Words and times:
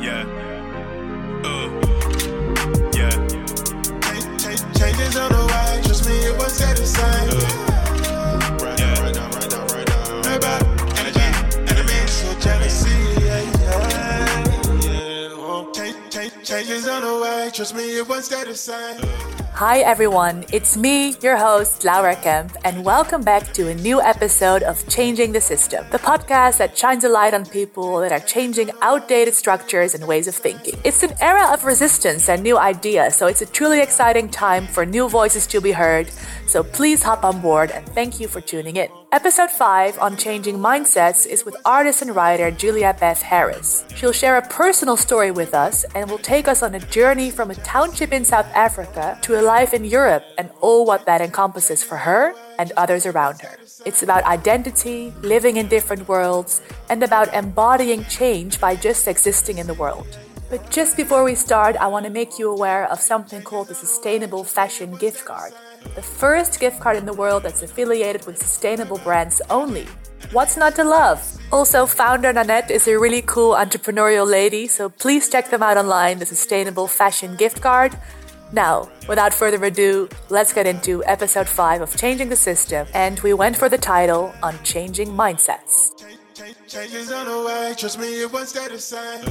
Yeah. 0.00 0.24
Uh. 1.44 1.68
Yeah. 2.94 3.10
Changes 4.78 5.16
on 5.16 5.30
the 5.32 5.42
way, 5.50 5.82
trust 5.84 6.06
me, 6.08 6.16
it 6.28 6.50
stay 6.50 6.72
the 6.74 6.86
same. 6.86 7.28
Right 8.58 8.78
Yeah. 8.80 9.02
right 9.02 9.14
now, 9.14 9.28
right 9.30 9.50
now, 9.50 9.64
right 9.74 9.88
now. 9.88 10.30
Right 10.30 10.40
back, 10.40 10.62
energy, 11.00 11.28
enemies, 11.70 12.10
so 12.10 12.28
jealousy, 12.40 12.90
yeah, 13.24 13.42
yeah, 13.62 14.80
yeah. 14.82 15.28
Oh, 15.32 15.70
change, 15.74 15.96
change, 16.10 16.32
changes 16.42 16.88
on 16.88 17.02
the 17.02 17.20
way, 17.22 17.50
trust 17.52 17.74
me, 17.74 17.98
it 17.98 18.08
won't 18.08 18.24
the 18.44 18.54
same. 18.54 19.00
Hi 19.56 19.78
everyone, 19.78 20.44
it's 20.52 20.76
me, 20.76 21.14
your 21.22 21.38
host, 21.38 21.82
Laura 21.82 22.14
Kemp, 22.14 22.54
and 22.62 22.84
welcome 22.84 23.22
back 23.22 23.54
to 23.54 23.68
a 23.70 23.74
new 23.74 24.02
episode 24.02 24.62
of 24.62 24.86
Changing 24.86 25.32
the 25.32 25.40
System, 25.40 25.82
the 25.90 25.98
podcast 25.98 26.58
that 26.58 26.76
shines 26.76 27.04
a 27.04 27.08
light 27.08 27.32
on 27.32 27.46
people 27.46 27.96
that 28.00 28.12
are 28.12 28.20
changing 28.20 28.70
outdated 28.82 29.32
structures 29.32 29.94
and 29.94 30.06
ways 30.06 30.28
of 30.28 30.34
thinking. 30.34 30.78
It's 30.84 31.02
an 31.02 31.14
era 31.22 31.54
of 31.54 31.64
resistance 31.64 32.28
and 32.28 32.42
new 32.42 32.58
ideas, 32.58 33.16
so 33.16 33.28
it's 33.28 33.40
a 33.40 33.46
truly 33.46 33.80
exciting 33.80 34.28
time 34.28 34.66
for 34.66 34.84
new 34.84 35.08
voices 35.08 35.46
to 35.46 35.62
be 35.62 35.72
heard. 35.72 36.10
So 36.46 36.62
please 36.62 37.02
hop 37.02 37.24
on 37.24 37.40
board 37.40 37.70
and 37.70 37.88
thank 37.88 38.20
you 38.20 38.28
for 38.28 38.42
tuning 38.42 38.76
in. 38.76 38.90
Episode 39.12 39.50
5 39.50 40.00
on 40.00 40.16
changing 40.16 40.58
mindsets 40.58 41.26
is 41.26 41.44
with 41.44 41.56
artist 41.64 42.02
and 42.02 42.14
writer 42.14 42.50
Julia 42.50 42.96
Beth 42.98 43.22
Harris. 43.22 43.84
She'll 43.94 44.12
share 44.12 44.36
a 44.36 44.48
personal 44.48 44.96
story 44.96 45.30
with 45.30 45.54
us 45.54 45.84
and 45.94 46.10
will 46.10 46.18
take 46.18 46.48
us 46.48 46.60
on 46.60 46.74
a 46.74 46.80
journey 46.80 47.30
from 47.30 47.50
a 47.50 47.54
township 47.54 48.12
in 48.12 48.24
South 48.24 48.46
Africa 48.46 49.16
to 49.22 49.40
a 49.40 49.42
life 49.42 49.72
in 49.72 49.84
Europe 49.84 50.24
and 50.38 50.50
all 50.60 50.84
what 50.84 51.06
that 51.06 51.20
encompasses 51.20 51.84
for 51.84 51.96
her 51.96 52.34
and 52.58 52.72
others 52.76 53.06
around 53.06 53.40
her. 53.42 53.56
It's 53.84 54.02
about 54.02 54.24
identity, 54.24 55.12
living 55.22 55.56
in 55.56 55.68
different 55.68 56.08
worlds, 56.08 56.60
and 56.90 57.00
about 57.02 57.32
embodying 57.32 58.04
change 58.06 58.60
by 58.60 58.74
just 58.74 59.06
existing 59.06 59.58
in 59.58 59.68
the 59.68 59.74
world. 59.74 60.18
But 60.50 60.70
just 60.70 60.96
before 60.96 61.22
we 61.22 61.36
start, 61.36 61.76
I 61.76 61.86
want 61.86 62.06
to 62.06 62.12
make 62.12 62.38
you 62.38 62.50
aware 62.50 62.90
of 62.90 63.00
something 63.00 63.42
called 63.42 63.68
the 63.68 63.74
Sustainable 63.74 64.42
Fashion 64.42 64.96
Gift 64.96 65.24
Card. 65.24 65.52
The 65.94 66.02
first 66.02 66.60
gift 66.60 66.80
card 66.80 66.96
in 66.96 67.06
the 67.06 67.12
world 67.12 67.42
that's 67.42 67.62
affiliated 67.62 68.26
with 68.26 68.38
sustainable 68.38 68.98
brands 68.98 69.40
only. 69.48 69.86
What's 70.32 70.56
not 70.56 70.74
to 70.76 70.84
love? 70.84 71.20
Also, 71.52 71.86
founder 71.86 72.32
Nanette 72.32 72.70
is 72.70 72.88
a 72.88 72.98
really 72.98 73.22
cool 73.22 73.54
entrepreneurial 73.54 74.28
lady, 74.28 74.66
so 74.66 74.88
please 74.88 75.28
check 75.28 75.50
them 75.50 75.62
out 75.62 75.76
online, 75.76 76.18
the 76.18 76.26
Sustainable 76.26 76.88
Fashion 76.88 77.36
Gift 77.36 77.60
Card. 77.60 77.96
Now, 78.52 78.88
without 79.08 79.32
further 79.32 79.64
ado, 79.64 80.08
let's 80.28 80.52
get 80.52 80.66
into 80.66 81.04
episode 81.04 81.48
5 81.48 81.82
of 81.82 81.96
Changing 81.96 82.28
the 82.28 82.36
System, 82.36 82.86
and 82.94 83.20
we 83.20 83.32
went 83.32 83.56
for 83.56 83.68
the 83.68 83.78
title 83.78 84.34
on 84.42 84.58
changing 84.64 85.08
mindsets. 85.08 85.90
Change, 86.34 86.56
changes 86.66 87.12
on 87.12 87.26
the 87.26 87.46
way, 87.46 87.74
trust 87.76 87.98
me, 87.98 88.22
it 88.22 88.32
won't 88.32 88.48
stay 88.48 88.68
the 88.68 88.78
same. 88.78 89.24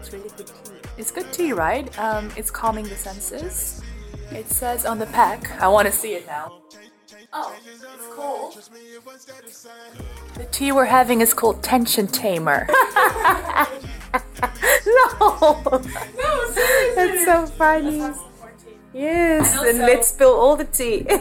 It's 0.00 0.12
really 0.12 0.30
good 0.36 0.46
tea. 0.46 0.52
It's 0.96 1.10
good 1.10 1.32
tea, 1.32 1.52
right? 1.52 1.86
Um, 1.98 2.30
it's 2.36 2.50
calming 2.50 2.84
the 2.84 2.96
senses. 2.96 3.82
It 4.30 4.48
says 4.48 4.84
on 4.84 4.98
the 4.98 5.06
pack, 5.06 5.50
I 5.60 5.68
want 5.68 5.86
to 5.86 5.92
see 5.92 6.14
it 6.14 6.26
now. 6.26 6.60
Oh, 7.32 7.54
it's 7.66 7.84
cold. 8.14 8.52
Trust 8.52 8.72
me, 8.72 8.80
it 8.80 9.04
won't 9.04 9.20
stay 9.20 9.34
the 10.38 10.44
tea 10.46 10.70
we're 10.70 10.84
having 10.84 11.20
is 11.20 11.34
called 11.34 11.62
Tension 11.64 12.06
Tamer. 12.06 12.68
no! 12.70 12.76
No, 15.20 15.80
seriously! 16.52 16.94
That's 16.94 17.24
so 17.24 17.46
funny. 17.46 18.12
Yes, 18.94 19.58
and 19.60 19.78
let's 19.80 20.08
spill 20.08 20.32
all 20.32 20.54
the 20.56 20.64
tea. 20.64 21.06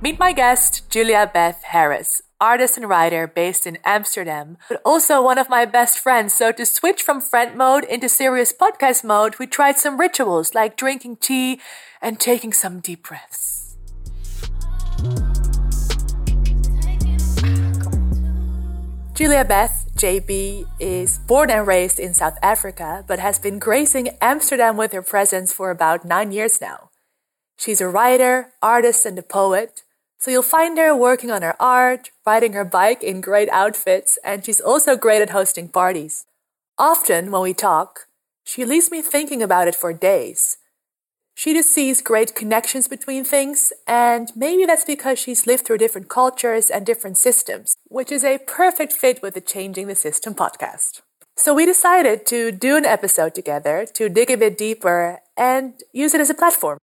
Meet 0.00 0.18
my 0.20 0.32
guest, 0.32 0.88
Julia 0.90 1.30
Beth 1.32 1.62
Harris, 1.64 2.22
artist 2.40 2.76
and 2.76 2.88
writer 2.88 3.26
based 3.26 3.66
in 3.66 3.78
Amsterdam, 3.84 4.58
but 4.68 4.80
also 4.84 5.22
one 5.22 5.38
of 5.38 5.48
my 5.48 5.64
best 5.64 5.98
friends. 5.98 6.34
So 6.34 6.52
to 6.52 6.66
switch 6.66 7.02
from 7.02 7.20
friend 7.20 7.56
mode 7.56 7.84
into 7.84 8.08
serious 8.08 8.52
podcast 8.52 9.04
mode, 9.04 9.38
we 9.38 9.46
tried 9.46 9.78
some 9.78 9.98
rituals 9.98 10.54
like 10.54 10.76
drinking 10.76 11.16
tea 11.16 11.60
and 12.02 12.18
taking 12.18 12.52
some 12.52 12.80
deep 12.80 13.06
breaths. 13.06 13.76
Julia 19.14 19.44
Beth, 19.44 19.86
JB, 19.94 20.66
is 20.80 21.18
born 21.20 21.48
and 21.48 21.68
raised 21.68 22.00
in 22.00 22.14
South 22.14 22.36
Africa, 22.42 23.04
but 23.06 23.20
has 23.20 23.38
been 23.38 23.60
gracing 23.60 24.08
Amsterdam 24.20 24.76
with 24.76 24.92
her 24.92 25.02
presence 25.02 25.52
for 25.52 25.70
about 25.70 26.04
nine 26.04 26.32
years 26.32 26.60
now. 26.60 26.90
She's 27.56 27.80
a 27.80 27.86
writer, 27.86 28.52
artist, 28.60 29.06
and 29.06 29.16
a 29.16 29.22
poet, 29.22 29.83
so 30.24 30.30
you'll 30.30 30.40
find 30.40 30.78
her 30.78 30.96
working 30.96 31.30
on 31.30 31.42
her 31.42 31.54
art, 31.60 32.10
riding 32.24 32.54
her 32.54 32.64
bike 32.64 33.02
in 33.02 33.20
great 33.20 33.50
outfits, 33.50 34.18
and 34.24 34.42
she's 34.42 34.58
also 34.58 34.96
great 34.96 35.20
at 35.20 35.36
hosting 35.36 35.68
parties. 35.68 36.24
Often, 36.78 37.30
when 37.30 37.42
we 37.42 37.52
talk, 37.52 38.06
she 38.42 38.64
leaves 38.64 38.90
me 38.90 39.02
thinking 39.02 39.42
about 39.42 39.68
it 39.68 39.74
for 39.74 39.92
days. 39.92 40.56
She 41.34 41.52
just 41.52 41.74
sees 41.74 42.00
great 42.00 42.34
connections 42.34 42.88
between 42.88 43.22
things, 43.22 43.70
and 43.86 44.32
maybe 44.34 44.64
that's 44.64 44.86
because 44.86 45.18
she's 45.18 45.46
lived 45.46 45.66
through 45.66 45.76
different 45.76 46.08
cultures 46.08 46.70
and 46.70 46.86
different 46.86 47.18
systems, 47.18 47.76
which 47.88 48.10
is 48.10 48.24
a 48.24 48.38
perfect 48.46 48.94
fit 48.94 49.20
with 49.20 49.34
the 49.34 49.42
Changing 49.42 49.88
the 49.88 49.94
System 49.94 50.34
podcast. 50.34 51.02
So 51.36 51.52
we 51.52 51.66
decided 51.66 52.24
to 52.28 52.50
do 52.50 52.78
an 52.78 52.86
episode 52.86 53.34
together 53.34 53.84
to 53.92 54.08
dig 54.08 54.30
a 54.30 54.38
bit 54.38 54.56
deeper 54.56 55.20
and 55.36 55.74
use 55.92 56.14
it 56.14 56.22
as 56.22 56.30
a 56.30 56.34
platform. 56.34 56.78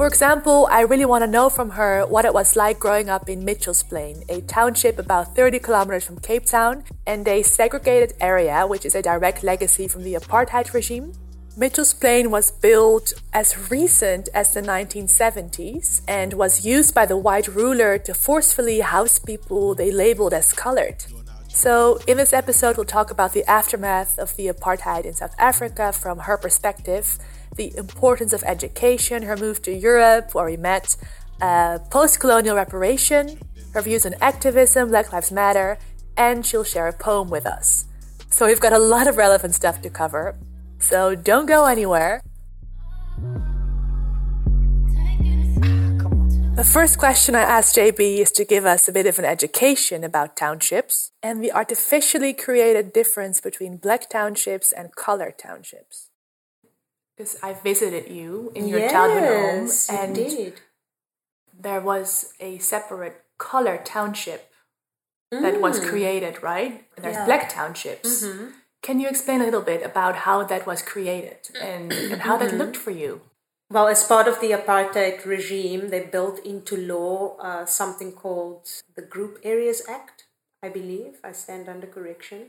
For 0.00 0.06
example, 0.06 0.66
I 0.70 0.80
really 0.80 1.04
want 1.04 1.24
to 1.24 1.30
know 1.30 1.50
from 1.50 1.68
her 1.76 2.06
what 2.06 2.24
it 2.24 2.32
was 2.32 2.56
like 2.56 2.78
growing 2.78 3.10
up 3.10 3.28
in 3.28 3.44
Mitchell's 3.44 3.82
Plain, 3.82 4.24
a 4.30 4.40
township 4.40 4.98
about 4.98 5.36
30 5.36 5.58
kilometers 5.58 6.04
from 6.04 6.18
Cape 6.20 6.46
Town 6.46 6.84
and 7.06 7.28
a 7.28 7.42
segregated 7.42 8.14
area, 8.18 8.66
which 8.66 8.86
is 8.86 8.94
a 8.94 9.02
direct 9.02 9.44
legacy 9.44 9.86
from 9.88 10.02
the 10.02 10.14
apartheid 10.14 10.72
regime. 10.72 11.12
Mitchell's 11.54 11.92
Plain 11.92 12.30
was 12.30 12.50
built 12.50 13.12
as 13.34 13.70
recent 13.70 14.30
as 14.32 14.54
the 14.54 14.62
1970s 14.62 16.00
and 16.08 16.32
was 16.32 16.64
used 16.64 16.94
by 16.94 17.04
the 17.04 17.18
white 17.18 17.48
ruler 17.48 17.98
to 17.98 18.14
forcefully 18.14 18.80
house 18.80 19.18
people 19.18 19.74
they 19.74 19.92
labeled 19.92 20.32
as 20.32 20.54
colored. 20.54 21.04
So, 21.48 21.98
in 22.06 22.16
this 22.16 22.32
episode, 22.32 22.78
we'll 22.78 22.86
talk 22.86 23.10
about 23.10 23.34
the 23.34 23.44
aftermath 23.44 24.18
of 24.18 24.34
the 24.36 24.46
apartheid 24.46 25.04
in 25.04 25.12
South 25.12 25.34
Africa 25.36 25.92
from 25.92 26.20
her 26.20 26.38
perspective, 26.38 27.18
the 27.56 27.76
importance 27.76 28.32
of 28.32 28.42
education, 28.44 29.22
her 29.22 29.36
move 29.36 29.62
to 29.62 29.72
Europe, 29.72 30.34
where 30.34 30.46
we 30.46 30.56
met, 30.56 30.96
uh, 31.40 31.78
post 31.90 32.20
colonial 32.20 32.56
reparation, 32.56 33.38
her 33.74 33.82
views 33.82 34.04
on 34.06 34.14
activism, 34.20 34.88
Black 34.88 35.12
Lives 35.12 35.32
Matter, 35.32 35.78
and 36.16 36.44
she'll 36.44 36.64
share 36.64 36.88
a 36.88 36.92
poem 36.92 37.28
with 37.30 37.46
us. 37.46 37.86
So, 38.30 38.46
we've 38.46 38.60
got 38.60 38.72
a 38.72 38.78
lot 38.78 39.06
of 39.06 39.16
relevant 39.16 39.54
stuff 39.54 39.80
to 39.82 39.90
cover. 39.90 40.36
So, 40.78 41.14
don't 41.14 41.46
go 41.46 41.66
anywhere. 41.66 42.22
The 46.60 46.64
first 46.64 46.98
question 46.98 47.34
I 47.34 47.40
asked 47.40 47.74
JB 47.74 48.18
is 48.18 48.30
to 48.32 48.44
give 48.44 48.66
us 48.66 48.86
a 48.86 48.92
bit 48.92 49.06
of 49.06 49.18
an 49.18 49.24
education 49.24 50.04
about 50.04 50.36
townships 50.36 51.10
and 51.22 51.42
the 51.42 51.52
artificially 51.52 52.34
created 52.34 52.92
difference 52.92 53.40
between 53.40 53.78
black 53.78 54.10
townships 54.10 54.70
and 54.70 54.94
colored 54.94 55.38
townships. 55.38 56.09
Because 57.20 57.36
I 57.42 57.52
visited 57.52 58.10
you 58.10 58.50
in 58.54 58.66
your 58.66 58.88
childhood 58.88 59.24
home 59.28 59.66
Yes, 59.66 59.90
and 59.90 60.14
did. 60.14 60.54
there 61.66 61.82
was 61.82 62.32
a 62.40 62.56
separate 62.56 63.16
color 63.36 63.76
township 63.84 64.50
that 65.30 65.60
was 65.60 65.80
created, 65.80 66.42
right? 66.42 66.72
There's 66.96 67.04
Mm. 67.04 67.04
Yeah. 67.04 67.16
Mm-hmm. 67.18 67.30
black 67.30 67.44
townships. 67.50 68.10
Can 68.86 69.00
you 69.00 69.08
explain 69.10 69.42
a 69.42 69.44
little 69.44 69.66
bit 69.72 69.82
about 69.84 70.14
how 70.26 70.36
that 70.44 70.66
was 70.66 70.80
created 70.92 71.40
and, 71.60 71.92
and 71.92 72.22
how 72.22 72.38
Mm-hmm. 72.38 72.56
that 72.56 72.58
looked 72.60 72.78
for 72.84 72.90
you? 73.02 73.12
Well, 73.74 73.88
as 73.88 74.02
part 74.12 74.26
of 74.26 74.40
the 74.40 74.52
apartheid 74.60 75.26
regime, 75.26 75.82
they 75.90 76.02
built 76.16 76.38
into 76.52 76.74
law 76.94 77.36
uh, 77.48 77.66
something 77.66 78.12
called 78.22 78.62
the 78.96 79.02
Group 79.14 79.32
Areas 79.42 79.80
Act, 79.86 80.24
I 80.66 80.68
believe. 80.70 81.12
I 81.22 81.32
stand 81.32 81.68
under 81.68 81.86
correction. 81.86 82.40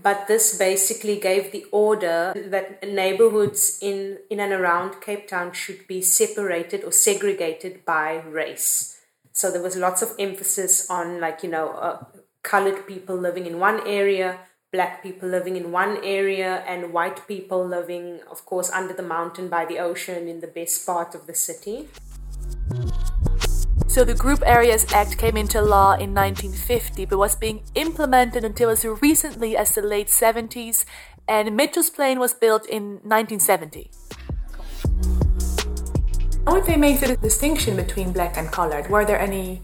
But 0.00 0.28
this 0.28 0.56
basically 0.56 1.18
gave 1.18 1.50
the 1.50 1.66
order 1.72 2.32
that 2.36 2.86
neighborhoods 2.86 3.78
in, 3.82 4.18
in 4.30 4.38
and 4.38 4.52
around 4.52 5.00
Cape 5.00 5.26
Town 5.26 5.52
should 5.52 5.88
be 5.88 6.02
separated 6.02 6.84
or 6.84 6.92
segregated 6.92 7.84
by 7.84 8.22
race. 8.22 9.00
So 9.32 9.50
there 9.50 9.62
was 9.62 9.76
lots 9.76 10.00
of 10.00 10.14
emphasis 10.18 10.88
on, 10.88 11.20
like, 11.20 11.42
you 11.42 11.50
know, 11.50 11.70
uh, 11.72 12.04
colored 12.44 12.86
people 12.86 13.16
living 13.16 13.46
in 13.46 13.58
one 13.58 13.84
area, 13.86 14.38
black 14.72 15.02
people 15.02 15.28
living 15.28 15.56
in 15.56 15.72
one 15.72 15.98
area, 16.04 16.62
and 16.66 16.92
white 16.92 17.26
people 17.26 17.66
living, 17.66 18.20
of 18.30 18.44
course, 18.46 18.70
under 18.70 18.94
the 18.94 19.02
mountain 19.02 19.48
by 19.48 19.64
the 19.64 19.78
ocean 19.78 20.28
in 20.28 20.40
the 20.40 20.46
best 20.46 20.86
part 20.86 21.14
of 21.14 21.26
the 21.26 21.34
city. 21.34 21.88
So 23.86 24.04
the 24.04 24.14
Group 24.14 24.42
Areas 24.44 24.92
Act 24.92 25.18
came 25.18 25.36
into 25.36 25.62
law 25.62 25.92
in 25.92 26.14
1950 26.14 27.06
but 27.06 27.18
was 27.18 27.36
being 27.36 27.62
implemented 27.74 28.44
until 28.44 28.70
as 28.70 28.84
recently 28.84 29.56
as 29.56 29.74
the 29.74 29.82
late 29.82 30.08
70s 30.08 30.84
and 31.28 31.56
Mitchell's 31.56 31.90
Plain 31.90 32.18
was 32.18 32.34
built 32.34 32.66
in 32.66 33.00
1970. 33.04 33.90
How 36.46 36.54
would 36.54 36.64
they 36.64 36.76
make 36.76 37.00
the 37.00 37.16
distinction 37.16 37.76
between 37.76 38.12
black 38.12 38.36
and 38.38 38.50
colored? 38.50 38.88
Were 38.88 39.04
there 39.04 39.20
any 39.20 39.60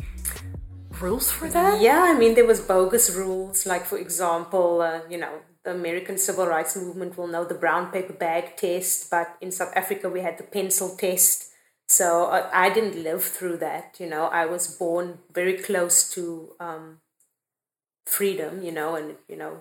rules 1.01 1.31
for 1.31 1.49
that? 1.49 1.81
Yeah, 1.81 2.03
I 2.03 2.19
mean, 2.19 2.35
there 2.35 2.47
was 2.47 2.61
bogus 2.61 3.11
rules. 3.11 3.65
Like, 3.65 3.87
for 3.87 3.97
example, 3.97 4.83
uh, 4.83 5.01
you 5.09 5.17
know, 5.17 5.41
the 5.65 5.71
American 5.71 6.19
Civil 6.19 6.47
Rights 6.47 6.77
Movement 6.77 7.17
will 7.17 7.27
know 7.27 7.45
the 7.45 7.55
brown 7.55 7.91
paper 7.91 8.13
bag 8.13 8.57
test, 8.57 9.11
but 9.11 9.37
in 9.41 9.51
South 9.51 9.73
Africa 9.75 10.11
we 10.11 10.21
had 10.21 10.37
the 10.37 10.45
pencil 10.45 10.95
test. 10.95 11.54
So 11.87 12.27
uh, 12.27 12.51
I 12.53 12.71
didn't 12.71 13.03
live 13.03 13.23
through 13.23 13.59
that. 13.59 13.97
You 13.99 14.09
know, 14.09 14.25
I 14.27 14.47
was 14.47 14.67
born 14.69 15.19
very 15.33 15.59
close 15.59 16.09
to 16.11 16.53
um, 16.61 16.99
freedom. 18.07 18.63
You 18.63 18.73
know, 18.73 18.97
and 18.97 19.17
you 19.29 19.37
know, 19.37 19.59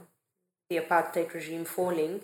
the 0.70 0.78
apartheid 0.78 1.34
regime 1.34 1.66
falling. 1.66 2.22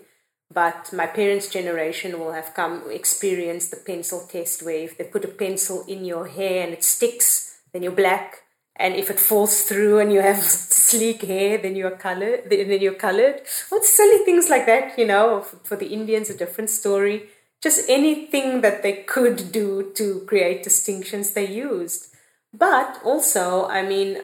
But 0.52 0.92
my 0.92 1.06
parents' 1.06 1.48
generation 1.48 2.18
will 2.18 2.32
have 2.32 2.54
come 2.54 2.82
experience 2.90 3.68
the 3.68 3.76
pencil 3.76 4.26
test, 4.26 4.62
if 4.66 4.98
they 4.98 5.04
put 5.04 5.24
a 5.24 5.28
pencil 5.28 5.84
in 5.86 6.04
your 6.04 6.26
hair 6.26 6.64
and 6.64 6.72
it 6.72 6.82
sticks, 6.82 7.60
then 7.72 7.84
you're 7.84 7.92
black 7.92 8.42
and 8.80 8.96
if 8.96 9.10
it 9.10 9.20
falls 9.20 9.62
through 9.62 9.98
and 9.98 10.12
you 10.12 10.20
have 10.20 10.42
sleek 10.42 11.22
hair 11.22 11.58
then 11.58 11.76
you're 11.76 11.96
colored 12.08 12.48
then 12.48 12.80
you're 12.80 12.94
colored 12.94 13.40
what 13.68 13.84
silly 13.84 14.24
things 14.24 14.48
like 14.48 14.66
that 14.66 14.98
you 14.98 15.06
know 15.06 15.42
for 15.42 15.76
the 15.76 15.88
indians 15.88 16.30
a 16.30 16.36
different 16.36 16.70
story 16.70 17.28
just 17.62 17.88
anything 17.88 18.62
that 18.62 18.82
they 18.82 19.02
could 19.02 19.52
do 19.52 19.92
to 19.94 20.20
create 20.26 20.62
distinctions 20.62 21.32
they 21.32 21.46
used. 21.46 22.14
But 22.52 23.00
also 23.04 23.66
i 23.66 23.82
mean 23.82 24.22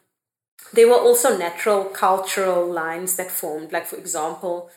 there 0.73 0.87
were 0.87 0.99
also 0.99 1.37
natural 1.37 1.85
cultural 1.85 2.69
lines 2.69 3.15
that 3.15 3.31
formed. 3.31 3.71
Like 3.71 3.85
for 3.85 3.97
example 3.97 4.69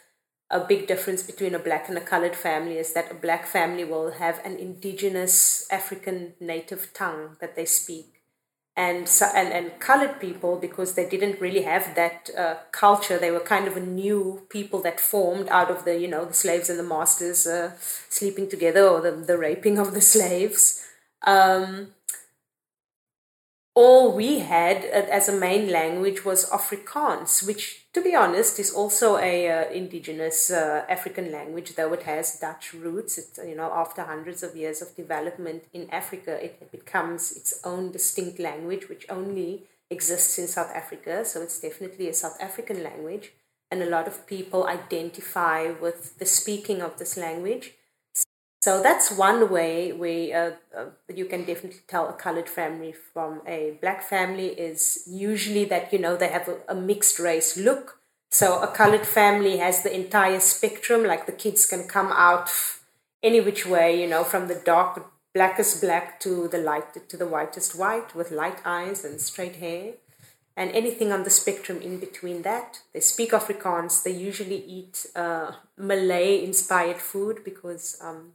a 0.51 0.61
big 0.61 0.89
difference 0.89 1.23
between 1.23 1.55
a 1.55 1.61
black 1.61 1.89
and 1.89 1.97
a 1.97 2.01
colored 2.01 2.35
family 2.35 2.77
is 2.77 2.93
that 2.93 3.11
a 3.11 3.15
black 3.15 3.47
family 3.47 3.85
will 3.85 4.11
have 4.13 4.45
an 4.45 4.57
indigenous 4.57 5.67
african 5.71 6.35
native 6.41 6.93
tongue 6.93 7.37
that 7.41 7.55
they 7.55 7.65
speak 7.65 8.20
and 8.77 9.09
and 9.35 9.53
and 9.53 9.81
colored 9.81 10.21
people 10.21 10.57
because 10.57 10.95
they 10.95 11.09
didn't 11.09 11.41
really 11.41 11.63
have 11.63 11.95
that 11.97 12.31
uh, 12.37 12.55
culture. 12.73 13.19
They 13.19 13.31
were 13.31 13.41
kind 13.41 13.67
of 13.67 13.77
a 13.77 13.81
new 13.81 14.47
people 14.49 14.81
that 14.83 15.01
formed 15.01 15.49
out 15.49 15.71
of 15.71 15.85
the 15.85 15.99
you 15.99 16.09
know 16.09 16.25
the 16.25 16.35
slaves 16.35 16.71
and 16.71 16.79
the 16.79 16.85
masters 16.85 17.47
uh, 17.47 17.73
sleeping 18.09 18.49
together 18.49 18.87
or 18.87 19.01
the 19.01 19.13
the 19.13 19.39
raping 19.39 19.79
of 19.79 19.95
the 19.95 20.01
slaves. 20.15 20.87
Um, 21.27 21.89
all 23.81 24.13
we 24.13 24.41
had 24.41 24.85
as 24.85 25.27
a 25.29 25.41
main 25.49 25.71
language 25.71 26.23
was 26.23 26.51
Afrikaans, 26.51 27.47
which, 27.47 27.87
to 27.95 28.03
be 28.03 28.15
honest, 28.15 28.59
is 28.59 28.71
also 28.71 29.17
a 29.17 29.37
uh, 29.49 29.71
indigenous 29.71 30.51
uh, 30.51 30.85
African 30.87 31.33
language, 31.33 31.75
though 31.77 31.93
it 31.95 32.03
has 32.03 32.39
Dutch 32.39 32.75
roots. 32.75 33.17
It, 33.17 33.39
you 33.49 33.57
know, 33.57 33.71
after 33.73 34.03
hundreds 34.03 34.43
of 34.43 34.55
years 34.55 34.83
of 34.83 34.95
development 34.95 35.65
in 35.73 35.89
Africa, 35.91 36.33
it 36.45 36.71
becomes 36.71 37.33
its 37.33 37.59
own 37.65 37.91
distinct 37.91 38.39
language, 38.39 38.91
which 38.91 39.07
only 39.09 39.63
exists 39.89 40.39
in 40.39 40.47
South 40.47 40.73
Africa. 40.75 41.25
So 41.25 41.41
it's 41.41 41.59
definitely 41.59 42.09
a 42.11 42.15
South 42.15 42.37
African 42.39 42.83
language, 42.83 43.33
and 43.71 43.83
a 43.83 43.89
lot 43.97 44.07
of 44.07 44.27
people 44.27 44.67
identify 44.67 45.71
with 45.71 46.19
the 46.19 46.27
speaking 46.27 46.83
of 46.83 46.99
this 46.99 47.17
language. 47.17 47.73
So 48.63 48.83
that's 48.83 49.11
one 49.11 49.51
way 49.51 49.91
where 49.93 50.57
uh, 50.75 50.79
uh, 50.79 50.85
you 51.09 51.25
can 51.25 51.45
definitely 51.45 51.81
tell 51.89 52.09
a 52.09 52.13
colored 52.13 52.49
family 52.49 52.93
from 52.93 53.41
a 53.47 53.79
black 53.81 54.03
family 54.03 54.49
is 54.49 55.05
usually 55.07 55.65
that 55.67 55.91
you 55.95 55.99
know 55.99 56.15
they 56.15 56.29
have 56.29 56.47
a, 56.47 56.59
a, 56.69 56.75
mixed 56.75 57.19
race 57.19 57.57
look. 57.57 57.99
So 58.31 58.61
a 58.61 58.67
colored 58.69 59.07
family 59.07 59.57
has 59.57 59.83
the 59.83 59.95
entire 59.95 60.41
spectrum, 60.41 61.05
like 61.05 61.25
the 61.25 61.33
kids 61.33 61.65
can 61.65 61.89
come 61.89 62.13
out 62.13 62.51
any 63.23 63.41
which 63.41 63.65
way, 63.65 63.99
you 63.99 64.07
know, 64.07 64.25
from 64.25 64.49
the 64.49 64.61
dark 64.63 65.11
blackest 65.35 65.81
black 65.81 66.21
to 66.21 66.47
the 66.49 66.59
light 66.59 67.09
to 67.09 67.17
the 67.17 67.27
whitest 67.27 67.79
white 67.79 68.15
with 68.15 68.31
light 68.31 68.59
eyes 68.67 69.07
and 69.07 69.23
straight 69.23 69.57
hair 69.57 69.95
and 70.55 70.71
anything 70.73 71.13
on 71.13 71.23
the 71.23 71.31
spectrum 71.31 71.81
in 71.81 71.99
between 71.99 72.43
that. 72.43 72.81
They 72.93 73.01
speak 73.01 73.31
Afrikaans. 73.31 74.03
They 74.03 74.11
usually 74.11 74.63
eat 74.65 75.07
uh, 75.17 75.53
Malay 75.79 76.45
inspired 76.45 76.99
food 76.99 77.43
because 77.45 77.97
um, 78.03 78.33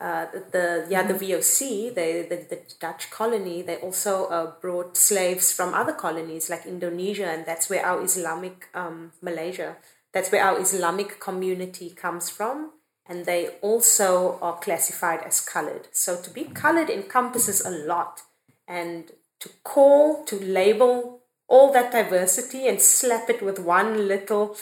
uh, 0.00 0.26
the, 0.32 0.44
the 0.52 0.86
yeah 0.88 1.02
the 1.02 1.14
mm-hmm. 1.14 1.24
VOC 1.24 1.94
the, 1.94 2.26
the, 2.28 2.36
the 2.48 2.60
Dutch 2.78 3.10
colony 3.10 3.62
they 3.62 3.76
also 3.76 4.26
uh, 4.26 4.52
brought 4.60 4.96
slaves 4.96 5.50
from 5.52 5.74
other 5.74 5.92
colonies 5.92 6.48
like 6.48 6.66
Indonesia 6.66 7.26
and 7.26 7.44
that's 7.44 7.68
where 7.68 7.84
our 7.84 8.02
Islamic 8.02 8.68
um, 8.74 9.12
Malaysia 9.20 9.76
that's 10.12 10.30
where 10.30 10.44
our 10.44 10.60
Islamic 10.60 11.18
community 11.18 11.90
comes 11.90 12.30
from 12.30 12.70
and 13.06 13.26
they 13.26 13.48
also 13.60 14.38
are 14.40 14.58
classified 14.58 15.20
as 15.26 15.40
colored 15.40 15.88
so 15.90 16.20
to 16.20 16.30
be 16.30 16.44
colored 16.44 16.90
encompasses 16.90 17.60
a 17.64 17.70
lot 17.70 18.22
and 18.68 19.10
to 19.40 19.48
call 19.64 20.24
to 20.24 20.38
label 20.38 21.22
all 21.48 21.72
that 21.72 21.90
diversity 21.90 22.68
and 22.68 22.80
slap 22.80 23.28
it 23.28 23.42
with 23.42 23.58
one 23.58 24.06
little 24.06 24.56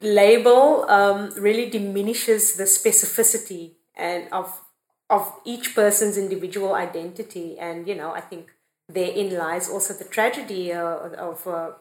label 0.00 0.88
um, 0.88 1.32
really 1.36 1.68
diminishes 1.68 2.54
the 2.54 2.64
specificity 2.64 3.72
and 3.96 4.32
of 4.32 4.62
of 5.10 5.32
each 5.44 5.74
person's 5.74 6.18
individual 6.18 6.74
identity. 6.74 7.58
And, 7.58 7.88
you 7.88 7.94
know, 7.94 8.12
I 8.12 8.20
think 8.20 8.52
therein 8.88 9.36
lies 9.36 9.68
also 9.68 9.94
the 9.94 10.04
tragedy 10.04 10.72
uh, 10.72 11.10
of, 11.18 11.46
uh, 11.46 11.72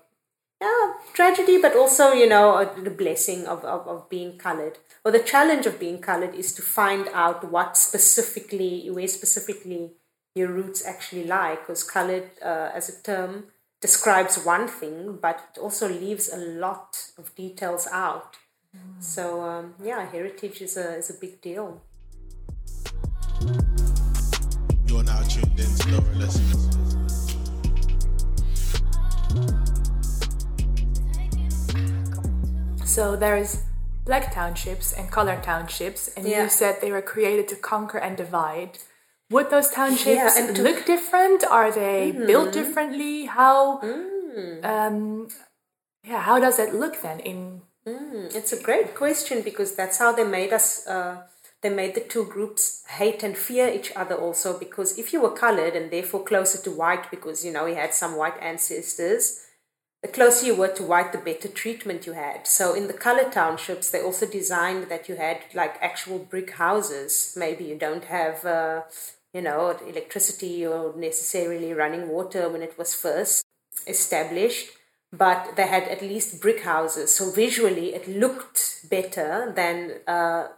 yeah, 0.62 0.94
tragedy, 1.13 1.62
but 1.62 1.75
also, 1.75 2.13
you 2.13 2.27
know, 2.27 2.56
uh, 2.56 2.74
the 2.81 2.89
blessing 2.89 3.45
of, 3.45 3.63
of, 3.63 3.88
of 3.88 4.09
being 4.09 4.38
colored. 4.38 4.77
Or 5.06 5.12
the 5.12 5.19
challenge 5.19 5.65
of 5.65 5.79
being 5.79 6.00
colored 6.00 6.33
is 6.35 6.53
to 6.53 6.62
find 6.62 7.07
out 7.13 7.51
what 7.51 7.77
specifically, 7.77 8.89
where 8.89 9.07
specifically 9.07 9.91
your 10.35 10.50
roots 10.50 10.85
actually 10.85 11.25
lie, 11.25 11.56
because 11.56 11.83
colored 11.83 12.29
uh, 12.44 12.71
as 12.74 12.89
a 12.89 13.03
term 13.03 13.45
describes 13.81 14.44
one 14.44 14.68
thing, 14.68 15.19
but 15.21 15.51
it 15.53 15.59
also 15.59 15.88
leaves 15.88 16.31
a 16.31 16.38
lot 16.38 17.12
of 17.18 17.33
details 17.35 17.88
out. 17.91 18.35
Mm. 18.75 19.03
So, 19.03 19.41
um, 19.41 19.75
yeah, 19.83 20.09
heritage 20.09 20.62
is 20.62 20.77
a, 20.77 20.97
is 20.97 21.09
a 21.09 21.13
big 21.13 21.41
deal. 21.41 21.81
You're 24.88 25.04
now 25.04 25.22
tuned 25.24 25.60
in 25.60 25.75
to 25.75 25.92
Laura 25.92 26.16
Lessons. 26.16 26.68
So 32.86 33.16
there's 33.16 33.63
black 34.06 34.34
townships 34.34 34.94
and 34.94 35.12
color 35.12 35.39
townships, 35.44 36.10
and 36.18 36.28
yeah. 36.28 36.44
you 36.44 36.50
said 36.50 36.81
they 36.81 36.92
were 36.92 37.01
created 37.01 37.48
to 37.50 37.56
conquer 37.56 38.00
and 38.00 38.18
divide. 38.18 38.80
Would 39.30 39.51
those 39.51 39.69
townships 39.69 40.39
yeah, 40.39 40.54
look 40.57 40.86
different? 40.86 41.44
Are 41.44 41.72
they 41.72 42.12
mm-hmm. 42.12 42.25
built 42.25 42.53
differently? 42.53 43.25
How? 43.25 43.82
Mm. 43.82 44.65
Um, 44.65 45.27
yeah, 46.03 46.22
how 46.22 46.39
does 46.39 46.58
it 46.58 46.74
look 46.74 47.01
then? 47.01 47.20
In 47.20 47.62
mm, 47.86 48.34
it's 48.34 48.53
a 48.53 48.62
great 48.62 48.96
question 48.96 49.41
because 49.44 49.75
that's 49.75 50.00
how 50.00 50.12
they 50.12 50.24
made 50.24 50.53
us. 50.53 50.88
Uh, 50.88 51.24
they 51.61 51.69
made 51.69 51.95
the 51.95 52.01
two 52.01 52.25
groups 52.25 52.83
hate 52.87 53.23
and 53.23 53.35
fear 53.35 53.67
each 53.67 53.91
other 53.95 54.15
also 54.15 54.57
because 54.57 54.97
if 54.97 55.11
you 55.11 55.21
were 55.21 55.31
colored 55.31 55.75
and 55.75 55.89
therefore 55.91 56.23
closer 56.23 56.61
to 56.63 56.71
white 56.71 57.09
because 57.09 57.43
you 57.43 57.51
know 57.51 57.65
you 57.65 57.75
had 57.75 57.93
some 57.93 58.15
white 58.15 58.37
ancestors 58.41 59.43
the 60.03 60.07
closer 60.07 60.45
you 60.45 60.55
were 60.55 60.67
to 60.67 60.83
white 60.83 61.11
the 61.11 61.17
better 61.17 61.47
treatment 61.47 62.05
you 62.05 62.13
had. 62.13 62.45
So 62.45 62.75
in 62.75 62.87
the 62.87 62.93
color 62.93 63.29
townships 63.29 63.89
they 63.89 64.01
also 64.01 64.27
designed 64.27 64.89
that 64.89 65.09
you 65.09 65.15
had 65.15 65.39
like 65.55 65.81
actual 65.81 66.19
brick 66.19 66.51
houses. 66.51 67.33
Maybe 67.35 67.63
you 67.65 67.75
don't 67.75 68.05
have 68.05 68.45
uh, 68.45 68.83
you 69.33 69.41
know 69.41 69.75
electricity 69.87 70.65
or 70.65 70.93
necessarily 70.95 71.73
running 71.73 72.09
water 72.09 72.47
when 72.49 72.61
it 72.61 72.77
was 72.77 72.93
first 72.93 73.43
established 73.87 74.69
but 75.13 75.55
they 75.55 75.67
had 75.67 75.83
at 75.83 76.01
least 76.01 76.41
brick 76.41 76.61
houses. 76.63 77.13
So 77.13 77.31
visually 77.31 77.95
it 77.95 78.07
looked 78.07 78.85
better 78.89 79.53
than 79.55 79.93
uh, 80.05 80.49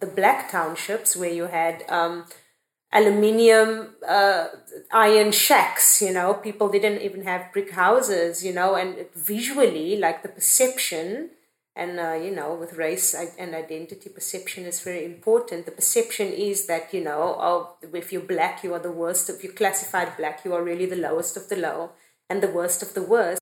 the 0.00 0.06
black 0.06 0.50
townships 0.50 1.16
where 1.16 1.32
you 1.32 1.46
had 1.46 1.82
um, 1.88 2.24
aluminium 2.92 3.94
uh, 4.06 4.46
iron 4.92 5.32
shacks 5.32 6.00
you 6.02 6.12
know 6.12 6.34
people 6.34 6.68
didn't 6.68 7.00
even 7.02 7.24
have 7.24 7.52
brick 7.52 7.72
houses 7.72 8.44
you 8.44 8.52
know 8.52 8.74
and 8.74 9.06
visually 9.14 9.96
like 9.96 10.22
the 10.22 10.28
perception 10.28 11.30
and 11.78 12.00
uh, 12.00 12.12
you 12.12 12.34
know 12.34 12.54
with 12.54 12.74
race 12.74 13.14
and 13.14 13.54
identity 13.54 14.10
perception 14.10 14.64
is 14.64 14.80
very 14.80 15.04
important. 15.04 15.64
The 15.64 15.70
perception 15.70 16.32
is 16.32 16.66
that 16.66 16.92
you 16.92 17.02
know 17.02 17.36
oh, 17.38 17.76
if 17.94 18.12
you're 18.12 18.20
black 18.20 18.64
you 18.64 18.74
are 18.74 18.80
the 18.80 18.90
worst 18.90 19.30
if 19.30 19.44
you're 19.44 19.52
classified 19.52 20.16
black 20.16 20.44
you 20.44 20.52
are 20.54 20.62
really 20.62 20.86
the 20.86 20.96
lowest 20.96 21.36
of 21.36 21.48
the 21.48 21.56
low 21.56 21.92
and 22.28 22.42
the 22.42 22.50
worst 22.50 22.82
of 22.82 22.94
the 22.94 23.02
worst 23.02 23.40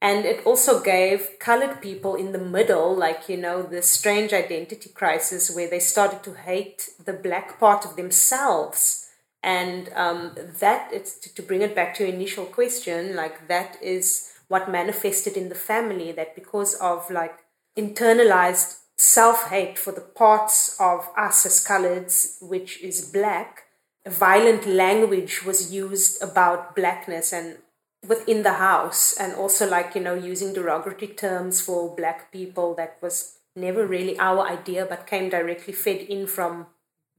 and 0.00 0.26
it 0.26 0.44
also 0.44 0.82
gave 0.82 1.38
colored 1.38 1.80
people 1.80 2.14
in 2.16 2.32
the 2.32 2.38
middle 2.38 2.94
like 2.94 3.28
you 3.28 3.36
know 3.36 3.62
the 3.62 3.82
strange 3.82 4.32
identity 4.32 4.90
crisis 4.90 5.54
where 5.54 5.68
they 5.68 5.78
started 5.78 6.22
to 6.22 6.34
hate 6.34 6.90
the 7.04 7.12
black 7.12 7.58
part 7.58 7.84
of 7.84 7.96
themselves. 7.96 9.02
And 9.42 9.90
um, 9.94 10.34
that 10.58 10.90
it's 10.92 11.18
to, 11.20 11.32
to 11.34 11.42
bring 11.42 11.62
it 11.62 11.74
back 11.74 11.94
to 11.94 12.04
your 12.04 12.12
initial 12.12 12.46
question 12.46 13.14
like 13.14 13.46
that 13.46 13.78
is 13.80 14.32
what 14.48 14.70
manifested 14.70 15.36
in 15.36 15.48
the 15.48 15.54
family 15.54 16.10
that 16.12 16.34
because 16.34 16.74
of 16.74 17.08
like 17.10 17.38
internalized 17.78 18.78
self-hate 18.96 19.78
for 19.78 19.92
the 19.92 20.00
parts 20.00 20.76
of 20.80 21.08
us 21.16 21.46
as 21.46 21.64
coloreds 21.64 22.42
which 22.42 22.82
is 22.82 23.10
black 23.12 23.64
violent 24.06 24.66
language 24.66 25.44
was 25.44 25.72
used 25.72 26.20
about 26.22 26.74
blackness 26.74 27.32
and 27.32 27.58
within 28.08 28.42
the 28.42 28.54
house 28.54 29.16
and 29.18 29.34
also 29.34 29.68
like 29.68 29.94
you 29.94 30.00
know 30.00 30.14
using 30.14 30.52
derogatory 30.52 31.08
terms 31.08 31.60
for 31.60 31.94
black 31.94 32.32
people 32.32 32.74
that 32.74 32.96
was 33.00 33.38
never 33.54 33.86
really 33.86 34.18
our 34.18 34.46
idea 34.46 34.86
but 34.86 35.06
came 35.06 35.30
directly 35.30 35.72
fed 35.72 36.00
in 36.02 36.26
from 36.26 36.66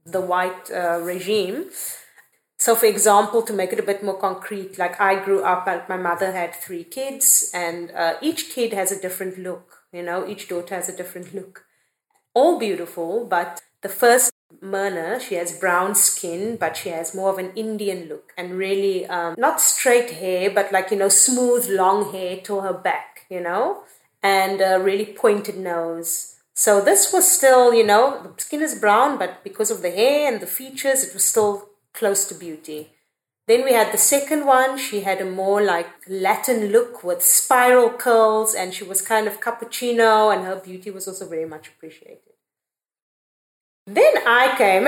the 0.06 0.20
white 0.20 0.70
uh, 0.70 0.98
regime. 1.02 1.66
So 2.58 2.74
for 2.74 2.86
example 2.86 3.42
to 3.42 3.52
make 3.52 3.72
it 3.72 3.78
a 3.78 3.84
bit 3.84 4.02
more 4.02 4.18
concrete 4.18 4.78
like 4.78 5.00
i 5.00 5.22
grew 5.22 5.42
up 5.44 5.66
my 5.88 5.96
mother 5.96 6.32
had 6.32 6.54
three 6.54 6.84
kids 6.84 7.50
and 7.54 7.90
uh, 7.92 8.14
each 8.20 8.50
kid 8.50 8.72
has 8.72 8.90
a 8.90 9.00
different 9.00 9.38
look 9.38 9.84
you 9.92 10.02
know 10.02 10.26
each 10.26 10.48
daughter 10.48 10.74
has 10.74 10.88
a 10.88 10.96
different 10.96 11.34
look. 11.34 11.64
All 12.34 12.58
beautiful 12.58 13.26
but 13.26 13.62
the 13.82 13.88
first 13.88 14.30
Myrna, 14.60 15.20
she 15.20 15.34
has 15.36 15.58
brown 15.58 15.94
skin, 15.94 16.56
but 16.56 16.76
she 16.76 16.88
has 16.88 17.14
more 17.14 17.30
of 17.30 17.38
an 17.38 17.52
Indian 17.54 18.08
look 18.08 18.32
and 18.36 18.58
really 18.58 19.06
um, 19.06 19.34
not 19.38 19.60
straight 19.60 20.12
hair, 20.12 20.50
but 20.50 20.72
like, 20.72 20.90
you 20.90 20.96
know, 20.96 21.08
smooth, 21.08 21.68
long 21.68 22.12
hair 22.12 22.38
to 22.38 22.60
her 22.60 22.72
back, 22.72 23.26
you 23.30 23.40
know, 23.40 23.82
and 24.22 24.60
a 24.60 24.80
really 24.80 25.06
pointed 25.06 25.58
nose. 25.58 26.36
So 26.54 26.80
this 26.80 27.12
was 27.12 27.30
still, 27.30 27.72
you 27.72 27.84
know, 27.84 28.20
the 28.22 28.42
skin 28.42 28.62
is 28.62 28.80
brown, 28.80 29.18
but 29.18 29.44
because 29.44 29.70
of 29.70 29.82
the 29.82 29.90
hair 29.90 30.32
and 30.32 30.40
the 30.40 30.46
features, 30.46 31.04
it 31.04 31.14
was 31.14 31.24
still 31.24 31.68
close 31.92 32.26
to 32.28 32.34
beauty. 32.34 32.90
Then 33.46 33.64
we 33.64 33.72
had 33.72 33.92
the 33.92 33.98
second 33.98 34.44
one. 34.44 34.76
She 34.76 35.02
had 35.02 35.20
a 35.20 35.24
more 35.24 35.62
like 35.62 35.88
Latin 36.08 36.70
look 36.72 37.04
with 37.04 37.22
spiral 37.22 37.90
curls, 37.90 38.54
and 38.54 38.74
she 38.74 38.84
was 38.84 39.00
kind 39.00 39.26
of 39.26 39.40
cappuccino, 39.40 40.34
and 40.34 40.44
her 40.44 40.56
beauty 40.56 40.90
was 40.90 41.06
also 41.06 41.28
very 41.28 41.46
much 41.46 41.68
appreciated. 41.68 42.27
Then 43.88 44.18
I 44.26 44.54
came 44.58 44.86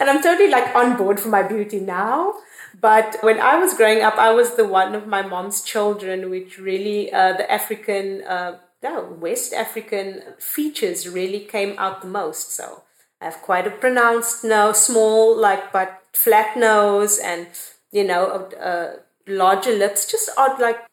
and 0.00 0.08
I'm 0.08 0.22
totally 0.22 0.48
like 0.48 0.74
on 0.74 0.96
board 0.96 1.20
for 1.20 1.28
my 1.28 1.42
beauty 1.42 1.80
now. 1.80 2.32
But 2.80 3.18
when 3.20 3.40
I 3.40 3.58
was 3.58 3.74
growing 3.74 4.00
up, 4.00 4.16
I 4.16 4.32
was 4.32 4.56
the 4.56 4.66
one 4.66 4.94
of 4.94 5.06
my 5.06 5.20
mom's 5.20 5.62
children, 5.62 6.30
which 6.30 6.58
really 6.58 7.12
uh, 7.12 7.34
the 7.34 7.50
African, 7.52 8.24
uh, 8.24 8.56
no, 8.82 9.14
West 9.20 9.52
African 9.52 10.22
features 10.38 11.06
really 11.06 11.40
came 11.40 11.74
out 11.78 12.00
the 12.00 12.08
most. 12.08 12.52
So 12.52 12.84
I 13.20 13.26
have 13.26 13.42
quite 13.42 13.66
a 13.66 13.70
pronounced 13.70 14.44
nose, 14.44 14.78
small, 14.78 15.36
like, 15.36 15.72
but 15.72 16.02
flat 16.14 16.56
nose, 16.56 17.18
and 17.18 17.48
you 17.92 18.04
know, 18.04 18.48
uh, 18.58 18.96
larger 19.26 19.72
lips, 19.72 20.10
just 20.10 20.30
odd, 20.38 20.58
like 20.58 20.86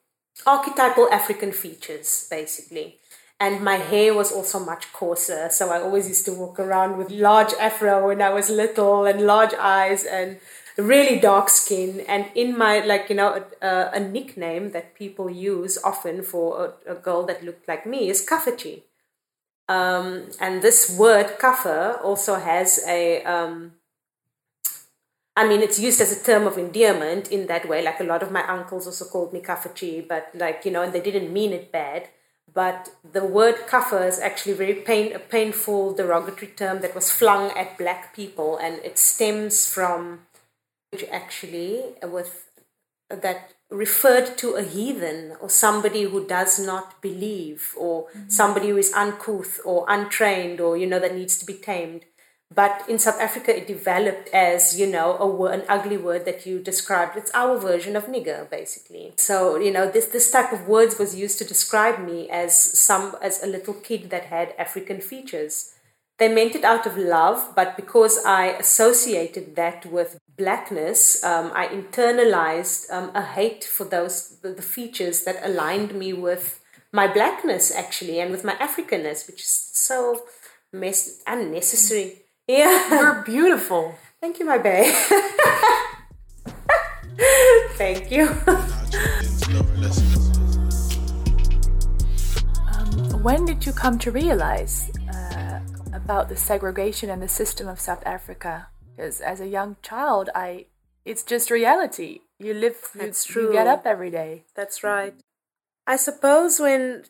archetypal 0.45 1.07
African 1.09 1.53
features, 1.53 2.27
basically 2.29 2.97
and 3.41 3.63
my 3.63 3.77
hair 3.77 4.13
was 4.13 4.31
also 4.31 4.60
much 4.60 4.93
coarser. 4.93 5.50
So 5.50 5.71
I 5.71 5.81
always 5.81 6.07
used 6.07 6.25
to 6.25 6.31
walk 6.31 6.60
around 6.60 7.00
with 7.00 7.10
large 7.10 7.53
afro 7.60 8.07
when 8.07 8.21
I 8.21 8.29
was 8.29 8.51
little 8.51 9.05
and 9.05 9.21
large 9.21 9.55
eyes 9.55 10.05
and 10.05 10.39
really 10.77 11.19
dark 11.19 11.50
skin. 11.50 12.01
And 12.01 12.27
in 12.36 12.55
my, 12.55 12.86
like, 12.86 13.10
you 13.10 13.15
know, 13.15 13.43
a, 13.60 13.89
a 13.93 14.00
nickname 14.00 14.74
that 14.74 14.93
people 14.93 15.27
use 15.27 15.79
often 15.83 16.21
for 16.21 16.75
a, 16.86 16.91
a 16.91 16.95
girl 16.95 17.25
that 17.25 17.43
looked 17.43 17.67
like 17.67 17.88
me 17.88 18.10
is 18.10 18.24
Kafferchi. 18.24 18.83
Um, 19.67 20.29
and 20.39 20.62
this 20.62 20.95
word 20.95 21.39
kaffer 21.39 22.00
also 22.03 22.36
has 22.36 22.79
a, 22.88 23.24
um, 23.24 23.71
I 25.36 25.48
mean, 25.48 25.62
it's 25.62 25.79
used 25.79 26.00
as 26.00 26.12
a 26.12 26.24
term 26.24 26.45
of 26.45 26.60
endearment 26.60 27.31
in 27.31 27.48
that 27.48 27.67
way. 27.67 27.81
Like 27.81 28.00
a 28.01 28.03
lot 28.03 28.21
of 28.21 28.31
my 28.31 28.45
uncles 28.48 28.86
also 28.86 29.05
called 29.05 29.33
me 29.33 29.41
Kafferchi, 29.41 30.07
but 30.07 30.29
like, 30.36 30.63
you 30.63 30.69
know, 30.69 30.83
and 30.83 30.93
they 30.93 31.01
didn't 31.01 31.33
mean 31.33 31.53
it 31.53 31.71
bad 31.71 32.10
but 32.53 32.89
the 33.10 33.25
word 33.25 33.67
kafir 33.67 34.03
is 34.03 34.20
actually 34.20 34.53
very 34.53 34.74
pain, 34.74 35.13
a 35.13 35.20
painful 35.20 35.93
derogatory 35.93 36.51
term 36.51 36.81
that 36.81 36.96
was 36.96 37.12
flung 37.12 37.51
at 37.51 37.77
black 37.77 38.15
people 38.15 38.58
and 38.58 38.79
it 38.84 38.98
stems 38.98 39.72
from 39.72 40.22
which 40.91 41.05
actually 41.12 41.84
with 42.03 42.50
that 43.10 43.53
referred 43.70 44.38
to 44.38 44.55
a 44.55 44.63
heathen 44.63 45.34
or 45.39 45.50
somebody 45.50 46.03
who 46.03 46.27
does 46.27 46.60
not 46.60 47.01
believe 47.01 47.74
or 47.77 48.08
mm-hmm. 48.08 48.27
somebody 48.27 48.70
who 48.70 48.77
is 48.77 48.91
uncouth 48.93 49.60
or 49.63 49.86
untrained 49.88 50.60
or 50.60 50.75
you 50.75 50.86
know 50.86 51.00
that 51.00 51.15
needs 51.15 51.38
to 51.38 51.46
be 51.46 51.53
tamed 51.53 52.03
but 52.53 52.84
in 52.89 53.00
South 53.00 53.20
Africa, 53.20 53.55
it 53.55 53.67
developed 53.67 54.27
as, 54.34 54.77
you 54.77 54.86
know, 54.86 55.17
a 55.17 55.51
an 55.51 55.63
ugly 55.70 55.98
word 55.98 56.25
that 56.25 56.46
you 56.46 56.60
described. 56.60 57.15
It's 57.15 57.31
our 57.34 57.58
version 57.58 57.96
of 57.96 58.08
nigger, 58.08 58.50
basically. 58.50 59.13
So, 59.15 59.58
you 59.58 59.72
know, 59.72 59.89
this, 59.89 60.08
this 60.08 60.29
type 60.29 60.51
of 60.51 60.67
words 60.67 61.00
was 61.00 61.15
used 61.15 61.38
to 61.39 61.46
describe 61.46 62.00
me 62.00 62.29
as 62.29 62.53
some, 62.77 63.15
as 63.22 63.41
a 63.41 63.48
little 63.48 63.74
kid 63.74 64.10
that 64.10 64.25
had 64.25 64.53
African 64.58 65.00
features. 65.00 65.74
They 66.20 66.27
meant 66.27 66.55
it 66.55 66.65
out 66.65 66.86
of 66.86 66.98
love, 66.98 67.53
but 67.55 67.77
because 67.77 68.24
I 68.25 68.48
associated 68.48 69.55
that 69.55 69.86
with 69.86 70.20
blackness, 70.38 71.24
um, 71.24 71.51
I 71.55 71.67
internalized 71.67 72.91
um, 72.91 73.12
a 73.15 73.24
hate 73.24 73.63
for 73.63 73.86
those, 73.86 74.38
the, 74.41 74.50
the 74.50 74.62
features 74.62 75.24
that 75.24 75.39
aligned 75.41 75.96
me 75.96 76.12
with 76.12 76.60
my 76.91 77.08
blackness, 77.08 77.74
actually, 77.74 78.20
and 78.20 78.29
with 78.29 78.43
my 78.43 78.55
Africanness, 78.55 79.25
which 79.25 79.41
is 79.41 79.70
so 79.74 80.24
unnecessary. 80.74 82.17
Yeah. 82.51 83.00
You're 83.00 83.24
beautiful. 83.24 83.96
Thank 84.20 84.38
you, 84.39 84.46
my 84.46 84.58
babe. 84.58 84.93
Thank 87.77 88.12
you. 88.12 88.27
um, 92.67 93.24
when 93.24 93.46
did 93.46 93.65
you 93.65 93.72
come 93.72 93.98
to 94.00 94.12
realize 94.12 94.91
uh, 95.13 95.62
about 95.93 96.27
the 96.27 96.36
segregation 96.36 97.10
and 97.10 97.22
the 97.22 97.29
system 97.29 97.70
of 97.70 97.79
South 97.79 98.03
Africa? 98.05 98.67
Because 98.98 99.22
as 99.22 99.39
a 99.39 99.48
young 99.48 99.77
child, 99.81 100.29
I 100.36 100.65
it's 101.05 101.24
just 101.24 101.50
reality. 101.51 102.20
You 102.38 102.53
live, 102.53 102.75
That's 102.93 103.29
you, 103.29 103.34
true. 103.34 103.46
you 103.48 103.53
get 103.53 103.67
up 103.67 103.86
every 103.86 104.12
day. 104.12 104.43
That's 104.55 104.84
right. 104.84 105.15
I 105.88 105.96
suppose 105.96 106.60
when 106.60 107.05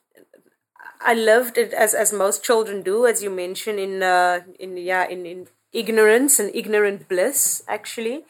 I 1.04 1.14
loved 1.14 1.58
it 1.58 1.74
as 1.74 1.94
as 1.94 2.14
most 2.14 2.44
children 2.44 2.82
do, 2.82 3.06
as 3.06 3.24
you 3.24 3.30
mentioned 3.30 3.80
in 3.80 4.04
uh, 4.04 4.42
in 4.60 4.78
yeah 4.78 5.08
in, 5.08 5.26
in 5.26 5.48
ignorance 5.74 6.40
and 6.40 6.54
ignorant 6.54 7.08
bliss 7.08 7.64
actually. 7.68 8.24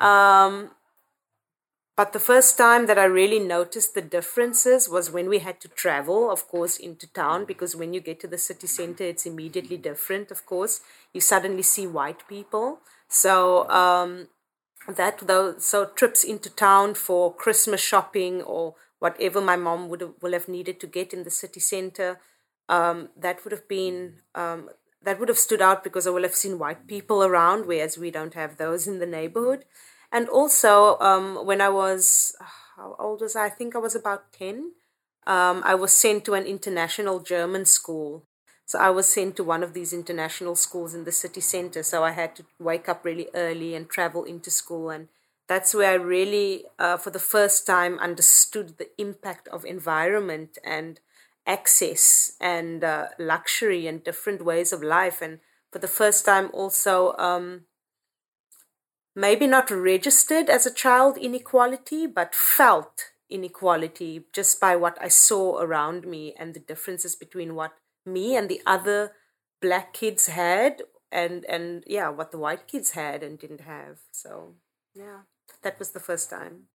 Um, 0.00 0.70
but 1.96 2.12
the 2.12 2.18
first 2.18 2.58
time 2.58 2.86
that 2.86 2.98
I 2.98 3.04
really 3.04 3.38
noticed 3.38 3.94
the 3.94 4.02
differences 4.02 4.88
was 4.88 5.12
when 5.12 5.28
we 5.28 5.38
had 5.38 5.60
to 5.60 5.68
travel, 5.68 6.28
of 6.28 6.48
course, 6.48 6.76
into 6.76 7.06
town, 7.06 7.44
because 7.44 7.76
when 7.76 7.94
you 7.94 8.00
get 8.00 8.18
to 8.20 8.26
the 8.26 8.38
city 8.38 8.66
center, 8.66 9.04
it's 9.04 9.26
immediately 9.26 9.76
different, 9.76 10.32
of 10.32 10.44
course. 10.44 10.80
You 11.12 11.20
suddenly 11.20 11.62
see 11.62 11.86
white 11.86 12.26
people. 12.26 12.80
So, 13.08 13.68
um, 13.70 14.26
that 14.88 15.20
though, 15.20 15.56
so 15.58 15.86
trips 15.86 16.24
into 16.24 16.50
town 16.50 16.94
for 16.94 17.32
Christmas 17.32 17.80
shopping 17.80 18.42
or 18.42 18.74
whatever 19.04 19.40
my 19.40 19.56
mom 19.66 19.88
would 19.88 20.00
have, 20.00 20.14
will 20.22 20.32
have 20.32 20.48
needed 20.48 20.80
to 20.80 20.86
get 20.98 21.12
in 21.12 21.24
the 21.24 21.36
city 21.42 21.60
center. 21.60 22.20
Um, 22.76 23.10
that 23.24 23.44
would 23.44 23.52
have 23.52 23.68
been 23.68 23.96
um, 24.34 24.70
that 25.06 25.18
would 25.20 25.28
have 25.28 25.46
stood 25.46 25.60
out 25.60 25.84
because 25.84 26.06
I 26.06 26.10
will 26.10 26.28
have 26.28 26.42
seen 26.42 26.58
white 26.58 26.86
people 26.86 27.22
around, 27.22 27.66
whereas 27.66 27.98
we 27.98 28.10
don't 28.10 28.32
have 28.42 28.56
those 28.56 28.86
in 28.86 29.00
the 29.00 29.14
neighborhood. 29.18 29.66
And 30.10 30.28
also, 30.28 30.98
um, 31.10 31.44
when 31.48 31.60
I 31.60 31.68
was 31.68 32.34
how 32.76 32.96
old 32.98 33.20
was 33.20 33.36
I? 33.36 33.46
I 33.46 33.50
think 33.50 33.76
I 33.76 33.84
was 33.86 33.94
about 33.94 34.32
ten. 34.32 34.72
Um, 35.26 35.62
I 35.72 35.74
was 35.74 35.92
sent 36.04 36.24
to 36.24 36.34
an 36.34 36.46
international 36.46 37.20
German 37.20 37.64
school. 37.66 38.26
So 38.66 38.78
I 38.78 38.90
was 38.98 39.06
sent 39.16 39.36
to 39.36 39.44
one 39.44 39.62
of 39.62 39.74
these 39.74 39.92
international 39.92 40.56
schools 40.56 40.94
in 40.94 41.04
the 41.04 41.12
city 41.12 41.42
center. 41.42 41.82
So 41.82 42.02
I 42.02 42.12
had 42.12 42.34
to 42.36 42.44
wake 42.58 42.88
up 42.88 43.04
really 43.04 43.28
early 43.34 43.74
and 43.74 43.88
travel 43.96 44.24
into 44.24 44.50
school 44.50 44.88
and 44.88 45.08
that's 45.46 45.74
where 45.74 45.90
I 45.90 45.94
really, 45.94 46.64
uh, 46.78 46.96
for 46.96 47.10
the 47.10 47.18
first 47.18 47.66
time, 47.66 47.98
understood 47.98 48.78
the 48.78 48.88
impact 48.98 49.48
of 49.48 49.64
environment 49.64 50.58
and 50.64 51.00
access 51.46 52.32
and 52.40 52.82
uh, 52.82 53.08
luxury 53.18 53.86
and 53.86 54.02
different 54.02 54.44
ways 54.44 54.72
of 54.72 54.82
life. 54.82 55.20
And 55.20 55.40
for 55.70 55.78
the 55.78 55.88
first 55.88 56.24
time, 56.24 56.50
also, 56.52 57.14
um, 57.18 57.62
maybe 59.14 59.46
not 59.46 59.70
registered 59.70 60.48
as 60.48 60.66
a 60.66 60.72
child 60.72 61.18
inequality, 61.18 62.06
but 62.06 62.34
felt 62.34 63.10
inequality 63.30 64.24
just 64.32 64.60
by 64.60 64.76
what 64.76 64.96
I 65.00 65.08
saw 65.08 65.58
around 65.58 66.06
me 66.06 66.34
and 66.38 66.54
the 66.54 66.60
differences 66.60 67.14
between 67.14 67.54
what 67.54 67.72
me 68.06 68.36
and 68.36 68.48
the 68.48 68.60
other 68.66 69.12
black 69.60 69.94
kids 69.94 70.26
had 70.26 70.82
and 71.10 71.44
and 71.46 71.84
yeah 71.86 72.08
what 72.10 72.32
the 72.32 72.38
white 72.38 72.66
kids 72.66 72.90
had 72.90 73.22
and 73.22 73.38
didn't 73.38 73.62
have 73.62 74.00
so 74.12 74.54
yeah 74.94 75.20
that 75.64 75.78
was 75.78 75.90
the 75.90 76.00
first 76.00 76.30
time. 76.30 76.68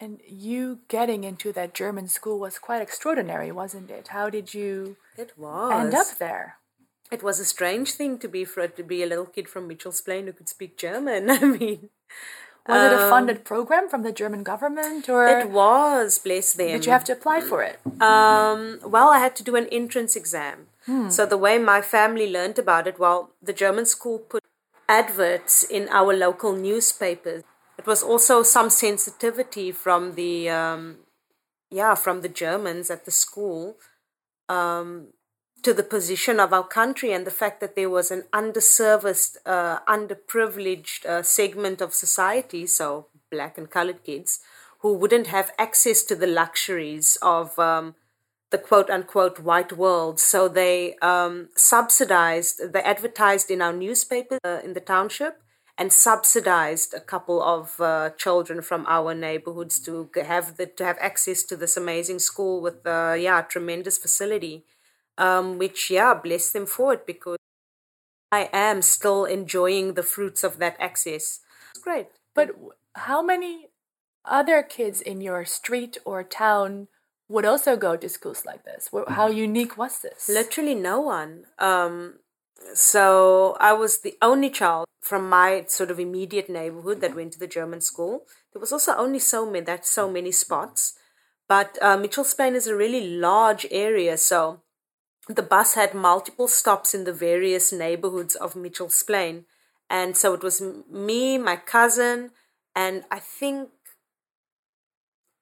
And 0.00 0.20
you 0.28 0.80
getting 0.86 1.24
into 1.24 1.52
that 1.52 1.74
German 1.74 2.06
school 2.06 2.38
was 2.38 2.58
quite 2.58 2.80
extraordinary, 2.80 3.50
wasn't 3.50 3.90
it? 3.90 4.08
How 4.08 4.30
did 4.30 4.54
you 4.54 4.96
it 5.16 5.36
was. 5.36 5.72
end 5.72 5.94
up 5.94 6.06
there? 6.18 6.58
It 7.10 7.22
was 7.22 7.40
a 7.40 7.44
strange 7.44 7.92
thing 7.92 8.18
to 8.18 8.28
be 8.28 8.44
for 8.44 8.68
to 8.68 8.82
be 8.82 9.02
a 9.02 9.06
little 9.06 9.26
kid 9.26 9.48
from 9.48 9.66
Mitchell's 9.66 10.00
Plain 10.00 10.26
who 10.26 10.32
could 10.32 10.48
speak 10.48 10.78
German. 10.78 11.30
I 11.30 11.40
mean, 11.40 11.90
was 12.68 12.76
um, 12.78 12.92
it 12.92 13.00
a 13.00 13.04
um, 13.04 13.10
funded 13.10 13.44
program 13.44 13.88
from 13.88 14.02
the 14.02 14.12
German 14.12 14.42
government, 14.42 15.08
or 15.08 15.26
it 15.26 15.50
was? 15.50 16.18
Bless 16.18 16.52
them. 16.52 16.68
Did 16.68 16.86
you 16.86 16.92
have 16.92 17.04
to 17.04 17.12
apply 17.12 17.40
for 17.40 17.62
it? 17.62 17.80
Um, 18.00 18.78
well, 18.84 19.08
I 19.08 19.18
had 19.18 19.34
to 19.36 19.42
do 19.42 19.56
an 19.56 19.66
entrance 19.72 20.14
exam. 20.14 20.66
Hmm. 20.84 21.08
So 21.08 21.24
the 21.24 21.38
way 21.38 21.58
my 21.58 21.80
family 21.80 22.30
learned 22.30 22.58
about 22.58 22.86
it, 22.86 22.98
well, 22.98 23.30
the 23.42 23.54
German 23.54 23.86
school 23.86 24.18
put 24.18 24.44
adverts 24.88 25.62
in 25.62 25.88
our 25.90 26.14
local 26.14 26.54
newspapers. 26.54 27.44
It 27.78 27.86
was 27.86 28.02
also 28.02 28.42
some 28.42 28.70
sensitivity 28.70 29.70
from 29.70 30.14
the 30.14 30.50
um, 30.50 30.98
yeah 31.70 31.94
from 31.94 32.22
the 32.22 32.28
Germans 32.28 32.90
at 32.90 33.04
the 33.04 33.10
school 33.10 33.76
um, 34.48 35.08
to 35.62 35.74
the 35.74 35.82
position 35.82 36.40
of 36.40 36.52
our 36.52 36.66
country 36.66 37.12
and 37.12 37.26
the 37.26 37.30
fact 37.30 37.60
that 37.60 37.74
there 37.74 37.90
was 37.90 38.10
an 38.10 38.24
underserviced, 38.32 39.36
uh, 39.44 39.80
underprivileged 39.88 41.04
uh, 41.04 41.22
segment 41.22 41.80
of 41.80 41.94
society, 41.94 42.66
so 42.66 43.06
black 43.30 43.58
and 43.58 43.70
colored 43.70 44.04
kids, 44.04 44.40
who 44.80 44.94
wouldn't 44.94 45.26
have 45.26 45.52
access 45.58 46.02
to 46.04 46.14
the 46.14 46.26
luxuries 46.26 47.18
of 47.22 47.58
um, 47.58 47.96
the 48.50 48.58
quote 48.58 48.90
unquote 48.90 49.38
white 49.40 49.72
world. 49.72 50.20
So 50.20 50.48
they 50.48 50.96
um, 51.02 51.48
subsidized, 51.54 52.72
they 52.72 52.80
advertised 52.82 53.50
in 53.50 53.60
our 53.60 53.72
newspaper 53.72 54.38
uh, 54.44 54.60
in 54.64 54.72
the 54.72 54.80
township 54.80 55.42
and 55.76 55.92
subsidized 55.92 56.92
a 56.92 57.00
couple 57.00 57.40
of 57.40 57.80
uh, 57.80 58.10
children 58.18 58.62
from 58.62 58.84
our 58.88 59.14
neighborhoods 59.14 59.78
to 59.80 60.10
have 60.26 60.56
the, 60.56 60.66
to 60.66 60.84
have 60.84 60.98
access 61.00 61.44
to 61.44 61.56
this 61.56 61.76
amazing 61.76 62.18
school 62.18 62.60
with 62.60 62.84
uh, 62.86 63.14
yeah 63.18 63.42
tremendous 63.42 63.96
facility, 63.96 64.64
um, 65.18 65.56
which 65.58 65.90
yeah 65.90 66.14
bless 66.14 66.50
them 66.50 66.66
for 66.66 66.94
it 66.94 67.06
because 67.06 67.38
I 68.32 68.50
am 68.52 68.82
still 68.82 69.24
enjoying 69.24 69.94
the 69.94 70.02
fruits 70.02 70.42
of 70.42 70.58
that 70.58 70.76
access. 70.80 71.40
It's 71.70 71.82
great. 71.82 72.08
But 72.34 72.50
how 72.94 73.22
many 73.22 73.68
other 74.24 74.62
kids 74.62 75.00
in 75.00 75.20
your 75.20 75.44
street 75.44 75.96
or 76.04 76.22
town 76.24 76.88
would 77.28 77.44
also 77.44 77.76
go 77.76 77.96
to 77.96 78.08
schools 78.08 78.44
like 78.44 78.64
this? 78.64 78.90
How 79.08 79.28
unique 79.28 79.76
was 79.76 80.00
this? 80.00 80.28
Literally 80.28 80.74
no 80.74 81.00
one. 81.00 81.44
Um, 81.58 82.14
so 82.74 83.56
I 83.60 83.72
was 83.72 84.00
the 84.00 84.16
only 84.22 84.50
child 84.50 84.86
from 85.00 85.28
my 85.28 85.64
sort 85.68 85.90
of 85.90 86.00
immediate 86.00 86.48
neighborhood 86.48 87.00
that 87.00 87.14
went 87.14 87.32
to 87.32 87.38
the 87.38 87.46
German 87.46 87.80
school. 87.80 88.24
There 88.52 88.60
was 88.60 88.72
also 88.72 88.94
only 88.96 89.18
so 89.18 89.46
many 89.46 89.64
that 89.66 89.86
so 89.86 90.10
many 90.10 90.32
spots, 90.32 90.94
but 91.48 91.78
uh, 91.80 91.96
Mitchell's 91.96 92.34
Plain 92.34 92.54
is 92.54 92.66
a 92.66 92.76
really 92.76 93.08
large 93.08 93.66
area, 93.70 94.16
so 94.16 94.60
the 95.28 95.42
bus 95.42 95.74
had 95.74 95.94
multiple 95.94 96.48
stops 96.48 96.94
in 96.94 97.04
the 97.04 97.12
various 97.12 97.72
neighborhoods 97.72 98.34
of 98.34 98.56
Mitchell's 98.56 99.02
Plain, 99.02 99.44
and 99.88 100.16
so 100.16 100.34
it 100.34 100.42
was 100.42 100.62
me, 100.90 101.38
my 101.38 101.56
cousin, 101.56 102.30
and 102.74 103.04
I 103.10 103.18
think 103.18 103.70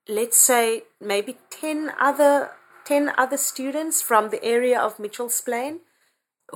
let's 0.08 0.36
say 0.36 0.82
maybe 1.00 1.38
10 1.50 1.92
other 2.00 2.50
10 2.84 3.12
other 3.18 3.36
students 3.36 4.00
from 4.00 4.30
the 4.30 4.42
area 4.44 4.78
of 4.78 4.98
Mitchell's 4.98 5.40
Plain 5.40 5.80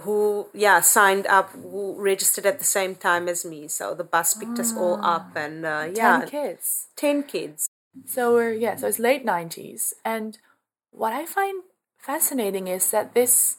who 0.02 0.46
yeah 0.54 0.80
signed 0.80 1.26
up 1.26 1.50
who 1.50 1.96
registered 1.98 2.46
at 2.46 2.58
the 2.58 2.64
same 2.64 2.94
time 2.94 3.28
as 3.28 3.44
me. 3.44 3.66
So 3.68 3.94
the 3.94 4.04
bus 4.04 4.34
picked 4.34 4.58
us 4.58 4.74
all 4.76 5.04
up 5.04 5.32
and 5.34 5.66
uh, 5.66 5.88
yeah 5.94 6.20
10 6.20 6.28
kids. 6.28 6.88
10 6.96 7.22
kids. 7.24 7.68
So 8.06 8.34
we're 8.34 8.52
yeah 8.52 8.76
so 8.76 8.86
it's 8.86 8.98
late 9.00 9.26
90s 9.26 9.92
and 10.04 10.38
what 10.92 11.12
i 11.12 11.24
find 11.26 11.62
fascinating 11.98 12.68
is 12.68 12.90
that 12.90 13.14
this 13.14 13.56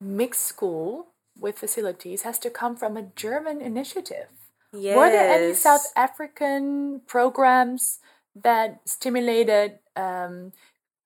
mixed 0.00 0.42
school 0.44 1.08
with 1.38 1.58
facilities 1.58 2.22
has 2.22 2.38
to 2.38 2.50
come 2.50 2.76
from 2.76 2.96
a 2.96 3.08
german 3.16 3.60
initiative. 3.60 4.28
Yes. 4.72 4.96
were 4.96 5.08
there 5.08 5.32
any 5.32 5.54
south 5.54 5.86
african 5.96 7.00
programs 7.06 8.00
that 8.34 8.80
stimulated 8.86 9.78
um, 9.96 10.52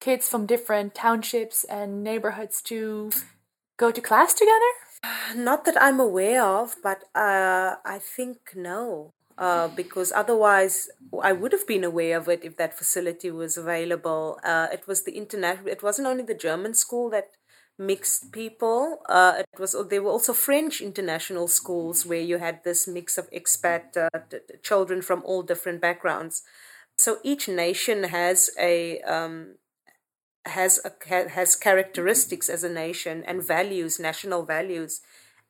kids 0.01 0.29
from 0.29 0.47
different 0.47 0.95
townships 0.95 1.65
and 1.65 2.03
neighborhoods 2.03 2.63
to 2.63 3.11
go 3.77 3.91
to 3.91 4.01
class 4.01 4.35
together? 4.35 4.73
Not 5.37 5.65
that 5.65 5.81
I'm 5.81 6.01
aware 6.01 6.45
of, 6.45 6.77
but 6.83 7.05
uh, 7.15 7.77
I 7.85 7.99
think 8.01 8.39
no. 8.55 9.13
Uh, 9.37 9.69
because 9.69 10.11
otherwise, 10.11 10.88
I 11.23 11.33
would 11.33 11.53
have 11.53 11.64
been 11.64 11.85
aware 11.85 12.19
of 12.19 12.29
it 12.29 12.41
if 12.43 12.57
that 12.57 12.77
facility 12.77 13.31
was 13.31 13.57
available. 13.57 14.41
Uh, 14.43 14.67
it 14.73 14.88
was 14.88 15.05
the 15.05 15.12
international. 15.12 15.69
It 15.69 15.81
wasn't 15.81 16.09
only 16.09 16.25
the 16.25 16.35
German 16.35 16.75
school 16.75 17.09
that 17.11 17.29
mixed 17.79 18.33
people. 18.33 18.99
Uh, 19.09 19.35
it 19.38 19.61
was 19.61 19.77
there 19.91 20.03
were 20.03 20.11
also 20.11 20.33
French 20.33 20.81
international 20.81 21.47
schools 21.47 22.05
where 22.05 22.21
you 22.21 22.38
had 22.38 22.64
this 22.64 22.88
mix 22.88 23.17
of 23.17 23.31
expat 23.31 23.97
uh, 23.97 24.09
children 24.62 25.03
from 25.03 25.23
all 25.25 25.43
different 25.43 25.81
backgrounds. 25.81 26.43
So 26.99 27.19
each 27.23 27.47
nation 27.49 28.05
has 28.05 28.51
a 28.59 29.01
um, 29.03 29.55
has 30.45 30.81
a, 30.85 31.29
has 31.31 31.55
characteristics 31.55 32.49
as 32.49 32.65
a 32.65 32.69
nation 32.69 33.23
and 33.25 33.41
values, 33.43 34.01
national 34.01 34.45
values. 34.45 35.01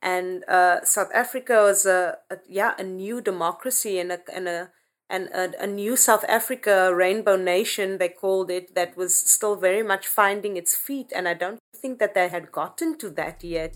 And 0.02 0.44
uh, 0.46 0.84
South 0.84 1.08
Africa 1.14 1.54
was 1.62 1.86
a, 1.86 2.18
a, 2.30 2.36
yeah 2.46 2.74
a 2.78 2.84
new 2.84 3.22
democracy 3.22 3.98
and 3.98 4.12
a 4.12 4.20
and 4.32 4.46
a 4.46 4.70
and 5.08 5.28
a, 5.28 5.62
a 5.62 5.66
new 5.66 5.96
South 5.96 6.24
Africa 6.28 6.94
rainbow 6.94 7.36
nation 7.36 7.96
they 7.96 8.10
called 8.10 8.50
it 8.50 8.74
that 8.74 8.94
was 8.94 9.16
still 9.16 9.56
very 9.56 9.82
much 9.82 10.06
finding 10.06 10.58
its 10.58 10.76
feet. 10.76 11.12
And 11.16 11.26
I 11.26 11.32
don't 11.32 11.58
think 11.74 11.98
that 11.98 12.12
they 12.12 12.28
had 12.28 12.52
gotten 12.52 12.98
to 12.98 13.08
that 13.10 13.42
yet. 13.42 13.74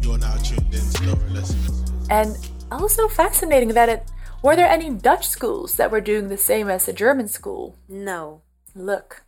You're 0.00 0.16
now 0.16 0.36
tuned 0.36 0.72
in 0.72 0.80
to 0.80 1.04
Laura 1.04 1.30
Lessons. 1.30 1.84
And 2.08 2.38
also 2.72 3.06
fascinating 3.06 3.74
that 3.74 3.90
it 3.90 4.10
were 4.42 4.56
there 4.56 4.68
any 4.68 4.90
Dutch 4.90 5.28
schools 5.28 5.74
that 5.74 5.90
were 5.90 6.00
doing 6.00 6.28
the 6.28 6.36
same 6.36 6.68
as 6.68 6.86
the 6.86 6.92
German 6.92 7.28
school? 7.28 7.76
No. 7.88 8.42
Look. 8.74 9.24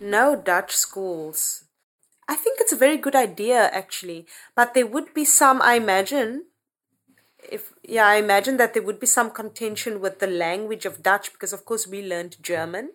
No 0.00 0.36
Dutch 0.36 0.74
schools. 0.76 1.64
I 2.28 2.34
think 2.34 2.58
it's 2.60 2.72
a 2.72 2.76
very 2.76 2.98
good 2.98 3.16
idea 3.16 3.70
actually, 3.72 4.26
but 4.54 4.74
there 4.74 4.86
would 4.86 5.14
be 5.14 5.24
some 5.24 5.62
I 5.62 5.74
imagine 5.74 6.44
if 7.50 7.72
yeah, 7.82 8.06
I 8.06 8.16
imagine 8.16 8.58
that 8.58 8.74
there 8.74 8.82
would 8.82 9.00
be 9.00 9.06
some 9.06 9.30
contention 9.30 10.00
with 10.00 10.18
the 10.18 10.26
language 10.26 10.84
of 10.84 11.02
Dutch 11.02 11.32
because 11.32 11.52
of 11.52 11.64
course 11.64 11.86
we 11.86 12.02
learned 12.02 12.42
German. 12.42 12.90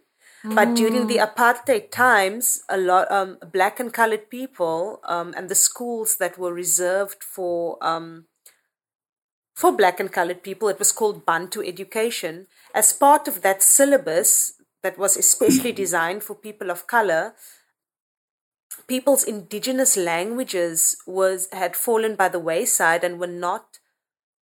But 0.45 0.75
during 0.75 1.07
the 1.07 1.19
apartheid 1.19 1.89
times, 1.89 2.63
a 2.67 2.75
lot 2.75 3.09
um, 3.09 3.37
black 3.53 3.79
and 3.79 3.93
colored 3.93 4.29
people 4.29 4.99
um, 5.05 5.33
and 5.37 5.47
the 5.47 5.55
schools 5.55 6.17
that 6.17 6.37
were 6.37 6.53
reserved 6.53 7.23
for 7.23 7.77
um, 7.81 8.25
for 9.53 9.71
black 9.71 9.99
and 9.99 10.11
colored 10.11 10.43
people, 10.43 10.67
it 10.69 10.79
was 10.79 10.91
called 10.91 11.25
Bantu 11.25 11.61
education. 11.61 12.47
As 12.73 12.91
part 12.91 13.27
of 13.27 13.41
that 13.41 13.61
syllabus 13.61 14.53
that 14.81 14.97
was 14.97 15.15
especially 15.15 15.71
designed 15.83 16.23
for 16.23 16.35
people 16.35 16.71
of 16.71 16.87
color, 16.87 17.35
people's 18.87 19.23
indigenous 19.23 19.95
languages 19.95 20.97
was 21.05 21.47
had 21.51 21.75
fallen 21.75 22.15
by 22.15 22.29
the 22.29 22.39
wayside 22.39 23.03
and 23.03 23.19
were 23.19 23.27
not 23.27 23.79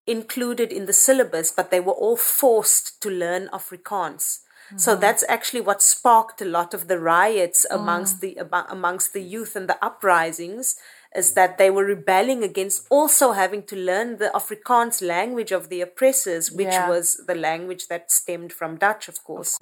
included 0.07 0.71
in 0.71 0.85
the 0.85 0.93
syllabus, 0.93 1.51
but 1.51 1.71
they 1.71 1.79
were 1.79 1.93
all 1.93 2.17
forced 2.17 3.01
to 3.01 3.09
learn 3.09 3.49
Afrikaans. 3.49 4.39
So 4.77 4.93
mm-hmm. 4.93 5.01
that's 5.01 5.25
actually 5.27 5.61
what 5.61 5.81
sparked 5.81 6.41
a 6.41 6.45
lot 6.45 6.73
of 6.73 6.87
the 6.87 6.99
riots 6.99 7.65
oh. 7.69 7.79
amongst 7.79 8.21
the 8.21 8.37
amongst 8.69 9.13
the 9.13 9.21
youth 9.21 9.55
and 9.55 9.67
the 9.67 9.83
uprisings 9.83 10.75
is 11.15 11.33
that 11.33 11.57
they 11.57 11.69
were 11.69 11.83
rebelling 11.83 12.43
against 12.43 12.85
also 12.89 13.33
having 13.33 13.63
to 13.63 13.75
learn 13.75 14.17
the 14.17 14.31
Afrikaans 14.33 15.01
language 15.05 15.51
of 15.51 15.67
the 15.69 15.81
oppressors, 15.81 16.51
which 16.51 16.67
Yeah. 16.73 16.87
was 16.89 17.21
the 17.27 17.35
language 17.35 17.87
that 17.87 18.11
stemmed 18.11 18.53
from 18.53 18.77
Dutch, 18.77 19.07
of 19.09 19.23
course. 19.23 19.59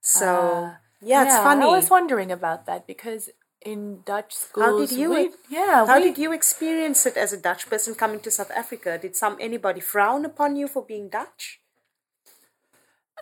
So 0.00 0.26
Uh, 0.26 0.74
yeah, 1.00 1.24
it's 1.24 1.34
funny. 1.36 1.64
I 1.64 1.76
was 1.76 1.90
wondering 1.90 2.30
about 2.30 2.66
that 2.66 2.86
because 2.86 3.30
in 3.60 4.02
Dutch 4.06 4.32
schools, 4.34 4.66
How 4.66 4.78
did 4.78 4.92
you? 4.92 5.10
we- 5.10 5.34
yeah, 5.48 5.84
How 5.86 5.98
we- 5.98 6.04
did 6.04 6.18
you 6.18 6.32
experience 6.32 7.04
it 7.04 7.16
as 7.16 7.32
a 7.32 7.36
Dutch 7.36 7.68
person 7.68 7.94
coming 7.94 8.20
to 8.20 8.30
South 8.30 8.50
Africa? 8.52 8.96
Did 8.96 9.16
some 9.16 9.36
anybody 9.40 9.80
frown 9.80 10.24
upon 10.24 10.56
you 10.56 10.66
for 10.68 10.82
being 10.84 11.08
Dutch? 11.10 11.60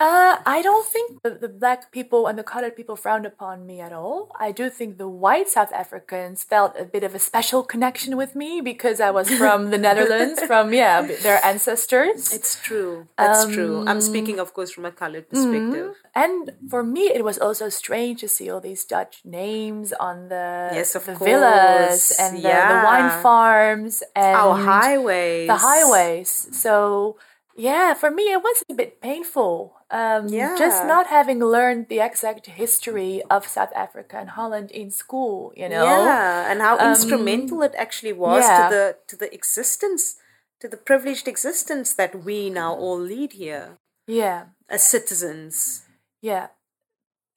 Uh, 0.01 0.37
I 0.47 0.63
don't 0.63 0.87
think 0.87 1.23
the, 1.23 1.31
the 1.31 1.49
black 1.49 1.91
people 1.91 2.27
and 2.29 2.39
the 2.39 2.45
colored 2.45 2.77
people 2.77 2.95
frowned 2.95 3.27
upon 3.27 3.67
me 3.67 3.81
at 3.81 3.93
all. 3.93 4.31
I 4.39 4.53
do 4.53 4.71
think 4.71 4.97
the 4.97 5.09
white 5.09 5.49
South 5.49 5.73
Africans 5.73 6.45
felt 6.45 6.75
a 6.79 6.85
bit 6.85 7.03
of 7.03 7.15
a 7.15 7.19
special 7.19 7.63
connection 7.65 8.17
with 8.17 8.37
me 8.37 8.61
because 8.61 9.01
I 9.01 9.11
was 9.11 9.29
from 9.31 9.71
the 9.71 9.79
Netherlands, 9.89 10.41
from 10.43 10.73
yeah, 10.73 11.03
their 11.03 11.45
ancestors. 11.45 12.33
It's 12.33 12.61
true. 12.63 13.09
That's 13.19 13.47
true. 13.47 13.81
Um, 13.81 13.89
I'm 13.89 14.01
speaking, 14.01 14.39
of 14.39 14.55
course, 14.55 14.71
from 14.71 14.85
a 14.85 14.93
colored 14.93 15.29
perspective. 15.29 15.95
And 16.15 16.53
for 16.71 16.83
me, 16.85 17.11
it 17.13 17.25
was 17.25 17.39
also 17.39 17.69
strange 17.69 18.21
to 18.21 18.29
see 18.29 18.51
all 18.51 18.61
these 18.61 18.85
Dutch 18.85 19.21
names 19.25 19.93
on 19.93 20.29
the, 20.29 20.71
Yes, 20.75 20.95
of 20.95 21.07
the 21.07 21.15
course. 21.15 21.29
villas 21.31 22.13
and 22.19 22.37
the, 22.39 22.43
the 22.43 22.83
wine 22.85 23.23
farms 23.23 24.03
and 24.15 24.37
Our 24.37 24.57
highways. 24.57 25.49
the 25.49 25.57
highways. 25.57 26.49
So 26.53 27.17
yeah, 27.57 27.95
for 27.95 28.11
me, 28.11 28.25
it 28.31 28.43
was 28.43 28.63
a 28.71 28.75
bit 28.75 29.01
painful. 29.03 29.75
Um, 29.91 30.29
yeah. 30.29 30.55
just 30.59 30.85
not 30.85 31.07
having 31.07 31.41
learned 31.41 31.89
the 31.89 32.01
exact 32.01 32.45
history 32.47 33.23
of 33.31 33.47
South 33.47 33.73
Africa 33.75 34.19
and 34.19 34.31
Holland 34.31 34.71
in 34.71 34.91
school. 34.91 35.53
You 35.57 35.69
know, 35.69 35.85
Yeah, 35.85 36.51
and 36.51 36.61
how 36.61 36.77
instrumental 36.91 37.63
it 37.63 37.75
actually 37.77 38.13
was 38.13 38.45
Um, 38.45 38.51
yeah. 38.51 38.69
to 38.69 38.75
the 38.75 38.97
to 39.09 39.17
the 39.17 39.33
existence, 39.35 40.17
to 40.61 40.69
the 40.69 40.77
privileged 40.77 41.27
existence 41.29 41.95
that 41.95 42.13
we 42.25 42.51
now 42.51 42.75
all 42.75 43.01
lead 43.01 43.33
here 43.33 43.79
yeah, 44.07 44.41
as 44.69 44.83
citizens. 44.83 45.83
yeah, 46.21 46.49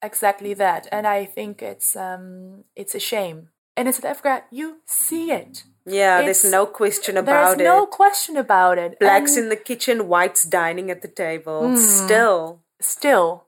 exactly 0.01 0.53
that. 0.55 0.87
And 0.91 1.07
I 1.07 1.25
think 1.25 1.61
it's 1.61 1.95
um, 1.95 2.65
it's 2.75 2.95
a 2.95 2.99
shame. 2.99 3.49
And 3.77 3.87
in 3.87 3.93
South 3.93 4.05
Africa, 4.11 4.43
you 4.51 4.81
see 4.85 5.31
it 5.31 5.63
Yeah, 5.85 6.21
there's 6.21 6.45
no 6.45 6.65
question 6.65 7.15
There's 7.15 7.23
about 7.23 7.53
it. 7.53 7.57
There's 7.59 7.67
no 7.67 7.85
question 7.85 8.37
about 8.37 8.77
it. 8.77 8.99
Blacks 8.99 9.35
And 9.35 9.43
in 9.45 9.49
the 9.49 9.55
kitchen, 9.55 10.07
whites 10.07 10.43
dining 10.43 10.91
at 10.91 11.01
the 11.01 11.07
table. 11.07 11.69
Hmm. 11.69 11.75
Still. 11.75 12.61
still, 12.79 13.45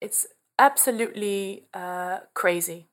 it's 0.00 0.26
absolutely 0.58 1.64
uh, 1.72 2.20
crazy 2.34 2.88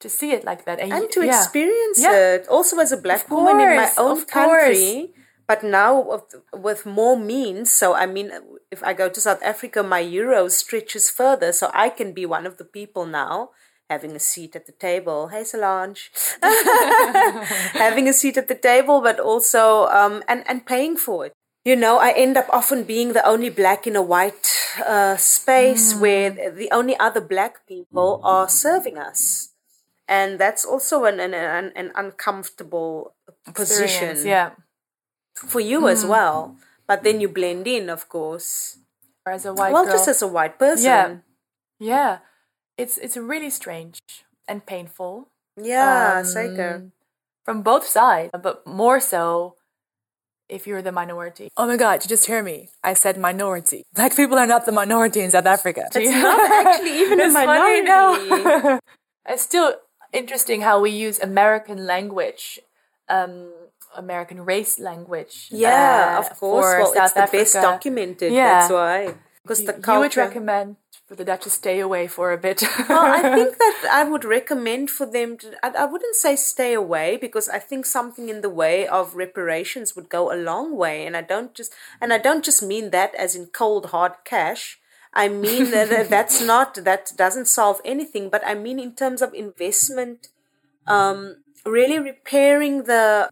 to 0.00 0.08
see 0.08 0.32
it 0.32 0.44
like 0.44 0.64
that. 0.64 0.80
And 0.80 0.90
y- 0.90 1.06
to 1.12 1.24
yeah. 1.24 1.38
experience 1.38 2.00
Yeah. 2.00 2.34
it. 2.34 2.48
Also 2.48 2.78
as 2.78 2.92
a 2.92 2.96
black 2.96 3.30
woman 3.30 3.60
in 3.60 3.76
my 3.76 3.90
own 3.98 4.24
country. 4.24 5.12
But 5.46 5.64
now 5.64 6.22
with 6.54 6.86
more 6.86 7.18
means, 7.18 7.72
so 7.72 7.92
I 7.94 8.06
mean, 8.06 8.30
if 8.70 8.84
I 8.84 8.92
go 8.94 9.08
to 9.08 9.20
South 9.20 9.42
Africa, 9.42 9.82
my 9.82 9.98
euro 9.98 10.46
stretches 10.48 11.10
further, 11.10 11.52
so 11.52 11.70
I 11.74 11.88
can 11.90 12.12
be 12.12 12.24
one 12.24 12.46
of 12.46 12.56
the 12.56 12.64
people 12.64 13.04
now 13.04 13.50
having 13.90 14.14
a 14.14 14.22
seat 14.22 14.54
at 14.56 14.64
the 14.66 14.72
table. 14.72 15.28
Hey, 15.28 15.42
Solange, 15.44 16.10
having 17.74 18.08
a 18.08 18.12
seat 18.14 18.38
at 18.38 18.48
the 18.48 18.54
table, 18.54 19.02
but 19.02 19.18
also 19.20 19.86
um, 19.90 20.22
and 20.28 20.44
and 20.48 20.64
paying 20.64 20.96
for 20.96 21.26
it. 21.26 21.32
You 21.64 21.76
know, 21.76 21.98
I 21.98 22.12
end 22.16 22.38
up 22.38 22.48
often 22.48 22.84
being 22.84 23.12
the 23.12 23.26
only 23.26 23.50
black 23.50 23.86
in 23.86 23.94
a 23.94 24.00
white 24.00 24.48
uh, 24.86 25.16
space 25.18 25.92
where 25.94 26.30
the 26.30 26.70
only 26.72 26.96
other 26.96 27.20
black 27.20 27.66
people 27.66 28.22
are 28.24 28.48
serving 28.48 28.96
us, 28.96 29.52
and 30.08 30.38
that's 30.38 30.64
also 30.64 31.04
an 31.04 31.20
an, 31.20 31.34
an, 31.34 31.72
an 31.76 31.92
uncomfortable 31.94 33.12
position 33.52 34.16
Yeah. 34.24 34.56
for 35.34 35.60
you 35.60 35.88
as 35.88 36.06
well. 36.06 36.56
But 36.86 37.04
then 37.04 37.20
you 37.20 37.28
blend 37.28 37.66
in, 37.68 37.90
of 37.90 38.08
course. 38.08 38.78
Or 39.26 39.32
as 39.32 39.44
a 39.46 39.52
white 39.52 39.72
well, 39.72 39.84
girl. 39.84 39.94
just 39.94 40.08
as 40.08 40.22
a 40.22 40.26
white 40.26 40.58
person. 40.58 40.84
Yeah. 40.90 41.16
yeah. 41.78 42.18
It's 42.80 42.98
it's 42.98 43.16
really 43.16 43.50
strange 43.50 44.00
and 44.48 44.64
painful. 44.64 45.28
Yeah, 45.56 46.18
Um, 46.18 46.24
zeker. 46.24 46.90
From 47.44 47.62
both 47.62 47.86
sides, 47.86 48.30
but 48.42 48.66
more 48.66 49.00
so 49.00 49.56
if 50.48 50.66
you're 50.66 50.82
the 50.82 50.92
minority. 50.92 51.48
Oh 51.56 51.66
my 51.66 51.76
god, 51.76 52.02
you 52.02 52.08
just 52.08 52.26
hear 52.26 52.42
me. 52.42 52.68
I 52.82 52.94
said 52.94 53.16
minority. 53.16 53.84
Black 53.94 54.16
people 54.16 54.38
are 54.38 54.46
not 54.46 54.66
the 54.66 54.72
minority 54.72 55.20
in 55.20 55.30
South 55.30 55.46
Africa. 55.46 55.88
It's 55.94 56.10
not 56.28 56.66
actually 56.66 56.98
even 57.00 57.20
a 57.20 57.30
funny, 57.30 57.46
minority. 57.46 57.86
no. 57.86 58.80
it's 59.28 59.42
still 59.42 59.76
interesting 60.12 60.60
how 60.62 60.80
we 60.80 60.90
use 60.90 61.18
American 61.20 61.86
language, 61.86 62.58
um, 63.08 63.52
American 63.96 64.44
race 64.44 64.78
language. 64.78 65.48
Yeah, 65.50 66.16
uh, 66.16 66.20
of 66.20 66.38
course. 66.38 66.64
Well, 66.64 66.92
it's 67.04 67.14
South 67.14 67.14
the 67.14 67.38
best 67.38 67.54
documented. 67.54 68.32
Yeah. 68.32 68.60
That's 68.60 68.72
why. 68.72 69.14
Because 69.42 69.64
the 69.64 69.72
culture... 69.72 69.94
You 69.94 70.00
would 70.00 70.16
recommend 70.16 70.76
for 71.10 71.16
the 71.16 71.24
Dutch 71.24 71.42
to 71.42 71.50
stay 71.50 71.80
away 71.80 72.06
for 72.06 72.30
a 72.30 72.38
bit. 72.38 72.62
well, 72.88 73.02
I 73.04 73.20
think 73.34 73.58
that 73.58 73.88
I 73.90 74.04
would 74.04 74.24
recommend 74.24 74.90
for 74.90 75.06
them 75.06 75.36
to. 75.38 75.52
I, 75.60 75.82
I 75.82 75.84
wouldn't 75.86 76.14
say 76.14 76.36
stay 76.36 76.72
away 76.72 77.16
because 77.16 77.48
I 77.48 77.58
think 77.58 77.84
something 77.84 78.28
in 78.28 78.42
the 78.42 78.48
way 78.48 78.86
of 78.86 79.16
reparations 79.16 79.96
would 79.96 80.08
go 80.08 80.32
a 80.32 80.38
long 80.38 80.76
way, 80.76 81.04
and 81.04 81.16
I 81.16 81.22
don't 81.22 81.52
just 81.52 81.74
and 82.00 82.12
I 82.12 82.18
don't 82.18 82.44
just 82.44 82.62
mean 82.62 82.90
that 82.90 83.12
as 83.16 83.34
in 83.34 83.46
cold 83.46 83.86
hard 83.86 84.12
cash. 84.24 84.78
I 85.12 85.26
mean 85.26 85.72
that 85.72 85.88
that- 85.88 86.10
that's 86.14 86.40
not 86.40 86.76
that 86.84 87.10
doesn't 87.16 87.48
solve 87.48 87.80
anything, 87.84 88.30
but 88.30 88.42
I 88.46 88.54
mean 88.54 88.78
in 88.78 88.94
terms 88.94 89.20
of 89.20 89.34
investment, 89.34 90.28
um, 90.86 91.42
really 91.66 91.98
repairing 91.98 92.84
the 92.84 93.30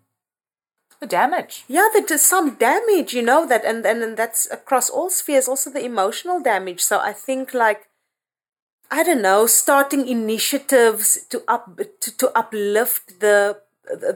the 1.01 1.07
damage. 1.07 1.65
yeah 1.69 1.89
that 1.95 2.09
there's 2.09 2.23
some 2.23 2.55
damage 2.57 3.13
you 3.15 3.23
know 3.23 3.47
that 3.47 3.65
and, 3.65 3.85
and 3.87 4.03
and 4.03 4.17
that's 4.17 4.51
across 4.51 4.91
all 4.91 5.11
spheres 5.11 5.49
also 5.49 5.71
the 5.71 5.85
emotional 5.85 6.41
damage 6.41 6.81
so 6.81 6.99
i 6.99 7.13
think 7.13 7.55
like 7.55 7.89
i 8.91 9.03
don't 9.03 9.23
know 9.23 9.47
starting 9.47 10.07
initiatives 10.09 11.19
to 11.31 11.43
up 11.47 11.79
to, 12.01 12.17
to 12.17 12.37
uplift 12.37 13.21
the 13.21 13.61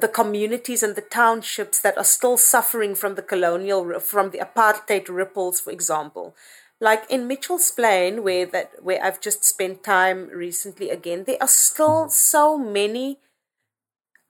the 0.01 0.09
communities 0.09 0.83
and 0.83 0.97
the 0.97 1.01
townships 1.01 1.81
that 1.81 1.97
are 1.97 2.05
still 2.05 2.37
suffering 2.37 2.95
from 2.95 3.15
the 3.15 3.23
colonial 3.23 3.99
from 4.01 4.31
the 4.31 4.39
apartheid 4.39 5.09
ripples 5.09 5.61
for 5.61 5.71
example 5.71 6.35
like 6.81 7.09
in 7.09 7.29
Mitchell's 7.29 7.71
Plain 7.71 8.25
where 8.25 8.45
that 8.45 8.73
where 8.83 9.03
I've 9.03 9.21
just 9.21 9.45
spent 9.45 9.85
time 9.85 10.29
recently 10.29 10.91
again 10.91 11.25
there 11.25 11.39
are 11.41 11.49
still 11.49 12.09
so 12.09 12.59
many 12.59 13.19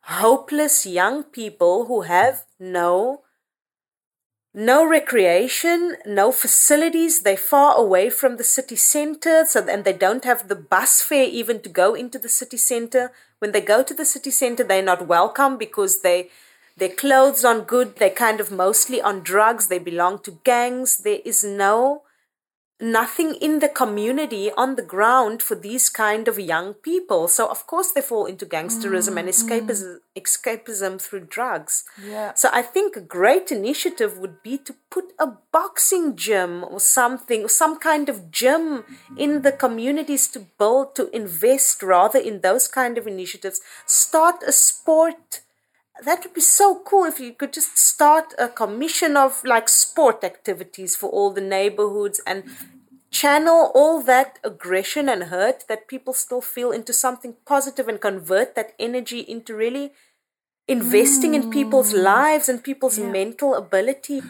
hopeless 0.03 0.87
young 0.87 1.23
people 1.23 1.87
who 1.87 2.03
have 2.03 2.45
no 2.59 3.23
no 4.55 4.87
recreation, 4.87 5.97
no 6.05 6.31
facilities. 6.31 7.23
They're 7.23 7.39
far 7.39 7.75
away 7.75 8.11
from 8.11 8.37
the 8.37 8.45
city 8.45 8.77
center, 8.77 9.47
so 9.47 9.67
and 9.67 9.85
they 9.85 9.95
don't 9.95 10.25
have 10.25 10.49
the 10.49 10.57
bus 10.57 11.01
fare 11.01 11.25
even 11.25 11.61
to 11.61 11.71
go 11.71 11.95
into 11.95 12.19
the 12.19 12.29
city 12.29 12.59
center. 12.59 13.13
When 13.39 13.53
they 13.53 13.63
go 13.63 13.83
to 13.83 13.95
the 13.95 14.05
city 14.05 14.31
center, 14.31 14.63
they're 14.63 14.83
not 14.83 15.09
welcome 15.09 15.57
because 15.57 16.03
they 16.03 16.29
their 16.77 16.91
clothes 16.91 17.45
aren't 17.45 17.67
good. 17.67 17.97
They're 17.97 18.11
kind 18.11 18.41
of 18.41 18.51
mostly 18.51 19.01
on 19.01 19.23
drugs. 19.23 19.69
They 19.69 19.79
belong 19.79 20.19
to 20.21 20.39
gangs. 20.45 20.99
There 20.99 21.21
is 21.25 21.43
no 21.43 22.03
nothing 22.83 23.37
in 23.37 23.61
the 23.61 23.69
community 23.69 24.51
on 24.57 24.75
the 24.75 24.83
ground 24.83 25.41
for 25.41 25.55
these 25.55 25.89
kind 25.89 26.27
of 26.27 26.39
young 26.39 26.75
people. 26.75 27.29
So 27.29 27.47
of 27.47 27.65
course 27.67 27.93
they 27.93 28.01
fall 28.01 28.27
into 28.27 28.45
gangsterism 28.45 29.17
and 29.17 29.29
mm-hmm. 29.29 29.49
escapism, 29.49 29.99
escapism 30.17 31.01
through 31.01 31.27
drugs. 31.27 31.85
Yeah. 32.05 32.35
So 32.35 32.51
I 32.53 32.63
think 32.63 32.97
a 32.97 33.01
great 33.01 33.53
initiative 33.53 34.19
would 34.19 34.43
be 34.43 34.59
to 34.59 34.75
put 34.91 35.13
a 35.21 35.29
boxing 35.53 36.17
gym 36.17 36.65
or 36.65 36.81
something, 36.81 37.47
some 37.47 37.79
kind 37.79 38.09
of 38.09 38.33
gym 38.33 38.85
in 39.17 39.43
the 39.43 39.53
communities 39.53 40.27
to 40.29 40.41
build, 40.59 40.97
to 40.97 41.09
invest 41.15 41.85
rather 41.85 42.19
in 42.19 42.41
those 42.41 42.67
kind 42.67 42.99
of 42.99 43.07
initiatives. 43.07 43.61
Start 43.87 44.43
a 44.43 44.51
sport 44.51 45.43
that 46.05 46.25
would 46.25 46.35
be 46.35 46.41
so 46.41 46.81
cool 46.85 47.05
if 47.05 47.21
you 47.21 47.33
could 47.33 47.53
just 47.53 47.79
start 47.79 48.35
a 48.39 48.49
commission 48.49 49.17
of 49.17 49.43
like 49.45 49.69
sport 49.69 50.25
activities 50.25 50.97
for 50.97 51.09
all 51.11 51.33
the 51.33 51.41
neighborhoods 51.41 52.21
and 52.27 52.45
channel 53.11 53.71
all 53.75 54.03
that 54.03 54.39
aggression 54.43 55.09
and 55.09 55.25
hurt 55.25 55.65
that 55.69 55.87
people 55.87 56.15
still 56.15 56.41
feel 56.41 56.73
into 56.73 56.93
something 56.93 57.35
positive 57.45 57.87
and 57.89 58.01
convert 58.01 58.55
that 58.55 58.73
energy 58.79 59.21
into 59.21 59.55
really 59.55 59.93
investing 60.67 61.35
in 61.35 61.51
people's 61.51 61.93
mm. 61.93 62.03
lives 62.03 62.49
and 62.49 62.65
people's 62.65 62.99
mental 62.99 63.55
ability. 63.55 64.23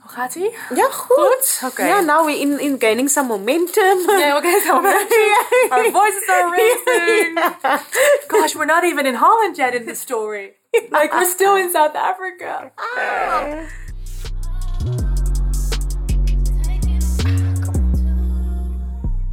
Hoe 0.00 0.14
gaat 0.14 0.34
ie? 0.34 0.50
Ja, 0.74 0.90
goed. 0.90 1.60
Oké. 1.64 1.84
Ja, 1.84 2.00
now 2.00 2.24
we're 2.24 2.40
in, 2.40 2.58
in 2.58 2.78
gaining 2.78 3.08
some 3.08 3.28
momentum. 3.28 3.98
Yeah, 4.20 4.36
okay, 4.36 4.60
so 4.60 4.74
our 5.70 5.90
voices 5.90 6.28
are 6.28 6.50
raising. 6.56 7.34
Gosh, 8.28 8.54
we're 8.54 8.64
not 8.64 8.84
even 8.84 9.06
in 9.06 9.14
Holland 9.14 9.56
yet 9.56 9.74
in 9.74 9.84
this 9.84 10.00
story. 10.00 10.59
Like 10.90 11.12
we're 11.12 11.24
still 11.24 11.56
in 11.56 11.72
South 11.72 11.94
Africa. 11.94 12.72
Ah, 12.78 13.66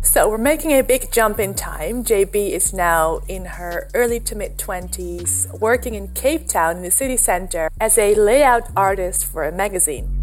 so 0.01 0.29
we're 0.29 0.37
making 0.37 0.71
a 0.71 0.81
big 0.81 1.11
jump 1.11 1.39
in 1.39 1.53
time. 1.53 2.03
JB 2.03 2.51
is 2.51 2.73
now 2.73 3.21
in 3.27 3.45
her 3.45 3.89
early 3.93 4.19
to 4.21 4.35
mid 4.35 4.57
20s, 4.57 5.59
working 5.59 5.93
in 5.93 6.07
Cape 6.13 6.47
Town 6.47 6.77
in 6.77 6.83
the 6.83 6.91
city 6.91 7.17
center 7.17 7.69
as 7.79 7.97
a 7.97 8.15
layout 8.15 8.69
artist 8.75 9.25
for 9.25 9.43
a 9.43 9.51
magazine. 9.51 10.16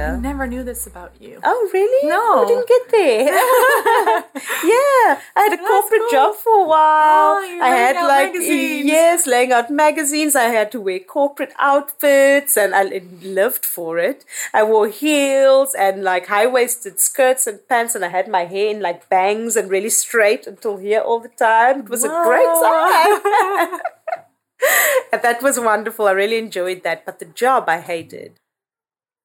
I 0.00 0.16
never 0.16 0.46
knew 0.46 0.62
this 0.62 0.86
about 0.86 1.12
you. 1.20 1.40
Oh, 1.42 1.70
really? 1.72 2.08
No. 2.08 2.44
I 2.44 2.48
didn't 2.48 2.68
get 2.68 2.90
there. 2.90 3.24
yeah, 4.64 5.20
I 5.36 5.42
had 5.48 5.52
a 5.52 5.58
corporate 5.58 6.00
cool. 6.00 6.10
job 6.10 6.34
for 6.36 6.64
a 6.64 6.66
while. 6.66 7.36
Oh, 7.38 7.58
I 7.62 7.68
had 7.68 7.96
like 7.96 8.32
magazines. 8.32 8.86
yes, 8.86 9.26
laying 9.26 9.52
out 9.52 9.70
magazines. 9.70 10.36
I 10.36 10.44
had 10.44 10.72
to 10.72 10.80
wear 10.80 11.00
corporate 11.00 11.52
outfits, 11.58 12.56
and 12.56 12.74
I 12.74 13.02
lived 13.22 13.66
for 13.66 13.98
it. 13.98 14.24
I 14.52 14.62
wore 14.62 14.88
heels 14.88 15.74
and 15.74 16.02
like 16.02 16.26
high 16.26 16.46
waisted 16.46 17.00
skirts 17.00 17.46
and 17.46 17.60
pants, 17.68 17.94
and 17.94 18.04
I 18.04 18.08
had 18.08 18.28
my 18.28 18.44
hair 18.44 18.70
in 18.70 18.80
like 18.80 19.08
bangs 19.08 19.56
and 19.56 19.70
really 19.70 19.90
straight 19.90 20.46
until 20.46 20.76
here 20.78 21.00
all 21.00 21.20
the 21.20 21.28
time. 21.28 21.80
It 21.80 21.88
was 21.88 22.04
a 22.04 22.08
great 22.08 22.44
time. 22.46 23.80
That 25.10 25.42
was 25.42 25.58
wonderful. 25.58 26.06
I 26.06 26.12
really 26.12 26.38
enjoyed 26.38 26.82
that. 26.82 27.04
But 27.06 27.18
the 27.18 27.24
job 27.24 27.64
I 27.68 27.80
hated. 27.80 28.38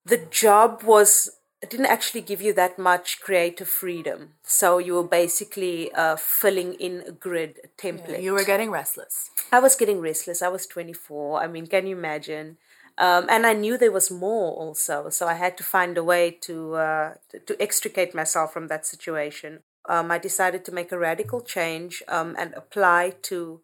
The 0.06 0.18
job 0.18 0.84
was 0.84 1.30
it 1.62 1.72
didn't 1.72 1.88
actually 1.88 2.22
give 2.22 2.42
you 2.42 2.54
that 2.54 2.78
much 2.78 3.22
creative 3.22 3.68
freedom. 3.68 4.34
So 4.44 4.78
you 4.78 4.94
were 4.94 5.08
basically 5.08 5.92
uh, 5.94 6.16
filling 6.16 6.74
in 6.76 7.04
a 7.08 7.12
grid, 7.12 7.60
a 7.64 7.68
template. 7.82 8.22
You 8.22 8.34
were 8.34 8.44
getting 8.44 8.70
restless. 8.70 9.32
I 9.52 9.60
was 9.60 9.76
getting 9.76 10.00
restless. 10.00 10.44
I 10.44 10.50
was 10.50 10.68
24. 10.68 11.42
I 11.42 11.48
mean, 11.48 11.66
can 11.66 11.88
you 11.88 11.98
imagine? 11.98 12.58
Um, 12.98 13.26
and 13.30 13.48
I 13.48 13.54
knew 13.54 13.78
there 13.78 13.92
was 13.92 14.12
more 14.12 14.54
also. 14.54 15.10
So 15.10 15.28
I 15.28 15.34
had 15.34 15.58
to 15.58 15.64
find 15.64 15.98
a 15.98 16.04
way 16.04 16.32
to, 16.42 16.76
uh, 16.76 17.14
to, 17.30 17.40
to 17.40 17.62
extricate 17.62 18.14
myself 18.14 18.54
from 18.54 18.68
that 18.68 18.86
situation. 18.86 19.62
Um, 19.90 20.12
I 20.12 20.18
decided 20.18 20.64
to 20.66 20.72
make 20.72 20.92
a 20.92 21.00
radical 21.00 21.42
change 21.42 22.04
um, 22.08 22.36
and 22.38 22.54
apply 22.54 23.16
to. 23.24 23.62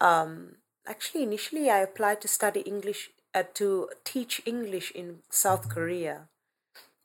Um, 0.00 0.56
actually, 0.86 1.22
initially, 1.22 1.70
I 1.70 1.78
applied 1.78 2.20
to 2.22 2.28
study 2.28 2.60
English, 2.60 3.10
uh, 3.34 3.44
to 3.54 3.88
teach 4.04 4.42
English 4.44 4.90
in 4.92 5.18
South 5.30 5.68
Korea. 5.68 6.28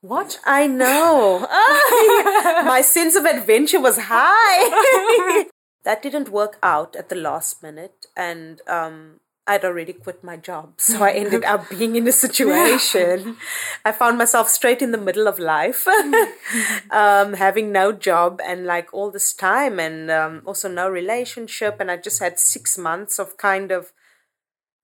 What? 0.02 0.40
I 0.46 0.68
know. 0.68 1.40
My 2.66 2.82
sense 2.82 3.16
of 3.16 3.26
adventure 3.26 3.80
was 3.80 3.98
high. 4.10 5.46
that 5.84 6.02
didn't 6.02 6.30
work 6.30 6.58
out 6.62 6.96
at 6.96 7.10
the 7.10 7.16
last 7.16 7.64
minute, 7.64 8.06
and 8.16 8.62
um, 8.68 9.20
I'd 9.48 9.64
already 9.64 9.94
quit 9.94 10.24
my 10.24 10.36
job. 10.36 10.74
So 10.78 11.04
I 11.04 11.12
ended 11.12 11.46
up 11.46 11.70
being 11.78 11.96
in 11.96 12.08
a 12.08 12.12
situation. 12.12 13.38
I 13.86 13.94
found 13.94 14.18
myself 14.18 14.50
straight 14.50 14.82
in 14.82 14.92
the 14.92 14.98
middle 14.98 15.28
of 15.28 15.40
life, 15.40 15.88
um, 16.92 17.34
having 17.34 17.72
no 17.72 17.94
job 17.94 18.42
and 18.46 18.66
like 18.66 18.94
all 18.94 19.10
this 19.10 19.34
time, 19.34 19.80
and 19.80 20.12
um, 20.12 20.42
also 20.46 20.68
no 20.68 20.90
relationship. 20.90 21.78
And 21.80 21.90
I 21.90 21.98
just 21.98 22.20
had 22.20 22.38
six 22.38 22.78
months 22.78 23.18
of 23.18 23.38
kind 23.38 23.72
of 23.72 23.94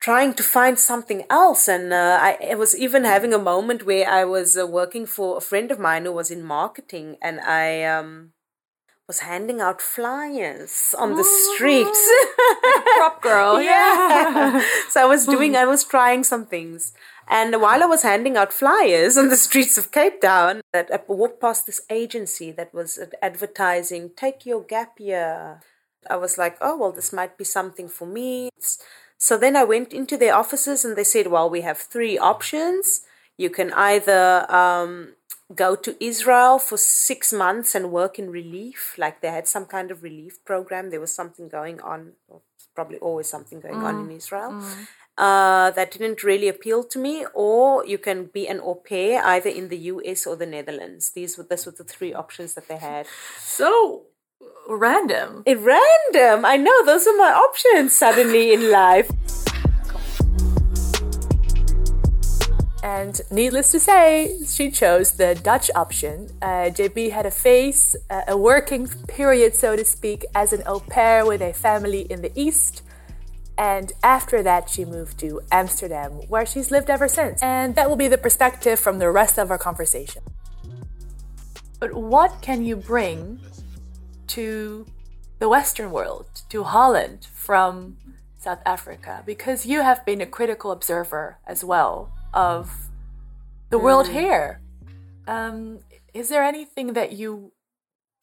trying 0.04 0.34
to 0.34 0.44
find 0.44 0.78
something 0.78 1.24
else. 1.30 1.70
And 1.70 1.94
uh, 1.94 2.20
I, 2.22 2.38
I, 2.52 2.56
was 2.56 2.78
even 2.78 3.06
having 3.06 3.34
a 3.34 3.40
moment 3.40 3.86
where 3.86 4.08
I 4.08 4.26
was 4.26 4.58
uh, 4.58 4.68
working 4.68 5.06
for 5.06 5.38
a 5.38 5.42
friend 5.42 5.72
of 5.72 5.80
mine 5.80 6.04
who 6.04 6.12
was 6.12 6.30
in 6.30 6.44
marketing, 6.44 7.16
and 7.22 7.40
I 7.40 7.84
um, 7.84 8.34
was 9.08 9.20
handing 9.20 9.62
out 9.62 9.82
flyers 9.82 10.94
on 11.00 11.16
the 11.16 11.24
streets. 11.24 12.06
Prop 12.98 13.22
girl, 13.22 13.62
yeah. 13.72 14.62
so 14.90 15.02
I 15.02 15.06
was 15.06 15.26
doing, 15.26 15.56
I 15.56 15.66
was 15.66 15.86
trying 15.86 16.26
some 16.26 16.46
things. 16.46 16.94
And 17.30 17.62
while 17.62 17.82
I 17.82 17.86
was 17.86 18.04
handing 18.04 18.36
out 18.36 18.52
flyers 18.52 19.18
on 19.18 19.30
the 19.30 19.38
streets 19.38 19.78
of 19.78 19.94
Cape 19.94 20.20
Town, 20.20 20.60
that 20.74 20.90
I 20.92 21.00
walked 21.08 21.40
past 21.40 21.66
this 21.66 21.80
agency 21.90 22.52
that 22.52 22.74
was 22.74 23.00
advertising, 23.22 24.12
take 24.18 24.46
your 24.46 24.62
gap 24.62 25.00
year. 25.00 25.62
I 26.10 26.18
was 26.18 26.38
like, 26.38 26.58
oh, 26.60 26.78
well, 26.78 26.92
this 26.92 27.14
might 27.14 27.38
be 27.38 27.46
something 27.46 27.88
for 27.88 28.06
me. 28.06 28.50
So 29.28 29.38
then 29.38 29.56
I 29.56 29.64
went 29.64 29.94
into 29.94 30.18
their 30.18 30.36
offices 30.36 30.84
and 30.84 30.98
they 30.98 31.06
said, 31.06 31.28
well, 31.28 31.50
we 31.50 31.62
have 31.62 31.78
three 31.78 32.18
options. 32.18 33.04
You 33.38 33.50
can 33.50 33.72
either 33.72 34.46
um, 34.54 35.14
go 35.56 35.78
to 35.78 35.96
Israel 36.04 36.60
for 36.60 36.78
six 36.78 37.32
months 37.32 37.74
and 37.74 37.90
work 37.90 38.20
in 38.20 38.30
relief, 38.30 38.96
like 38.98 39.22
they 39.22 39.30
had 39.30 39.48
some 39.48 39.66
kind 39.66 39.92
of 39.92 40.04
relief 40.04 40.44
program. 40.44 40.90
There 40.90 41.00
was 41.00 41.16
something 41.16 41.48
going 41.48 41.80
on, 41.80 42.12
probably 42.76 42.98
always 42.98 43.30
something 43.30 43.62
going 43.62 43.76
mm. 43.76 43.86
on 43.86 43.96
in 44.04 44.12
Israel. 44.12 44.52
Mm. 44.52 44.88
Uh, 45.18 45.72
that 45.72 45.92
didn't 45.92 46.22
really 46.26 46.50
appeal 46.50 46.84
to 46.84 47.00
me, 47.00 47.26
or 47.34 47.86
you 47.86 47.98
can 47.98 48.26
be 48.26 48.46
an 48.50 48.60
au 48.60 48.76
pair 48.76 49.24
either 49.24 49.50
in 49.50 49.70
the 49.70 49.78
US 49.94 50.28
or 50.28 50.36
the 50.36 50.48
Netherlands. 50.58 51.12
These 51.12 51.38
were 51.38 51.46
this 51.46 51.66
were 51.66 51.72
the 51.72 51.86
three 51.86 52.14
options 52.14 52.56
that 52.56 52.68
they 52.68 52.78
had. 52.78 53.06
So 53.40 54.08
random. 54.68 55.44
Random. 55.46 56.46
I 56.46 56.58
know 56.58 56.86
those 56.86 57.08
are 57.08 57.18
my 57.18 57.32
options 57.32 57.94
suddenly 57.94 58.54
in 58.54 58.72
life. 58.72 59.10
And 62.84 63.22
needless 63.32 63.72
to 63.72 63.80
say, 63.80 64.38
she 64.46 64.70
chose 64.70 65.12
the 65.14 65.36
Dutch 65.36 65.72
option. 65.74 66.30
Uh, 66.42 66.70
JB 66.70 67.12
had 67.12 67.26
a 67.26 67.32
face, 67.32 67.96
uh, 68.10 68.24
a 68.28 68.38
working 68.38 68.88
period, 69.08 69.56
so 69.56 69.78
to 69.78 69.86
speak, 69.86 70.26
as 70.36 70.52
an 70.52 70.64
au 70.66 70.82
pair 70.82 71.26
with 71.26 71.42
a 71.42 71.54
family 71.54 72.02
in 72.02 72.22
the 72.22 72.32
East. 72.36 72.84
And 73.58 73.94
after 74.04 74.44
that, 74.44 74.70
she 74.70 74.84
moved 74.84 75.18
to 75.20 75.40
Amsterdam, 75.50 76.12
where 76.28 76.46
she's 76.46 76.72
lived 76.72 76.90
ever 76.90 77.08
since. 77.08 77.42
And 77.42 77.76
that 77.76 77.88
will 77.88 77.96
be 77.96 78.10
the 78.10 78.18
perspective 78.18 78.80
from 78.80 79.00
the 79.00 79.10
rest 79.10 79.38
of 79.40 79.50
our 79.50 79.58
conversation. 79.58 80.24
But 81.80 81.94
what 81.94 82.42
can 82.42 82.66
you 82.66 82.76
bring 82.76 83.40
to 84.28 84.86
the 85.40 85.50
Western 85.50 85.92
world, 85.92 86.28
to 86.50 86.64
Holland 86.64 87.28
from 87.34 87.98
South 88.38 88.62
Africa? 88.66 89.24
Because 89.26 89.66
you 89.66 89.82
have 89.82 90.06
been 90.06 90.22
a 90.22 90.26
critical 90.26 90.72
observer 90.72 91.38
as 91.46 91.64
well 91.64 92.12
of 92.34 92.90
the 93.70 93.80
world 93.80 94.08
mm. 94.08 94.14
here. 94.14 94.62
Um, 95.28 95.80
is 96.14 96.30
there 96.30 96.44
anything 96.44 96.94
that 96.94 97.14
you? 97.14 97.52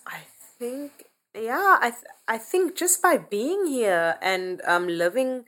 I 0.07 0.21
think, 0.59 1.05
yeah, 1.35 1.79
I 1.81 1.91
th- 1.91 2.05
I 2.29 2.39
think 2.39 2.77
just 2.77 3.03
by 3.03 3.19
being 3.19 3.67
here 3.67 4.17
and 4.23 4.61
um, 4.67 4.87
living, 4.87 5.45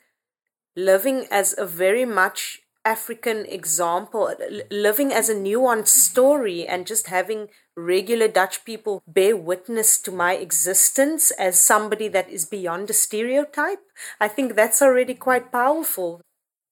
living 0.75 1.27
as 1.31 1.55
a 1.57 1.67
very 1.67 2.05
much 2.05 2.63
African 2.85 3.47
example, 3.47 4.35
living 4.71 5.13
as 5.13 5.29
a 5.29 5.35
nuanced 5.35 5.89
story, 5.89 6.67
and 6.67 6.87
just 6.87 7.07
having 7.07 7.49
regular 7.77 8.29
Dutch 8.29 8.65
people 8.65 9.03
bear 9.07 9.37
witness 9.37 9.99
to 10.03 10.13
my 10.13 10.35
existence 10.35 11.31
as 11.33 11.61
somebody 11.61 12.09
that 12.09 12.29
is 12.29 12.45
beyond 12.45 12.91
a 12.91 12.93
stereotype, 12.93 13.81
I 14.21 14.29
think 14.29 14.55
that's 14.55 14.83
already 14.83 15.15
quite 15.15 15.53
powerful. 15.53 16.21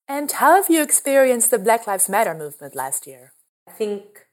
And 0.08 0.32
how 0.32 0.56
have 0.56 0.68
you 0.68 0.82
experienced 0.82 1.50
the 1.50 1.58
Black 1.58 1.86
Lives 1.86 2.08
Matter 2.08 2.34
movement 2.34 2.74
last 2.74 3.06
year? 3.06 3.32
I 3.68 3.72
think 3.72 4.26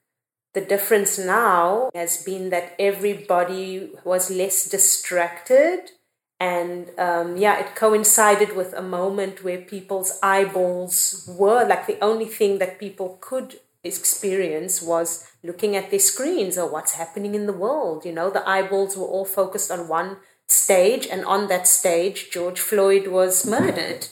the 0.54 0.60
difference 0.60 1.18
now 1.18 1.90
has 1.94 2.22
been 2.24 2.50
that 2.50 2.74
everybody 2.78 3.92
was 4.04 4.30
less 4.30 4.68
distracted. 4.68 5.92
And 6.40 6.90
um, 6.98 7.36
yeah, 7.36 7.58
it 7.60 7.76
coincided 7.76 8.56
with 8.56 8.72
a 8.72 8.82
moment 8.82 9.44
where 9.44 9.58
people's 9.58 10.18
eyeballs 10.22 11.28
were 11.38 11.64
like 11.64 11.86
the 11.86 12.02
only 12.02 12.26
thing 12.26 12.58
that 12.58 12.78
people 12.78 13.18
could 13.20 13.60
experience 13.84 14.82
was 14.82 15.26
looking 15.42 15.76
at 15.76 15.90
their 15.90 16.00
screens 16.00 16.58
or 16.58 16.70
what's 16.70 16.94
happening 16.94 17.34
in 17.34 17.46
the 17.46 17.52
world. 17.52 18.04
You 18.04 18.12
know, 18.12 18.30
the 18.30 18.48
eyeballs 18.48 18.96
were 18.96 19.06
all 19.06 19.24
focused 19.24 19.70
on 19.70 19.88
one 19.88 20.18
stage, 20.48 21.06
and 21.06 21.24
on 21.24 21.48
that 21.48 21.66
stage, 21.66 22.30
George 22.30 22.60
Floyd 22.60 23.08
was 23.08 23.46
murdered 23.46 24.08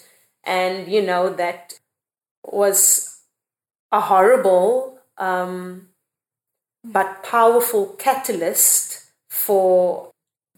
and 0.47 0.91
you 0.91 1.03
know 1.03 1.29
that 1.29 1.75
was 2.45 3.21
a 3.91 4.01
horrible 4.01 4.99
um, 5.19 5.89
but 6.85 7.23
powerful 7.25 7.87
catalyst 7.99 9.11
for 9.29 10.11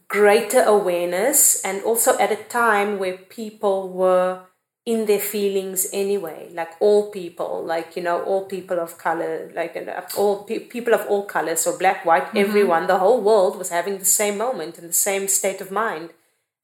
greater 0.07 0.61
awareness 0.61 1.61
and 1.63 1.81
also 1.83 2.17
at 2.19 2.31
a 2.31 2.43
time 2.43 2.99
where 2.99 3.17
people 3.17 3.89
were 3.89 4.41
in 4.85 5.05
their 5.05 5.19
feelings 5.19 5.87
anyway 5.91 6.49
like 6.53 6.69
all 6.79 7.11
people 7.11 7.63
like 7.63 7.95
you 7.95 8.01
know 8.01 8.21
all 8.23 8.45
people 8.45 8.79
of 8.79 8.97
color 8.97 9.51
like 9.53 9.75
uh, 9.75 10.01
all 10.17 10.43
pe- 10.43 10.59
people 10.59 10.93
of 10.93 11.05
all 11.07 11.25
colors 11.25 11.59
so 11.59 11.77
black 11.77 12.05
white 12.05 12.25
mm-hmm. 12.27 12.37
everyone 12.37 12.87
the 12.87 12.97
whole 12.97 13.21
world 13.21 13.57
was 13.57 13.69
having 13.69 13.97
the 13.99 14.05
same 14.05 14.37
moment 14.37 14.77
and 14.77 14.89
the 14.89 14.93
same 14.93 15.27
state 15.27 15.61
of 15.61 15.69
mind 15.69 16.09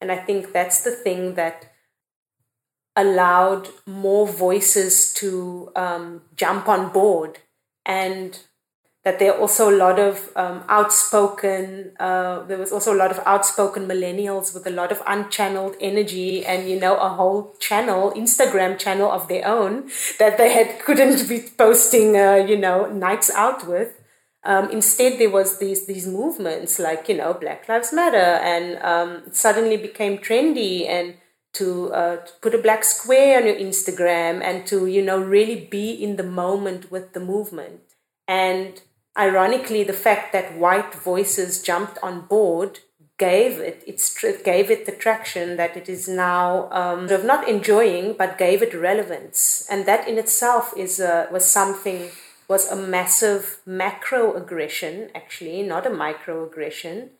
and 0.00 0.10
i 0.10 0.16
think 0.16 0.52
that's 0.52 0.82
the 0.82 0.90
thing 0.90 1.34
that 1.34 1.72
allowed 2.96 3.68
more 3.86 4.26
voices 4.26 5.12
to 5.12 5.70
um, 5.76 6.22
jump 6.34 6.66
on 6.66 6.90
board 6.90 7.38
and 7.84 8.40
that 9.06 9.20
there 9.20 9.32
are 9.32 9.38
also 9.38 9.70
a 9.70 9.76
lot 9.76 10.00
of 10.00 10.30
um, 10.34 10.64
outspoken 10.68 11.92
uh, 12.00 12.42
there 12.48 12.58
was 12.58 12.72
also 12.72 12.92
a 12.92 12.98
lot 13.02 13.12
of 13.12 13.20
outspoken 13.24 13.86
millennials 13.86 14.52
with 14.52 14.66
a 14.66 14.70
lot 14.70 14.90
of 14.90 14.98
unchanneled 15.06 15.76
energy 15.80 16.44
and 16.44 16.68
you 16.68 16.78
know 16.78 16.96
a 16.96 17.08
whole 17.08 17.54
channel 17.60 18.10
instagram 18.16 18.76
channel 18.76 19.08
of 19.10 19.28
their 19.28 19.46
own 19.46 19.88
that 20.18 20.36
they 20.38 20.52
had 20.52 20.80
couldn't 20.80 21.28
be 21.28 21.38
posting 21.56 22.16
uh, 22.16 22.34
you 22.34 22.58
know 22.58 22.86
nights 22.90 23.30
out 23.30 23.66
with 23.68 24.00
um, 24.42 24.68
instead 24.70 25.20
there 25.20 25.30
was 25.30 25.60
these 25.60 25.86
these 25.86 26.08
movements 26.08 26.80
like 26.80 27.08
you 27.08 27.16
know 27.16 27.32
black 27.32 27.68
lives 27.68 27.92
matter 27.92 28.28
and 28.52 28.82
um, 28.82 29.22
suddenly 29.30 29.76
became 29.76 30.18
trendy 30.18 30.88
and 30.88 31.14
to, 31.56 31.90
uh, 31.94 32.16
to 32.16 32.32
put 32.42 32.54
a 32.54 32.58
black 32.58 32.84
square 32.84 33.40
on 33.40 33.46
your 33.46 33.56
Instagram 33.56 34.42
and 34.42 34.66
to, 34.66 34.86
you 34.86 35.00
know, 35.00 35.18
really 35.18 35.66
be 35.70 35.90
in 35.90 36.16
the 36.16 36.22
moment 36.22 36.90
with 36.90 37.14
the 37.14 37.20
movement. 37.20 37.80
And 38.28 38.80
ironically, 39.16 39.84
the 39.84 39.92
fact 39.92 40.32
that 40.32 40.56
white 40.56 40.94
voices 40.94 41.62
jumped 41.62 41.98
on 42.02 42.22
board 42.22 42.80
gave 43.18 43.60
it 43.60 43.82
its 43.86 44.14
gave 44.42 44.70
it 44.70 44.84
the 44.84 44.92
traction 44.92 45.56
that 45.56 45.74
it 45.76 45.88
is 45.88 46.06
now 46.06 46.70
um, 46.70 47.08
sort 47.08 47.20
of 47.20 47.26
not 47.26 47.48
enjoying, 47.48 48.12
but 48.12 48.38
gave 48.38 48.62
it 48.62 48.74
relevance, 48.74 49.66
and 49.70 49.86
that 49.86 50.06
in 50.06 50.18
itself 50.18 50.72
is 50.76 51.00
a, 51.00 51.28
was 51.32 51.46
something 51.46 52.10
was 52.48 52.70
a 52.70 52.76
massive 52.76 53.60
macro 53.66 54.34
aggression, 54.36 55.10
actually, 55.14 55.62
not 55.62 55.86
a 55.86 55.90
micro 55.90 56.46
aggression. 56.46 57.10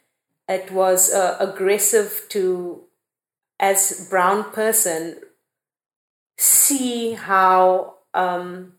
It 0.48 0.70
was 0.70 1.12
uh, 1.12 1.36
aggressive 1.40 2.26
to 2.28 2.84
as 3.58 4.06
brown 4.08 4.52
person 4.52 5.16
see 6.36 7.14
how 7.14 7.94
um, 8.14 8.74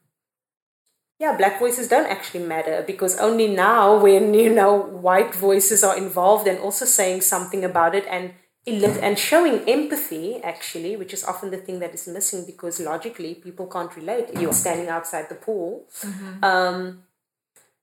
yeah 1.20 1.36
black 1.36 1.60
voices 1.60 1.88
don't 1.88 2.08
actually 2.08 2.44
matter 2.44 2.84
because 2.86 3.18
only 3.18 3.48
now 3.48 3.98
when 4.00 4.34
you 4.46 4.54
know 4.54 4.76
white 4.76 5.34
voices 5.34 5.84
are 5.84 5.98
involved 5.98 6.48
and 6.48 6.60
also 6.60 6.86
saying 6.86 7.22
something 7.22 7.64
about 7.64 7.96
it 7.96 8.06
and 8.10 8.34
and 8.68 9.18
showing 9.18 9.60
empathy 9.70 10.42
actually 10.44 10.98
which 10.98 11.14
is 11.14 11.24
often 11.24 11.52
the 11.52 11.58
thing 11.58 11.80
that 11.80 11.94
is 11.94 12.06
missing 12.08 12.46
because 12.46 12.82
logically 12.82 13.34
people 13.36 13.66
can't 13.66 13.96
relate 13.96 14.26
you're 14.40 14.52
standing 14.52 14.90
outside 14.90 15.30
the 15.30 15.36
pool 15.36 15.86
mm-hmm. 16.02 16.44
um, 16.44 17.04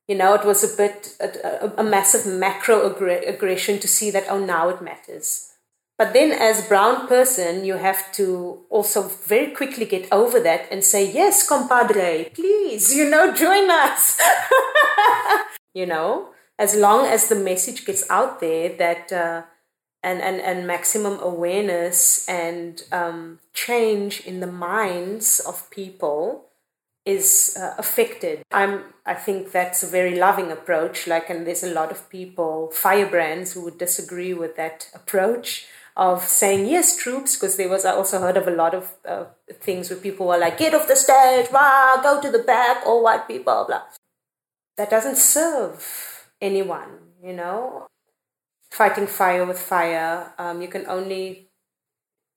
you 0.06 0.14
know 0.14 0.34
it 0.34 0.44
was 0.44 0.62
a 0.62 0.76
bit 0.76 1.16
a, 1.20 1.64
a, 1.64 1.72
a 1.78 1.82
massive 1.82 2.30
macro 2.30 2.94
aggression 3.26 3.78
to 3.78 3.88
see 3.88 4.10
that 4.10 4.24
oh 4.28 4.38
now 4.38 4.68
it 4.68 4.82
matters 4.82 5.53
but 5.96 6.12
then, 6.12 6.32
as 6.32 6.66
brown 6.66 7.06
person, 7.06 7.64
you 7.64 7.74
have 7.74 8.10
to 8.12 8.60
also 8.68 9.02
very 9.02 9.52
quickly 9.52 9.86
get 9.86 10.08
over 10.10 10.40
that 10.40 10.66
and 10.70 10.82
say, 10.82 11.10
"Yes, 11.10 11.46
compadre, 11.46 12.30
please, 12.34 12.94
you 12.94 13.08
know, 13.08 13.32
join 13.32 13.70
us." 13.70 14.20
you 15.74 15.86
know, 15.86 16.30
as 16.58 16.74
long 16.74 17.06
as 17.06 17.28
the 17.28 17.36
message 17.36 17.84
gets 17.86 18.08
out 18.10 18.40
there 18.40 18.70
that 18.76 19.12
uh, 19.12 19.42
and, 20.02 20.20
and, 20.20 20.40
and 20.40 20.66
maximum 20.66 21.18
awareness 21.20 22.28
and 22.28 22.82
um, 22.92 23.38
change 23.54 24.20
in 24.20 24.40
the 24.40 24.46
minds 24.46 25.40
of 25.40 25.70
people 25.70 26.50
is 27.06 27.56
uh, 27.60 27.74
affected. 27.78 28.42
I'm 28.50 28.84
I 29.06 29.14
think 29.14 29.52
that's 29.52 29.82
a 29.82 29.86
very 29.86 30.16
loving 30.16 30.50
approach. 30.50 31.06
Like, 31.06 31.28
and 31.30 31.46
there's 31.46 31.62
a 31.62 31.72
lot 31.72 31.90
of 31.90 32.08
people, 32.08 32.70
firebrands, 32.72 33.52
who 33.52 33.62
would 33.64 33.78
disagree 33.78 34.32
with 34.34 34.56
that 34.56 34.88
approach 34.94 35.66
of 35.96 36.24
saying 36.24 36.66
yes, 36.66 36.96
troops, 36.96 37.36
because 37.36 37.56
there 37.56 37.68
was 37.68 37.84
I 37.84 37.92
also 37.92 38.20
heard 38.20 38.36
of 38.36 38.48
a 38.48 38.50
lot 38.50 38.74
of 38.74 38.92
uh, 39.06 39.26
things 39.60 39.90
where 39.90 39.98
people 39.98 40.26
were 40.26 40.38
like, 40.38 40.58
get 40.58 40.74
off 40.74 40.88
the 40.88 40.96
stage, 40.96 41.50
rah, 41.52 42.02
go 42.02 42.20
to 42.20 42.30
the 42.30 42.42
back, 42.42 42.84
all 42.84 43.02
white 43.02 43.28
people, 43.28 43.64
blah. 43.66 43.82
That 44.76 44.90
doesn't 44.90 45.16
serve 45.16 46.26
anyone, 46.40 46.98
you 47.22 47.32
know. 47.32 47.86
Fighting 48.70 49.06
fire 49.06 49.46
with 49.46 49.58
fire, 49.58 50.32
um, 50.36 50.60
you 50.60 50.66
can 50.66 50.84
only 50.88 51.50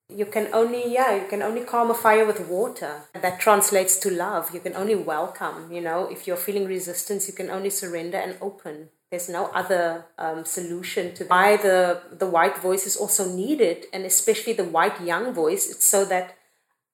you 0.10 0.26
can 0.26 0.48
only 0.54 0.93
yeah 0.93 1.13
you 1.22 1.28
can 1.28 1.41
only 1.41 1.65
calm 1.65 1.91
a 1.91 1.93
fire 1.93 2.26
with 2.26 2.48
water 2.48 3.02
that 3.13 3.41
translates 3.41 3.98
to 3.98 4.10
love 4.10 4.54
you 4.54 4.60
can 4.62 4.74
only 4.74 4.96
welcome 4.96 5.70
you 5.70 5.82
know 5.82 6.08
if 6.08 6.26
you're 6.26 6.38
feeling 6.38 6.65
resistance 6.65 7.28
you 7.28 7.34
can 7.34 7.50
only 7.50 7.70
surrender 7.70 8.17
and 8.17 8.38
open 8.39 8.88
there's 9.12 9.30
no 9.30 9.46
other 9.48 10.06
um, 10.17 10.43
solution 10.46 11.13
to 11.15 11.24
why 11.26 11.58
the 11.58 12.02
the 12.12 12.28
white 12.28 12.58
voice 12.58 12.86
is 12.86 12.96
also 12.96 13.26
needed 13.26 13.86
and 13.93 14.06
especially 14.06 14.54
the 14.54 14.63
white 14.63 15.02
young 15.02 15.34
voice 15.34 15.70
it's 15.70 15.86
so 15.86 16.04
that 16.06 16.36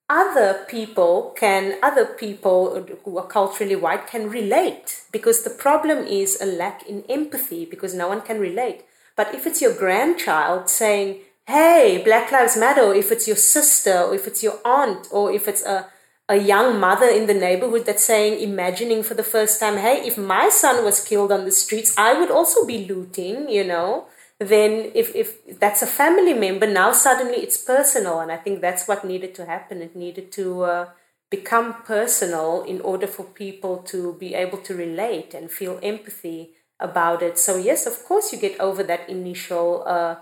other 0.10 0.65
people 0.67 1.34
can 1.36 1.78
other 1.82 2.06
people 2.06 2.86
who 3.04 3.17
are 3.17 3.26
culturally 3.26 3.76
white 3.76 4.06
can 4.06 4.30
relate. 4.30 5.02
Because 5.12 5.43
the 5.43 5.49
problem 5.49 5.99
is 6.06 6.39
a 6.41 6.45
lack 6.45 6.88
in 6.88 7.04
empathy 7.10 7.65
because 7.65 7.93
no 7.93 8.08
one 8.08 8.21
can 8.21 8.39
relate. 8.39 8.84
But 9.15 9.34
if 9.34 9.47
it's 9.47 9.62
your 9.62 9.73
grandchild 9.73 10.69
saying 10.69 11.21
hey, 11.45 12.02
Black 12.06 12.32
Lives 12.32 12.56
Matter, 12.56 12.93
if 12.93 13.12
it's 13.12 13.28
your 13.28 13.36
sister, 13.36 14.04
or 14.04 14.15
if 14.15 14.28
it's 14.28 14.41
your 14.41 14.60
aunt, 14.63 15.08
or 15.12 15.30
if 15.30 15.47
it's 15.47 15.65
a, 15.65 15.88
a 16.33 16.43
young 16.43 16.79
mother 16.79 17.07
in 17.07 17.27
the 17.27 17.33
neighborhood 17.33 17.85
that's 17.85 18.03
saying, 18.03 18.41
imagining 18.41 19.03
for 19.03 19.13
the 19.13 19.29
first 19.35 19.59
time, 19.59 19.77
hey, 19.77 19.97
if 20.05 20.17
my 20.17 20.49
son 20.49 20.83
was 20.83 21.03
killed 21.03 21.31
on 21.31 21.45
the 21.45 21.51
streets, 21.51 21.93
I 21.97 22.19
would 22.19 22.31
also 22.31 22.65
be 22.65 22.85
looting, 22.85 23.49
you 23.49 23.63
know. 23.63 24.07
Then, 24.39 24.91
if, 24.95 25.15
if 25.15 25.59
that's 25.59 25.81
a 25.81 25.87
family 25.87 26.33
member, 26.33 26.67
now 26.67 26.91
suddenly 26.91 27.37
it's 27.37 27.57
personal. 27.57 28.19
And 28.19 28.31
I 28.31 28.37
think 28.37 28.61
that's 28.61 28.87
what 28.87 29.05
needed 29.05 29.35
to 29.35 29.45
happen. 29.45 29.81
It 29.81 29.95
needed 29.95 30.31
to 30.33 30.63
uh, 30.63 30.89
become 31.29 31.83
personal 31.83 32.63
in 32.63 32.81
order 32.81 33.07
for 33.07 33.23
people 33.23 33.77
to 33.93 34.13
be 34.19 34.33
able 34.33 34.57
to 34.59 34.75
relate 34.75 35.33
and 35.33 35.51
feel 35.51 35.79
empathy 35.83 36.51
about 36.79 37.21
it. 37.21 37.37
So, 37.37 37.57
yes, 37.57 37.85
of 37.85 38.03
course, 38.03 38.33
you 38.33 38.39
get 38.39 38.59
over 38.59 38.83
that 38.83 39.07
initial. 39.07 39.83
Uh, 39.85 40.15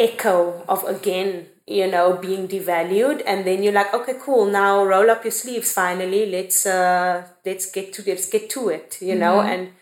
echo 0.00 0.64
of 0.66 0.82
again 0.84 1.46
you 1.70 1.86
know 1.86 2.14
being 2.14 2.48
devalued 2.48 3.22
and 3.24 3.46
then 3.46 3.62
you're 3.62 3.72
like 3.72 3.94
okay 3.94 4.14
cool 4.20 4.44
now 4.44 4.84
roll 4.84 5.08
up 5.08 5.24
your 5.24 5.30
sleeves 5.30 5.72
finally 5.72 6.26
let's 6.26 6.66
uh 6.66 7.24
let's 7.46 7.70
get 7.70 7.92
to 7.92 8.02
let's 8.06 8.28
get 8.28 8.50
to 8.50 8.68
it 8.68 8.98
you 9.00 9.14
know 9.14 9.36
mm-hmm. 9.38 9.52
and 9.52 9.72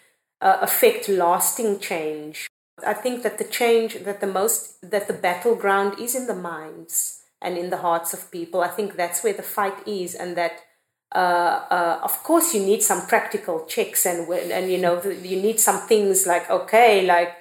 uh, 0.42 0.58
affect 0.60 1.08
lasting 1.08 1.80
change 1.80 2.46
i 2.86 2.92
think 2.92 3.22
that 3.22 3.38
the 3.38 3.44
change 3.44 4.04
that 4.04 4.20
the 4.20 4.26
most 4.26 4.78
that 4.82 5.08
the 5.08 5.14
battleground 5.14 5.98
is 5.98 6.14
in 6.14 6.26
the 6.26 6.34
minds 6.34 7.22
and 7.40 7.56
in 7.56 7.70
the 7.70 7.78
hearts 7.78 8.12
of 8.12 8.30
people 8.30 8.60
i 8.60 8.68
think 8.68 8.94
that's 8.94 9.24
where 9.24 9.32
the 9.32 9.42
fight 9.42 9.88
is 9.88 10.14
and 10.14 10.36
that 10.36 10.60
uh, 11.14 11.64
uh, 11.70 12.00
of 12.02 12.22
course 12.22 12.52
you 12.52 12.60
need 12.60 12.82
some 12.82 13.06
practical 13.06 13.64
checks 13.64 14.04
and 14.04 14.28
and 14.28 14.70
you 14.70 14.76
know 14.76 15.00
you 15.02 15.40
need 15.40 15.58
some 15.58 15.80
things 15.88 16.26
like 16.26 16.50
okay 16.50 17.06
like 17.06 17.34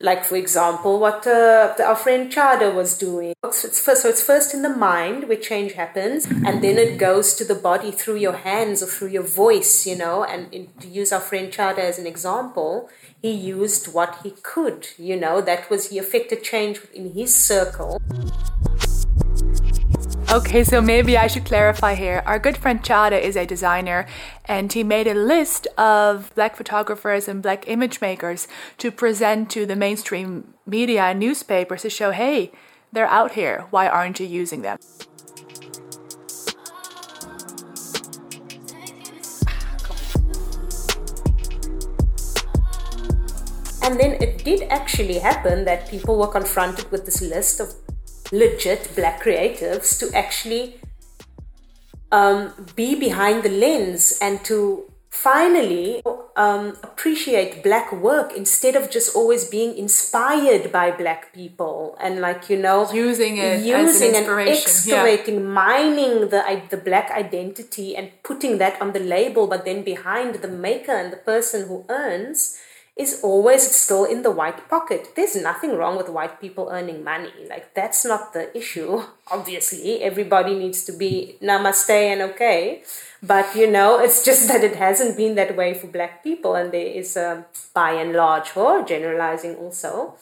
like 0.00 0.24
for 0.24 0.36
example 0.36 0.98
what 0.98 1.26
uh, 1.26 1.74
our 1.82 1.96
friend 1.96 2.30
Chada 2.30 2.74
was 2.74 2.98
doing. 2.98 3.34
It's 3.44 3.80
first, 3.80 4.02
so 4.02 4.08
it's 4.08 4.22
first 4.22 4.52
in 4.52 4.62
the 4.62 4.68
mind 4.68 5.28
where 5.28 5.38
change 5.38 5.72
happens 5.72 6.26
and 6.26 6.62
then 6.62 6.76
it 6.76 6.98
goes 6.98 7.34
to 7.34 7.44
the 7.44 7.54
body 7.54 7.90
through 7.90 8.16
your 8.16 8.36
hands 8.36 8.82
or 8.82 8.86
through 8.86 9.08
your 9.08 9.22
voice 9.22 9.86
you 9.86 9.96
know? 9.96 10.24
And 10.24 10.52
in, 10.52 10.68
to 10.80 10.88
use 10.88 11.12
our 11.12 11.20
friend 11.20 11.50
Chada 11.52 11.78
as 11.78 11.98
an 11.98 12.06
example 12.06 12.90
he 13.22 13.30
used 13.30 13.92
what 13.92 14.18
he 14.22 14.34
could 14.42 14.88
you 14.98 15.16
know? 15.16 15.40
That 15.40 15.70
was 15.70 15.90
he 15.90 15.98
affected 15.98 16.42
change 16.42 16.80
in 16.92 17.14
his 17.14 17.34
circle 17.34 18.00
Okay, 20.36 20.64
so 20.64 20.82
maybe 20.82 21.16
I 21.16 21.28
should 21.28 21.46
clarify 21.46 21.94
here. 21.94 22.22
Our 22.26 22.38
good 22.38 22.58
friend 22.58 22.82
Chada 22.82 23.18
is 23.18 23.36
a 23.36 23.46
designer 23.46 24.06
and 24.44 24.70
he 24.70 24.84
made 24.84 25.06
a 25.06 25.14
list 25.14 25.66
of 25.78 26.30
black 26.34 26.56
photographers 26.56 27.26
and 27.26 27.42
black 27.42 27.66
image 27.66 28.02
makers 28.02 28.46
to 28.76 28.92
present 28.92 29.48
to 29.52 29.64
the 29.64 29.74
mainstream 29.74 30.52
media 30.66 31.04
and 31.04 31.20
newspapers 31.20 31.80
to 31.82 31.88
show, 31.88 32.10
hey, 32.10 32.52
they're 32.92 33.06
out 33.06 33.32
here. 33.32 33.64
Why 33.70 33.88
aren't 33.88 34.20
you 34.20 34.26
using 34.26 34.60
them? 34.60 34.76
And 43.82 43.98
then 43.98 44.20
it 44.20 44.44
did 44.44 44.64
actually 44.68 45.18
happen 45.18 45.64
that 45.64 45.88
people 45.88 46.18
were 46.18 46.26
confronted 46.26 46.90
with 46.90 47.06
this 47.06 47.22
list 47.22 47.58
of 47.58 47.85
legit 48.32 48.94
black 48.94 49.22
creatives 49.22 49.98
to 49.98 50.14
actually 50.16 50.80
um, 52.12 52.52
be 52.74 52.94
behind 52.94 53.42
the 53.42 53.48
lens 53.48 54.18
and 54.20 54.44
to 54.44 54.90
finally 55.10 56.02
um, 56.36 56.76
appreciate 56.82 57.62
black 57.62 57.90
work 57.90 58.32
instead 58.36 58.76
of 58.76 58.90
just 58.90 59.16
always 59.16 59.46
being 59.46 59.76
inspired 59.76 60.70
by 60.70 60.90
black 60.90 61.32
people 61.32 61.96
and 61.98 62.20
like 62.20 62.50
you 62.50 62.56
know 62.56 62.86
using 62.92 63.38
it 63.38 63.64
using 63.64 64.14
an 64.14 64.28
and 64.28 64.48
excavating 64.48 65.36
yeah. 65.36 65.40
mining 65.40 66.28
the 66.28 66.62
the 66.68 66.76
black 66.76 67.10
identity 67.10 67.96
and 67.96 68.10
putting 68.22 68.58
that 68.58 68.80
on 68.80 68.92
the 68.92 69.00
label 69.00 69.46
but 69.46 69.64
then 69.64 69.82
behind 69.82 70.34
the 70.36 70.48
maker 70.48 70.92
and 70.92 71.10
the 71.12 71.16
person 71.16 71.66
who 71.66 71.84
earns 71.88 72.58
is 72.96 73.20
always 73.22 73.70
still 73.76 74.04
in 74.04 74.22
the 74.22 74.30
white 74.30 74.68
pocket. 74.70 75.14
There's 75.14 75.36
nothing 75.36 75.76
wrong 75.76 75.98
with 75.98 76.08
white 76.08 76.40
people 76.40 76.70
earning 76.72 77.04
money. 77.04 77.32
Like, 77.48 77.74
that's 77.74 78.06
not 78.06 78.32
the 78.32 78.56
issue. 78.56 79.02
Obviously, 79.30 80.02
everybody 80.02 80.54
needs 80.54 80.84
to 80.84 80.92
be 80.92 81.36
namaste 81.42 81.90
and 81.90 82.22
okay. 82.22 82.82
But, 83.22 83.54
you 83.54 83.70
know, 83.70 83.98
it's 84.00 84.24
just 84.24 84.48
that 84.52 84.64
it 84.64 84.76
hasn't 84.76 85.16
been 85.16 85.34
that 85.34 85.56
way 85.56 85.74
for 85.74 85.88
black 85.88 86.24
people. 86.24 86.54
And 86.54 86.72
there 86.72 86.86
is, 86.86 87.16
a, 87.16 87.44
by 87.74 87.92
and 87.92 88.14
large, 88.14 88.56
or 88.56 88.82
generalizing 88.82 89.56
also, 89.56 90.14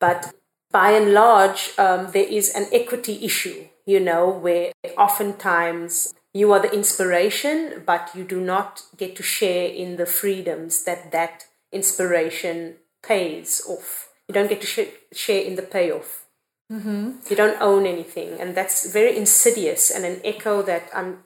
but 0.00 0.32
by 0.72 0.92
and 0.92 1.12
large, 1.12 1.72
um, 1.78 2.10
there 2.12 2.26
is 2.26 2.48
an 2.54 2.66
equity 2.72 3.22
issue, 3.22 3.66
you 3.84 4.00
know, 4.00 4.28
where 4.30 4.72
oftentimes 4.96 6.14
you 6.32 6.50
are 6.52 6.60
the 6.60 6.72
inspiration, 6.72 7.82
but 7.84 8.10
you 8.14 8.24
do 8.24 8.40
not 8.40 8.82
get 8.96 9.14
to 9.16 9.22
share 9.22 9.66
in 9.68 9.96
the 9.96 10.06
freedoms 10.06 10.84
that 10.84 11.12
that 11.12 11.44
inspiration 11.72 12.76
pays 13.02 13.62
off. 13.68 14.10
You 14.28 14.34
don't 14.34 14.48
get 14.48 14.60
to 14.60 14.66
sh- 14.66 14.94
share 15.12 15.42
in 15.42 15.56
the 15.56 15.62
payoff. 15.62 16.26
Mm-hmm. 16.70 17.12
You 17.28 17.36
don't 17.36 17.60
own 17.60 17.86
anything, 17.86 18.40
and 18.40 18.54
that's 18.54 18.90
very 18.90 19.16
insidious 19.16 19.90
and 19.90 20.04
an 20.04 20.20
echo 20.24 20.62
that 20.62 20.88
I'm 20.94 21.24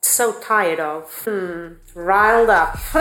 so 0.00 0.32
tired 0.40 0.80
of. 0.80 1.12
Hmm, 1.24 1.74
riled 1.94 2.48
up. 2.48 2.78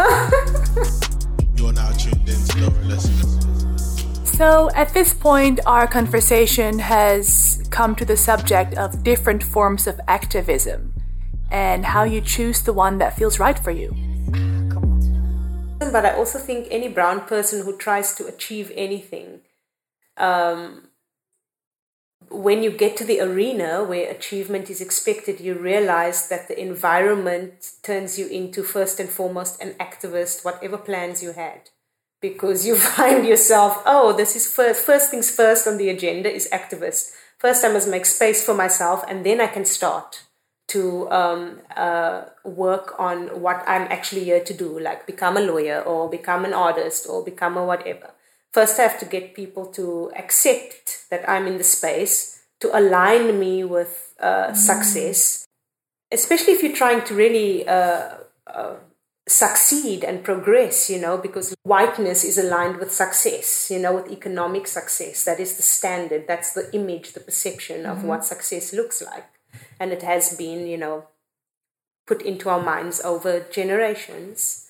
You're 1.55 1.71
now 1.71 1.91
tuned 1.91 2.27
into 2.27 2.69
Listeners. 2.83 4.35
So, 4.37 4.69
at 4.75 4.93
this 4.93 5.13
point, 5.13 5.61
our 5.65 5.87
conversation 5.87 6.79
has 6.79 7.63
come 7.69 7.95
to 7.95 8.03
the 8.03 8.17
subject 8.17 8.73
of 8.73 9.03
different 9.03 9.43
forms 9.43 9.87
of 9.87 10.01
activism 10.09 10.93
and 11.51 11.85
how 11.85 12.03
you 12.03 12.19
choose 12.19 12.61
the 12.63 12.73
one 12.73 12.97
that 12.97 13.15
feels 13.15 13.39
right 13.39 13.57
for 13.57 13.71
you 13.71 13.95
but 15.79 16.05
I 16.05 16.15
also 16.15 16.39
think 16.39 16.67
any 16.69 16.87
brown 16.87 17.21
person 17.21 17.63
who 17.63 17.77
tries 17.77 18.15
to 18.15 18.27
achieve 18.27 18.71
anything, 18.75 19.41
um, 20.17 20.87
when 22.29 22.63
you 22.63 22.71
get 22.71 22.97
to 22.97 23.03
the 23.03 23.19
arena 23.19 23.83
where 23.83 24.09
achievement 24.09 24.69
is 24.69 24.81
expected, 24.81 25.39
you 25.39 25.53
realize 25.53 26.27
that 26.29 26.47
the 26.47 26.59
environment 26.59 27.71
turns 27.83 28.17
you 28.17 28.27
into 28.27 28.63
first 28.63 28.99
and 28.99 29.09
foremost 29.09 29.61
an 29.61 29.73
activist, 29.73 30.43
whatever 30.43 30.77
plans 30.77 31.21
you 31.21 31.33
had. 31.33 31.69
Because 32.21 32.65
you 32.65 32.75
find 32.97 33.25
yourself, 33.25 33.81
oh, 33.85 34.13
this 34.13 34.35
is 34.35 34.51
first, 34.51 34.85
first 34.85 35.11
things 35.11 35.29
first 35.29 35.67
on 35.67 35.77
the 35.77 35.89
agenda 35.89 36.31
is 36.31 36.49
activist. 36.51 37.11
First, 37.37 37.63
I 37.63 37.71
must 37.71 37.89
make 37.89 38.05
space 38.05 38.43
for 38.43 38.53
myself, 38.53 39.03
and 39.07 39.25
then 39.25 39.41
I 39.41 39.47
can 39.47 39.65
start 39.65 40.23
to 40.67 41.09
um, 41.11 41.59
uh, 41.75 42.23
work 42.43 42.95
on 42.99 43.41
what 43.41 43.63
I'm 43.67 43.83
actually 43.83 44.23
here 44.23 44.43
to 44.43 44.53
do, 44.53 44.79
like 44.79 45.05
become 45.05 45.37
a 45.37 45.41
lawyer 45.41 45.81
or 45.81 46.09
become 46.09 46.45
an 46.45 46.53
artist 46.53 47.07
or 47.09 47.23
become 47.23 47.57
a 47.57 47.65
whatever. 47.65 48.11
First, 48.51 48.79
I 48.79 48.83
have 48.83 48.99
to 48.99 49.05
get 49.05 49.35
people 49.35 49.67
to 49.73 50.11
accept 50.15 51.05
that 51.11 51.29
I'm 51.29 51.45
in 51.45 51.57
the 51.57 51.63
space, 51.63 52.41
to 52.61 52.77
align 52.77 53.39
me 53.39 53.63
with 53.63 54.13
uh, 54.19 54.47
mm. 54.47 54.55
success, 54.55 55.45
especially 56.11 56.53
if 56.53 56.63
you're 56.63 56.75
trying 56.75 57.03
to 57.05 57.13
really 57.13 57.67
uh, 57.67 58.09
uh 58.47 58.75
succeed 59.27 60.03
and 60.03 60.23
progress, 60.23 60.89
you 60.89 61.01
know, 61.01 61.17
because 61.17 61.55
whiteness 61.63 62.23
is 62.23 62.37
aligned 62.37 62.77
with 62.77 62.91
success, 62.91 63.69
you 63.71 63.79
know, 63.79 63.95
with 63.95 64.11
economic 64.11 64.67
success. 64.67 65.23
That 65.23 65.39
is 65.39 65.57
the 65.57 65.63
standard, 65.63 66.27
that's 66.27 66.53
the 66.53 66.69
image, 66.73 67.13
the 67.13 67.19
perception 67.19 67.81
mm-hmm. 67.81 67.91
of 67.91 68.03
what 68.03 68.23
success 68.23 68.71
looks 68.71 69.01
like. 69.01 69.25
And 69.79 69.91
it 69.91 70.01
has 70.03 70.35
been, 70.37 70.67
you 70.67 70.77
know, 70.77 71.05
put 72.05 72.21
into 72.21 72.49
our 72.49 72.61
minds 72.61 73.01
over 73.01 73.39
generations. 73.39 74.67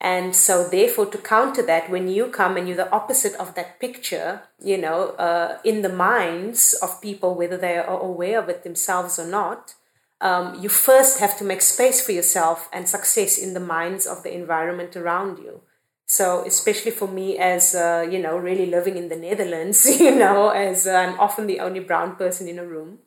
And 0.00 0.36
so, 0.36 0.68
therefore, 0.68 1.06
to 1.06 1.18
counter 1.18 1.62
that, 1.62 1.88
when 1.88 2.08
you 2.08 2.26
come 2.26 2.56
and 2.56 2.68
you're 2.68 2.76
the 2.76 2.92
opposite 2.92 3.34
of 3.36 3.54
that 3.54 3.80
picture, 3.80 4.42
you 4.60 4.76
know, 4.76 5.10
uh, 5.10 5.58
in 5.64 5.80
the 5.82 5.88
minds 5.88 6.74
of 6.82 7.00
people, 7.00 7.34
whether 7.34 7.56
they 7.56 7.78
are 7.78 8.00
aware 8.00 8.38
of 8.38 8.48
it 8.48 8.64
themselves 8.64 9.18
or 9.18 9.26
not, 9.26 9.74
um, 10.20 10.60
you 10.60 10.68
first 10.68 11.20
have 11.20 11.38
to 11.38 11.44
make 11.44 11.62
space 11.62 12.04
for 12.04 12.12
yourself 12.12 12.68
and 12.72 12.88
success 12.88 13.38
in 13.38 13.54
the 13.54 13.60
minds 13.60 14.06
of 14.06 14.22
the 14.22 14.34
environment 14.34 14.96
around 14.96 15.38
you. 15.38 15.62
So, 16.06 16.44
especially 16.46 16.90
for 16.90 17.08
me, 17.08 17.38
as 17.38 17.74
uh, 17.74 18.06
you 18.10 18.18
know, 18.18 18.36
really 18.36 18.66
living 18.66 18.96
in 18.96 19.08
the 19.08 19.16
Netherlands, 19.16 19.86
you 20.00 20.14
know, 20.14 20.50
as 20.50 20.86
uh, 20.86 20.92
I'm 20.92 21.18
often 21.18 21.46
the 21.46 21.60
only 21.60 21.80
brown 21.80 22.16
person 22.16 22.46
in 22.46 22.58
a 22.58 22.64
room, 22.64 22.98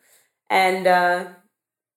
and 0.50 0.88
uh, 0.88 1.26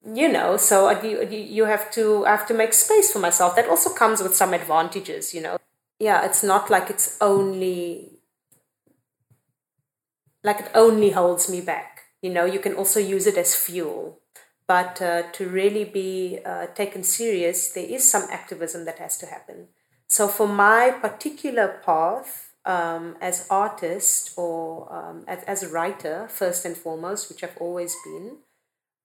you 0.05 0.31
know, 0.31 0.57
so 0.57 0.91
you, 1.03 1.65
have 1.65 1.91
to 1.93 2.27
I 2.27 2.31
have 2.31 2.47
to 2.49 2.55
make 2.55 2.73
space 2.73 3.13
for 3.13 3.19
myself. 3.19 3.57
That 3.57 3.69
also 3.69 3.91
comes 3.91 4.23
with 4.23 4.35
some 4.35 4.55
advantages, 4.55 5.35
you 5.35 5.41
know. 5.41 5.59
Yeah, 5.99 6.25
it's 6.25 6.43
not 6.43 6.71
like 6.71 6.89
it's 6.91 7.17
only 7.21 8.19
like 10.43 10.61
it 10.61 10.71
only 10.75 11.11
holds 11.11 11.51
me 11.51 11.61
back. 11.61 12.03
You 12.23 12.31
know, 12.31 12.45
you 12.45 12.59
can 12.59 12.75
also 12.75 13.01
use 13.01 13.27
it 13.27 13.37
as 13.37 13.55
fuel 13.55 14.21
but 14.71 15.03
uh, 15.03 15.23
to 15.33 15.49
really 15.49 15.83
be 15.83 16.39
uh, 16.47 16.69
taken 16.77 17.03
serious, 17.03 17.73
there 17.73 17.91
is 17.97 18.09
some 18.09 18.23
activism 18.31 18.85
that 18.85 19.01
has 19.01 19.19
to 19.19 19.27
happen. 19.27 19.67
So, 20.07 20.29
for 20.29 20.47
my 20.47 20.93
particular 20.93 21.81
path 21.85 22.50
um, 22.71 23.17
as 23.21 23.47
artist 23.51 24.33
or 24.37 24.61
um, 24.99 25.25
as, 25.27 25.43
as 25.45 25.63
a 25.63 25.69
writer, 25.69 26.17
first 26.29 26.65
and 26.65 26.77
foremost, 26.77 27.29
which 27.29 27.43
I've 27.43 27.59
always 27.59 27.97
been, 28.05 28.27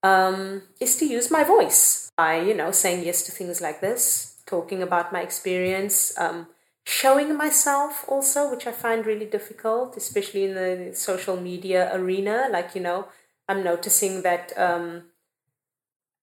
um, 0.04 0.62
is 0.80 0.98
to 0.98 1.06
use 1.06 1.32
my 1.32 1.44
voice. 1.44 2.06
by, 2.18 2.40
you 2.40 2.54
know, 2.54 2.72
saying 2.72 3.04
yes 3.04 3.24
to 3.24 3.32
things 3.32 3.62
like 3.62 3.82
this, 3.82 4.42
talking 4.46 4.82
about 4.82 5.12
my 5.12 5.22
experience, 5.22 6.18
um, 6.18 6.48
showing 6.86 7.36
myself 7.36 8.06
also, 8.08 8.50
which 8.50 8.68
I 8.68 8.72
find 8.72 9.06
really 9.06 9.26
difficult, 9.26 9.98
especially 9.98 10.46
in 10.46 10.54
the 10.56 10.96
social 10.96 11.38
media 11.38 11.90
arena. 11.94 12.48
Like, 12.52 12.76
you 12.76 12.82
know, 12.82 13.08
I'm 13.48 13.64
noticing 13.64 14.22
that 14.22 14.54
um, 14.58 15.04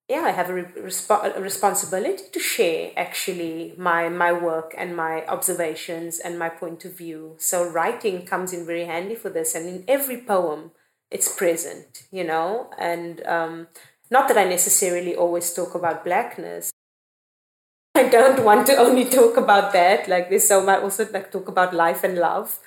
yeah, 0.09 0.21
I 0.25 0.31
have 0.31 0.49
a, 0.49 0.53
resp- 0.53 1.37
a 1.37 1.41
responsibility 1.41 2.23
to 2.33 2.39
share 2.39 2.91
actually 2.97 3.73
my 3.77 4.09
my 4.09 4.33
work 4.33 4.75
and 4.77 4.95
my 4.95 5.25
observations 5.27 6.19
and 6.19 6.37
my 6.37 6.49
point 6.49 6.83
of 6.85 6.97
view. 6.97 7.35
So 7.39 7.67
writing 7.69 8.25
comes 8.25 8.51
in 8.53 8.65
very 8.65 8.85
handy 8.85 9.15
for 9.15 9.29
this, 9.29 9.55
and 9.55 9.65
in 9.67 9.85
every 9.87 10.21
poem, 10.21 10.71
it's 11.09 11.33
present, 11.33 12.03
you 12.11 12.23
know. 12.25 12.69
And 12.77 13.25
um, 13.25 13.67
not 14.11 14.27
that 14.27 14.37
I 14.37 14.43
necessarily 14.43 15.15
always 15.15 15.53
talk 15.53 15.73
about 15.73 16.03
blackness. 16.03 16.71
I 17.95 18.07
don't 18.09 18.43
want 18.43 18.67
to 18.67 18.75
only 18.77 19.05
talk 19.05 19.37
about 19.37 19.73
that. 19.73 20.07
Like 20.07 20.29
this, 20.29 20.47
so 20.47 20.67
I 20.67 20.81
also 20.81 21.07
like 21.11 21.31
talk 21.31 21.47
about 21.47 21.73
life 21.73 22.03
and 22.03 22.17
love. 22.17 22.59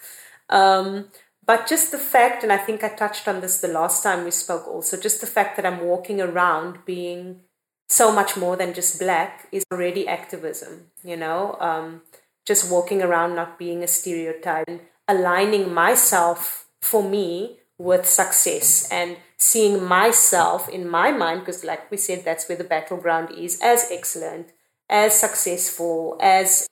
Um, 0.49 1.09
but 1.47 1.67
just 1.67 1.93
the 1.93 1.99
fact, 1.99 2.43
and 2.43 2.53
I 2.53 2.59
think 2.59 2.83
I 2.83 2.89
touched 2.89 3.29
on 3.29 3.41
this 3.41 3.61
the 3.61 3.69
last 3.69 4.03
time 4.03 4.25
we 4.25 4.31
spoke 4.31 4.67
also, 4.67 4.97
just 4.97 5.21
the 5.21 5.27
fact 5.27 5.57
that 5.57 5.67
I'm 5.67 5.87
walking 5.87 6.21
around 6.21 6.85
being 6.85 7.41
so 7.89 8.11
much 8.11 8.37
more 8.37 8.57
than 8.57 8.75
just 8.75 8.99
black 8.99 9.47
is 9.53 9.65
already 9.73 10.09
activism, 10.09 10.91
you 11.05 11.17
know? 11.17 11.57
Um, 11.61 12.03
just 12.45 12.71
walking 12.71 13.01
around 13.01 13.35
not 13.37 13.59
being 13.59 13.83
a 13.83 13.89
stereotype 13.89 14.69
and 14.69 14.81
aligning 15.07 15.73
myself 15.73 16.69
for 16.81 17.03
me 17.03 17.61
with 17.79 18.07
success 18.07 18.89
and 18.91 19.17
seeing 19.37 19.85
myself 19.85 20.69
in 20.69 20.89
my 20.89 21.13
mind, 21.13 21.41
because 21.41 21.63
like 21.63 21.91
we 21.91 21.97
said, 21.97 22.25
that's 22.25 22.49
where 22.49 22.59
the 22.59 22.65
battleground 22.65 23.31
is, 23.37 23.61
as 23.63 23.89
excellent, 23.91 24.49
as 24.89 25.19
successful, 25.19 26.17
as 26.21 26.67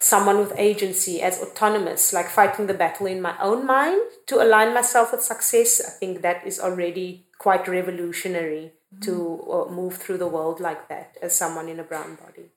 someone 0.00 0.38
with 0.38 0.52
agency, 0.56 1.22
as 1.22 1.40
autonomous, 1.40 2.12
like 2.12 2.28
fighting 2.28 2.66
the 2.66 2.74
battle 2.74 3.06
in 3.06 3.22
my 3.22 3.34
own 3.40 3.64
mind 3.66 4.00
to 4.26 4.42
align 4.42 4.74
myself 4.74 5.12
with 5.12 5.22
success, 5.22 5.80
I 5.80 5.90
think 5.90 6.22
that 6.22 6.46
is 6.46 6.60
already 6.60 7.26
quite 7.38 7.66
revolutionary 7.68 8.72
mm-hmm. 8.94 9.00
to 9.04 9.46
uh, 9.50 9.70
move 9.70 9.96
through 9.96 10.18
the 10.18 10.28
world 10.28 10.60
like 10.60 10.88
that 10.88 11.16
as 11.22 11.34
someone 11.34 11.68
in 11.68 11.80
a 11.80 11.84
brown 11.84 12.16
body. 12.16 12.50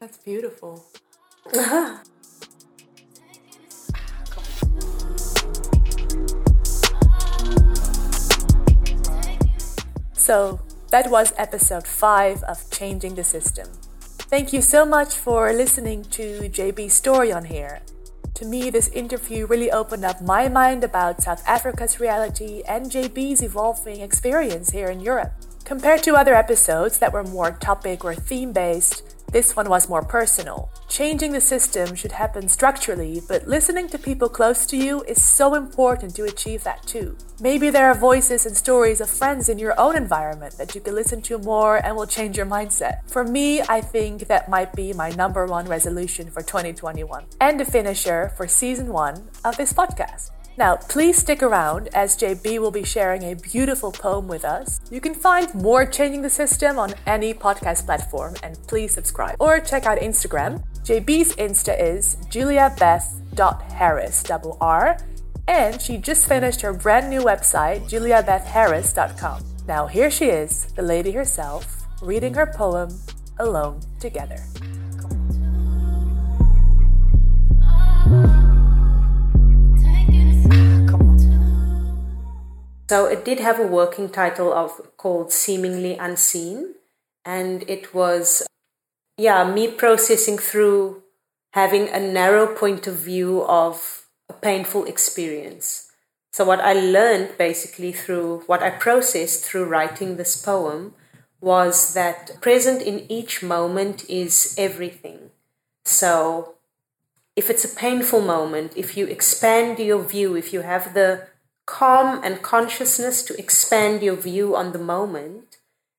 That's 0.00 0.18
beautiful. 0.18 0.84
so, 10.12 10.60
that 10.90 11.10
was 11.10 11.32
episode 11.36 11.86
5 11.86 12.42
of 12.44 12.70
Changing 12.70 13.14
the 13.16 13.24
System. 13.24 13.68
Thank 14.28 14.52
you 14.52 14.62
so 14.62 14.86
much 14.86 15.14
for 15.14 15.52
listening 15.52 16.02
to 16.04 16.48
JB's 16.48 16.94
story 16.94 17.30
on 17.30 17.44
here. 17.44 17.82
To 18.34 18.46
me, 18.46 18.70
this 18.70 18.88
interview 18.88 19.46
really 19.46 19.70
opened 19.70 20.04
up 20.04 20.22
my 20.22 20.48
mind 20.48 20.82
about 20.82 21.22
South 21.22 21.46
Africa's 21.46 22.00
reality 22.00 22.62
and 22.66 22.90
JB's 22.90 23.42
evolving 23.42 24.00
experience 24.00 24.70
here 24.70 24.88
in 24.88 25.00
Europe. 25.00 25.32
Compared 25.64 26.02
to 26.04 26.16
other 26.16 26.34
episodes 26.34 26.98
that 26.98 27.12
were 27.12 27.22
more 27.22 27.52
topic 27.52 28.04
or 28.04 28.14
theme 28.14 28.52
based, 28.52 29.13
this 29.34 29.56
one 29.56 29.68
was 29.68 29.88
more 29.88 30.04
personal. 30.04 30.70
Changing 30.86 31.32
the 31.32 31.40
system 31.40 31.96
should 31.96 32.12
happen 32.12 32.48
structurally, 32.48 33.20
but 33.26 33.48
listening 33.48 33.88
to 33.88 33.98
people 33.98 34.28
close 34.28 34.64
to 34.66 34.76
you 34.76 35.02
is 35.08 35.28
so 35.28 35.56
important 35.56 36.14
to 36.14 36.22
achieve 36.22 36.62
that 36.62 36.86
too. 36.86 37.18
Maybe 37.40 37.68
there 37.68 37.88
are 37.90 37.96
voices 37.96 38.46
and 38.46 38.56
stories 38.56 39.00
of 39.00 39.10
friends 39.10 39.48
in 39.48 39.58
your 39.58 39.74
own 39.76 39.96
environment 39.96 40.56
that 40.56 40.76
you 40.76 40.80
can 40.80 40.94
listen 40.94 41.20
to 41.22 41.38
more 41.38 41.84
and 41.84 41.96
will 41.96 42.06
change 42.06 42.36
your 42.36 42.46
mindset. 42.46 43.10
For 43.10 43.24
me, 43.24 43.60
I 43.62 43.80
think 43.80 44.28
that 44.28 44.48
might 44.48 44.72
be 44.72 44.92
my 44.92 45.10
number 45.10 45.46
one 45.46 45.66
resolution 45.66 46.30
for 46.30 46.42
2021 46.42 47.24
and 47.40 47.58
the 47.58 47.64
finisher 47.64 48.30
for 48.36 48.46
season 48.46 48.92
one 48.92 49.30
of 49.44 49.56
this 49.56 49.72
podcast. 49.72 50.30
Now, 50.56 50.76
please 50.76 51.18
stick 51.18 51.42
around 51.42 51.88
as 51.94 52.16
JB 52.16 52.60
will 52.60 52.70
be 52.70 52.84
sharing 52.84 53.24
a 53.24 53.34
beautiful 53.34 53.90
poem 53.90 54.28
with 54.28 54.44
us. 54.44 54.80
You 54.90 55.00
can 55.00 55.14
find 55.14 55.52
more 55.54 55.84
Changing 55.84 56.22
the 56.22 56.30
System 56.30 56.78
on 56.78 56.94
any 57.06 57.34
podcast 57.34 57.86
platform 57.86 58.36
and 58.42 58.56
please 58.68 58.94
subscribe 58.94 59.36
or 59.40 59.58
check 59.58 59.84
out 59.84 59.98
Instagram. 59.98 60.62
JB's 60.84 61.34
Insta 61.36 61.74
is 61.80 62.16
juliabeth.harris, 62.30 64.22
double 64.22 64.56
R, 64.60 64.98
and 65.48 65.80
she 65.80 65.96
just 65.96 66.28
finished 66.28 66.60
her 66.60 66.72
brand 66.72 67.10
new 67.10 67.20
website, 67.20 67.88
juliabethharris.com. 67.90 69.44
Now, 69.66 69.86
here 69.86 70.10
she 70.10 70.26
is, 70.26 70.66
the 70.76 70.82
lady 70.82 71.12
herself, 71.12 71.86
reading 72.00 72.34
her 72.34 72.46
poem, 72.46 72.90
Alone 73.38 73.80
Together. 73.98 74.38
Ah. 77.62 78.43
So 82.94 83.06
it 83.06 83.24
did 83.24 83.40
have 83.40 83.58
a 83.58 83.66
working 83.66 84.08
title 84.08 84.52
of 84.52 84.96
called 84.96 85.32
Seemingly 85.32 85.96
Unseen, 85.96 86.76
and 87.24 87.68
it 87.68 87.92
was 87.92 88.46
yeah, 89.18 89.42
me 89.42 89.66
processing 89.66 90.38
through 90.38 91.02
having 91.54 91.88
a 91.88 91.98
narrow 91.98 92.46
point 92.46 92.86
of 92.86 92.94
view 92.94 93.42
of 93.46 94.06
a 94.28 94.32
painful 94.32 94.84
experience. 94.84 95.90
So 96.32 96.44
what 96.44 96.60
I 96.60 96.72
learned 96.72 97.36
basically 97.36 97.90
through 97.90 98.44
what 98.46 98.62
I 98.62 98.70
processed 98.70 99.44
through 99.44 99.64
writing 99.64 100.14
this 100.14 100.40
poem 100.40 100.94
was 101.40 101.94
that 101.94 102.40
present 102.40 102.80
in 102.80 103.10
each 103.10 103.42
moment 103.42 104.08
is 104.08 104.54
everything. 104.56 105.32
So 105.84 106.54
if 107.34 107.50
it's 107.50 107.64
a 107.64 107.76
painful 107.76 108.20
moment, 108.20 108.74
if 108.76 108.96
you 108.96 109.08
expand 109.08 109.80
your 109.80 110.04
view, 110.04 110.36
if 110.36 110.52
you 110.52 110.60
have 110.60 110.94
the 110.94 111.33
calm 111.66 112.20
and 112.22 112.42
consciousness 112.42 113.22
to 113.24 113.38
expand 113.38 114.02
your 114.02 114.16
view 114.16 114.54
on 114.54 114.72
the 114.72 114.78
moment, 114.78 115.58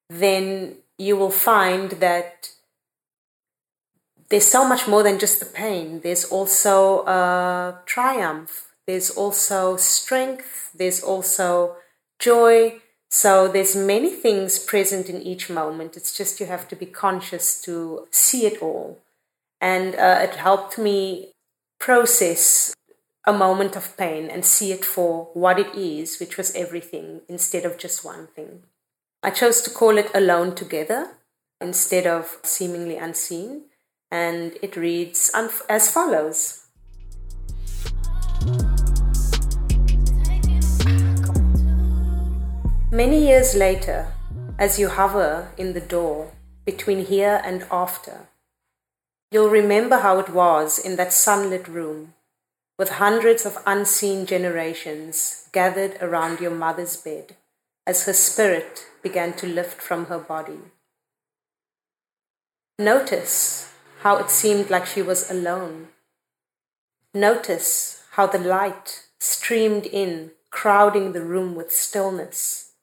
then 0.09 0.75
you 0.97 1.17
will 1.17 1.31
find 1.31 1.91
that 1.91 2.49
there's 4.29 4.47
so 4.47 4.67
much 4.67 4.87
more 4.87 5.03
than 5.03 5.19
just 5.19 5.39
the 5.39 5.45
pain. 5.45 6.01
There's 6.01 6.25
also 6.25 7.05
a 7.05 7.79
triumph, 7.85 8.73
there's 8.87 9.09
also 9.09 9.77
strength, 9.77 10.71
there's 10.75 11.01
also 11.01 11.75
joy. 12.19 12.81
So 13.09 13.47
there's 13.47 13.75
many 13.75 14.09
things 14.09 14.59
present 14.59 15.09
in 15.09 15.21
each 15.21 15.49
moment. 15.49 15.95
It's 15.95 16.15
just 16.15 16.39
you 16.39 16.47
have 16.47 16.67
to 16.67 16.75
be 16.75 16.85
conscious 16.85 17.61
to 17.61 18.07
see 18.11 18.45
it 18.45 18.61
all. 18.61 18.99
And 19.61 19.95
uh, 19.95 20.19
it 20.21 20.35
helped 20.35 20.77
me 20.77 21.31
process 21.79 22.75
a 23.27 23.33
moment 23.33 23.75
of 23.75 23.97
pain 23.97 24.29
and 24.29 24.45
see 24.45 24.71
it 24.71 24.85
for 24.85 25.29
what 25.33 25.59
it 25.59 25.73
is, 25.75 26.19
which 26.19 26.37
was 26.37 26.55
everything, 26.55 27.21
instead 27.27 27.65
of 27.65 27.77
just 27.77 28.05
one 28.05 28.27
thing. 28.27 28.63
I 29.23 29.31
chose 29.31 29.61
to 29.63 29.69
call 29.69 29.97
it 29.97 30.11
Alone 30.13 30.53
Together 30.53 31.17
instead 31.59 32.05
of 32.05 32.37
Seemingly 32.43 32.97
Unseen. 32.97 33.63
and 34.11 34.53
it 34.61 34.77
reads 34.77 35.31
as 35.67 35.91
follows. 35.91 36.61
Many 42.91 43.27
years 43.27 43.55
later, 43.55 44.13
as 44.57 44.79
you 44.79 44.87
hover 44.87 45.49
in 45.57 45.73
the 45.73 45.81
door 45.81 46.31
between 46.65 47.05
here 47.05 47.41
and 47.43 47.65
after, 47.71 48.27
you'll 49.31 49.49
remember 49.49 49.97
how 49.97 50.19
it 50.19 50.29
was 50.29 50.79
in 50.79 50.95
that 50.95 51.11
sunlit 51.11 51.67
room 51.67 52.13
with 52.77 52.89
hundreds 52.89 53.45
of 53.45 53.57
unseen 53.65 54.25
generations 54.25 55.47
gathered 55.51 55.97
around 56.01 56.39
your 56.39 56.51
mother's 56.51 56.97
bed 56.97 57.35
as 57.87 58.05
her 58.05 58.13
spirit 58.13 58.87
began 59.01 59.33
to 59.33 59.47
lift 59.47 59.81
from 59.81 60.05
her 60.05 60.19
body. 60.19 60.59
Notice 62.77 63.71
how 64.01 64.17
it 64.17 64.29
seemed 64.29 64.69
like 64.69 64.85
she 64.85 65.01
was 65.01 65.31
alone. 65.31 65.87
Notice 67.13 68.03
how 68.11 68.27
the 68.27 68.39
light 68.39 69.05
streamed 69.19 69.85
in, 69.85 70.31
crowding 70.49 71.13
the 71.13 71.23
room 71.23 71.55
with 71.55 71.71
stillness, 71.71 72.73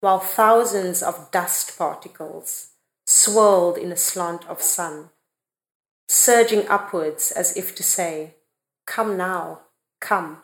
while 0.00 0.18
thousands 0.18 1.02
of 1.02 1.30
dust 1.30 1.78
particles 1.78 2.70
swirled 3.06 3.78
in 3.78 3.90
a 3.90 3.96
slant 3.96 4.46
of 4.46 4.60
sun, 4.60 5.08
surging 6.08 6.68
upwards 6.68 7.30
as 7.32 7.56
if 7.56 7.74
to 7.74 7.82
say, 7.82 8.34
Come 8.88 9.18
now, 9.18 9.60
come. 10.00 10.38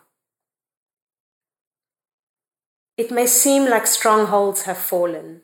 It 2.98 3.10
may 3.10 3.26
seem 3.26 3.64
like 3.64 3.86
strongholds 3.86 4.64
have 4.64 4.76
fallen. 4.76 5.40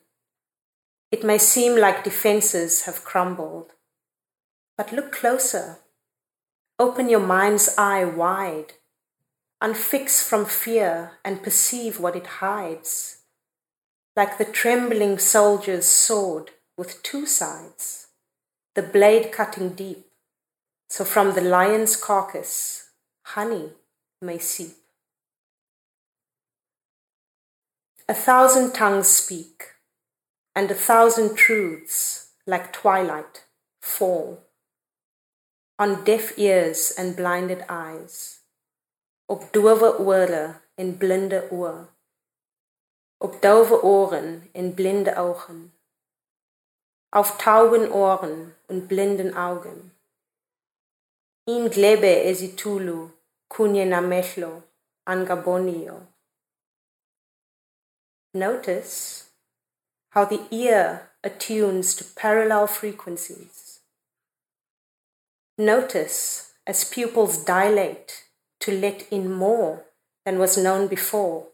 It 1.10 1.24
may 1.24 1.38
seem 1.38 1.76
like 1.76 2.04
defenses 2.04 2.82
have 2.82 3.02
crumbled. 3.02 3.72
But 4.76 4.92
look 4.92 5.12
closer. 5.12 5.78
Open 6.78 7.08
your 7.08 7.26
mind's 7.26 7.74
eye 7.78 8.04
wide. 8.04 8.74
Unfix 9.62 10.22
from 10.22 10.44
fear 10.44 11.12
and 11.24 11.42
perceive 11.42 11.98
what 11.98 12.14
it 12.14 12.26
hides. 12.26 13.22
Like 14.14 14.36
the 14.36 14.44
trembling 14.44 15.18
soldier's 15.18 15.86
sword 15.86 16.50
with 16.76 17.02
two 17.02 17.24
sides, 17.24 18.08
the 18.74 18.82
blade 18.82 19.32
cutting 19.32 19.70
deep, 19.70 20.06
so 20.90 21.04
from 21.04 21.34
the 21.34 21.40
lion's 21.40 21.96
carcass, 21.96 22.89
honey 23.34 23.70
may 24.20 24.38
seep. 24.38 24.76
A 28.08 28.14
thousand 28.14 28.72
tongues 28.72 29.08
speak, 29.08 29.76
and 30.56 30.70
a 30.70 30.74
thousand 30.74 31.36
truths, 31.36 32.32
like 32.46 32.72
twilight, 32.72 33.44
fall 33.80 34.40
on 35.78 36.04
deaf 36.04 36.38
ears 36.38 36.92
and 36.98 37.16
blinded 37.16 37.64
eyes, 37.68 38.40
op 39.28 39.52
dowe 39.52 39.90
ore 39.98 40.60
en 40.76 40.96
blinde 40.98 41.40
oë, 41.50 41.86
op 43.24 43.38
dove 43.40 43.78
oren 43.82 44.50
en 44.52 44.74
blinde 44.74 45.14
ogen, 45.16 45.72
auf 47.12 47.36
tauben 47.38 47.92
oren 47.92 48.54
und 48.68 48.88
blinden 48.88 49.34
Augen. 49.34 49.92
In 51.44 51.70
glebe 51.70 52.24
esitulu 52.24 53.10
kunye 53.50 53.84
namehlo 53.84 54.62
angabonio. 55.06 56.06
Notice 58.32 59.30
how 60.10 60.24
the 60.24 60.42
ear 60.50 61.10
attunes 61.24 61.94
to 61.96 62.04
parallel 62.04 62.66
frequencies. 62.66 63.80
Notice 65.58 66.52
as 66.66 66.84
pupils 66.84 67.44
dilate 67.44 68.24
to 68.60 68.72
let 68.72 69.06
in 69.10 69.32
more 69.32 69.84
than 70.24 70.38
was 70.38 70.56
known 70.56 70.86
before. 70.86 71.48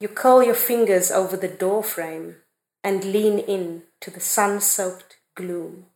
You 0.00 0.08
curl 0.08 0.44
your 0.44 0.54
fingers 0.54 1.10
over 1.10 1.36
the 1.36 1.48
door 1.48 1.82
frame 1.82 2.36
and 2.84 3.04
lean 3.04 3.40
in 3.40 3.82
to 4.00 4.10
the 4.10 4.20
sun 4.20 4.60
soaked 4.60 5.16
gloom. 5.34 5.86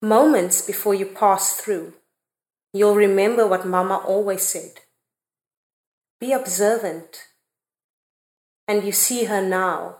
Moments 0.00 0.62
before 0.62 0.94
you 0.94 1.06
pass 1.06 1.56
through, 1.56 1.94
you'll 2.72 2.94
remember 2.94 3.46
what 3.46 3.66
Mama 3.66 3.96
always 3.96 4.42
said 4.42 4.80
be 6.20 6.32
observant. 6.32 7.28
And 8.66 8.84
you 8.84 8.92
see 8.92 9.24
her 9.24 9.40
now, 9.40 9.98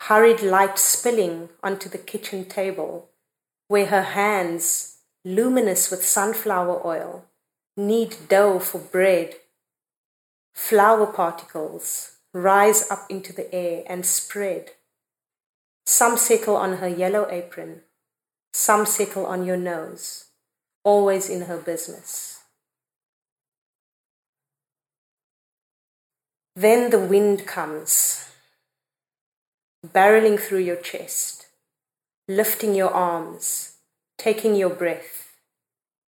hurried 0.00 0.42
light 0.42 0.78
spilling 0.78 1.48
onto 1.62 1.88
the 1.88 1.98
kitchen 1.98 2.44
table, 2.44 3.10
where 3.68 3.86
her 3.86 4.02
hands, 4.02 4.98
luminous 5.24 5.90
with 5.90 6.04
sunflower 6.04 6.84
oil, 6.84 7.24
knead 7.76 8.16
dough 8.28 8.58
for 8.58 8.78
bread. 8.78 9.36
Flour 10.54 11.06
particles 11.06 12.16
rise 12.34 12.90
up 12.90 13.06
into 13.08 13.32
the 13.32 13.52
air 13.54 13.84
and 13.86 14.04
spread. 14.04 14.72
Some 15.86 16.16
settle 16.16 16.56
on 16.56 16.78
her 16.78 16.88
yellow 16.88 17.28
apron, 17.30 17.82
some 18.52 18.86
settle 18.86 19.26
on 19.26 19.44
your 19.44 19.56
nose, 19.56 20.26
always 20.84 21.28
in 21.28 21.42
her 21.42 21.58
business. 21.58 22.40
Then 26.56 26.90
the 26.90 26.98
wind 26.98 27.46
comes, 27.46 28.28
barreling 29.86 30.40
through 30.40 30.58
your 30.58 30.76
chest, 30.76 31.46
lifting 32.26 32.74
your 32.74 32.90
arms, 32.90 33.76
taking 34.16 34.56
your 34.56 34.70
breath. 34.70 35.36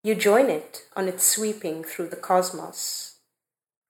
You 0.02 0.16
join 0.16 0.50
it 0.50 0.86
on 0.96 1.06
its 1.06 1.24
sweeping 1.24 1.84
through 1.84 2.08
the 2.08 2.16
cosmos. 2.16 3.18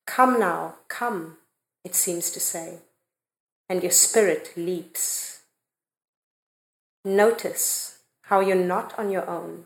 Come 0.06 0.38
now, 0.38 0.74
come, 0.88 1.38
it 1.82 1.94
seems 1.94 2.30
to 2.32 2.40
say, 2.40 2.80
and 3.68 3.82
your 3.82 3.92
spirit 3.92 4.52
leaps. 4.56 5.40
Notice 7.06 7.99
how 8.30 8.38
you're 8.38 8.54
not 8.54 8.96
on 8.96 9.10
your 9.10 9.28
own. 9.28 9.64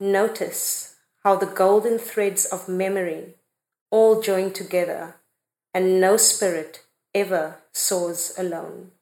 Notice 0.00 0.96
how 1.22 1.36
the 1.36 1.44
golden 1.44 1.98
threads 1.98 2.46
of 2.46 2.70
memory 2.70 3.34
all 3.90 4.22
join 4.22 4.50
together 4.50 5.16
and 5.74 6.00
no 6.00 6.16
spirit 6.16 6.80
ever 7.14 7.58
soars 7.70 8.34
alone. 8.38 8.92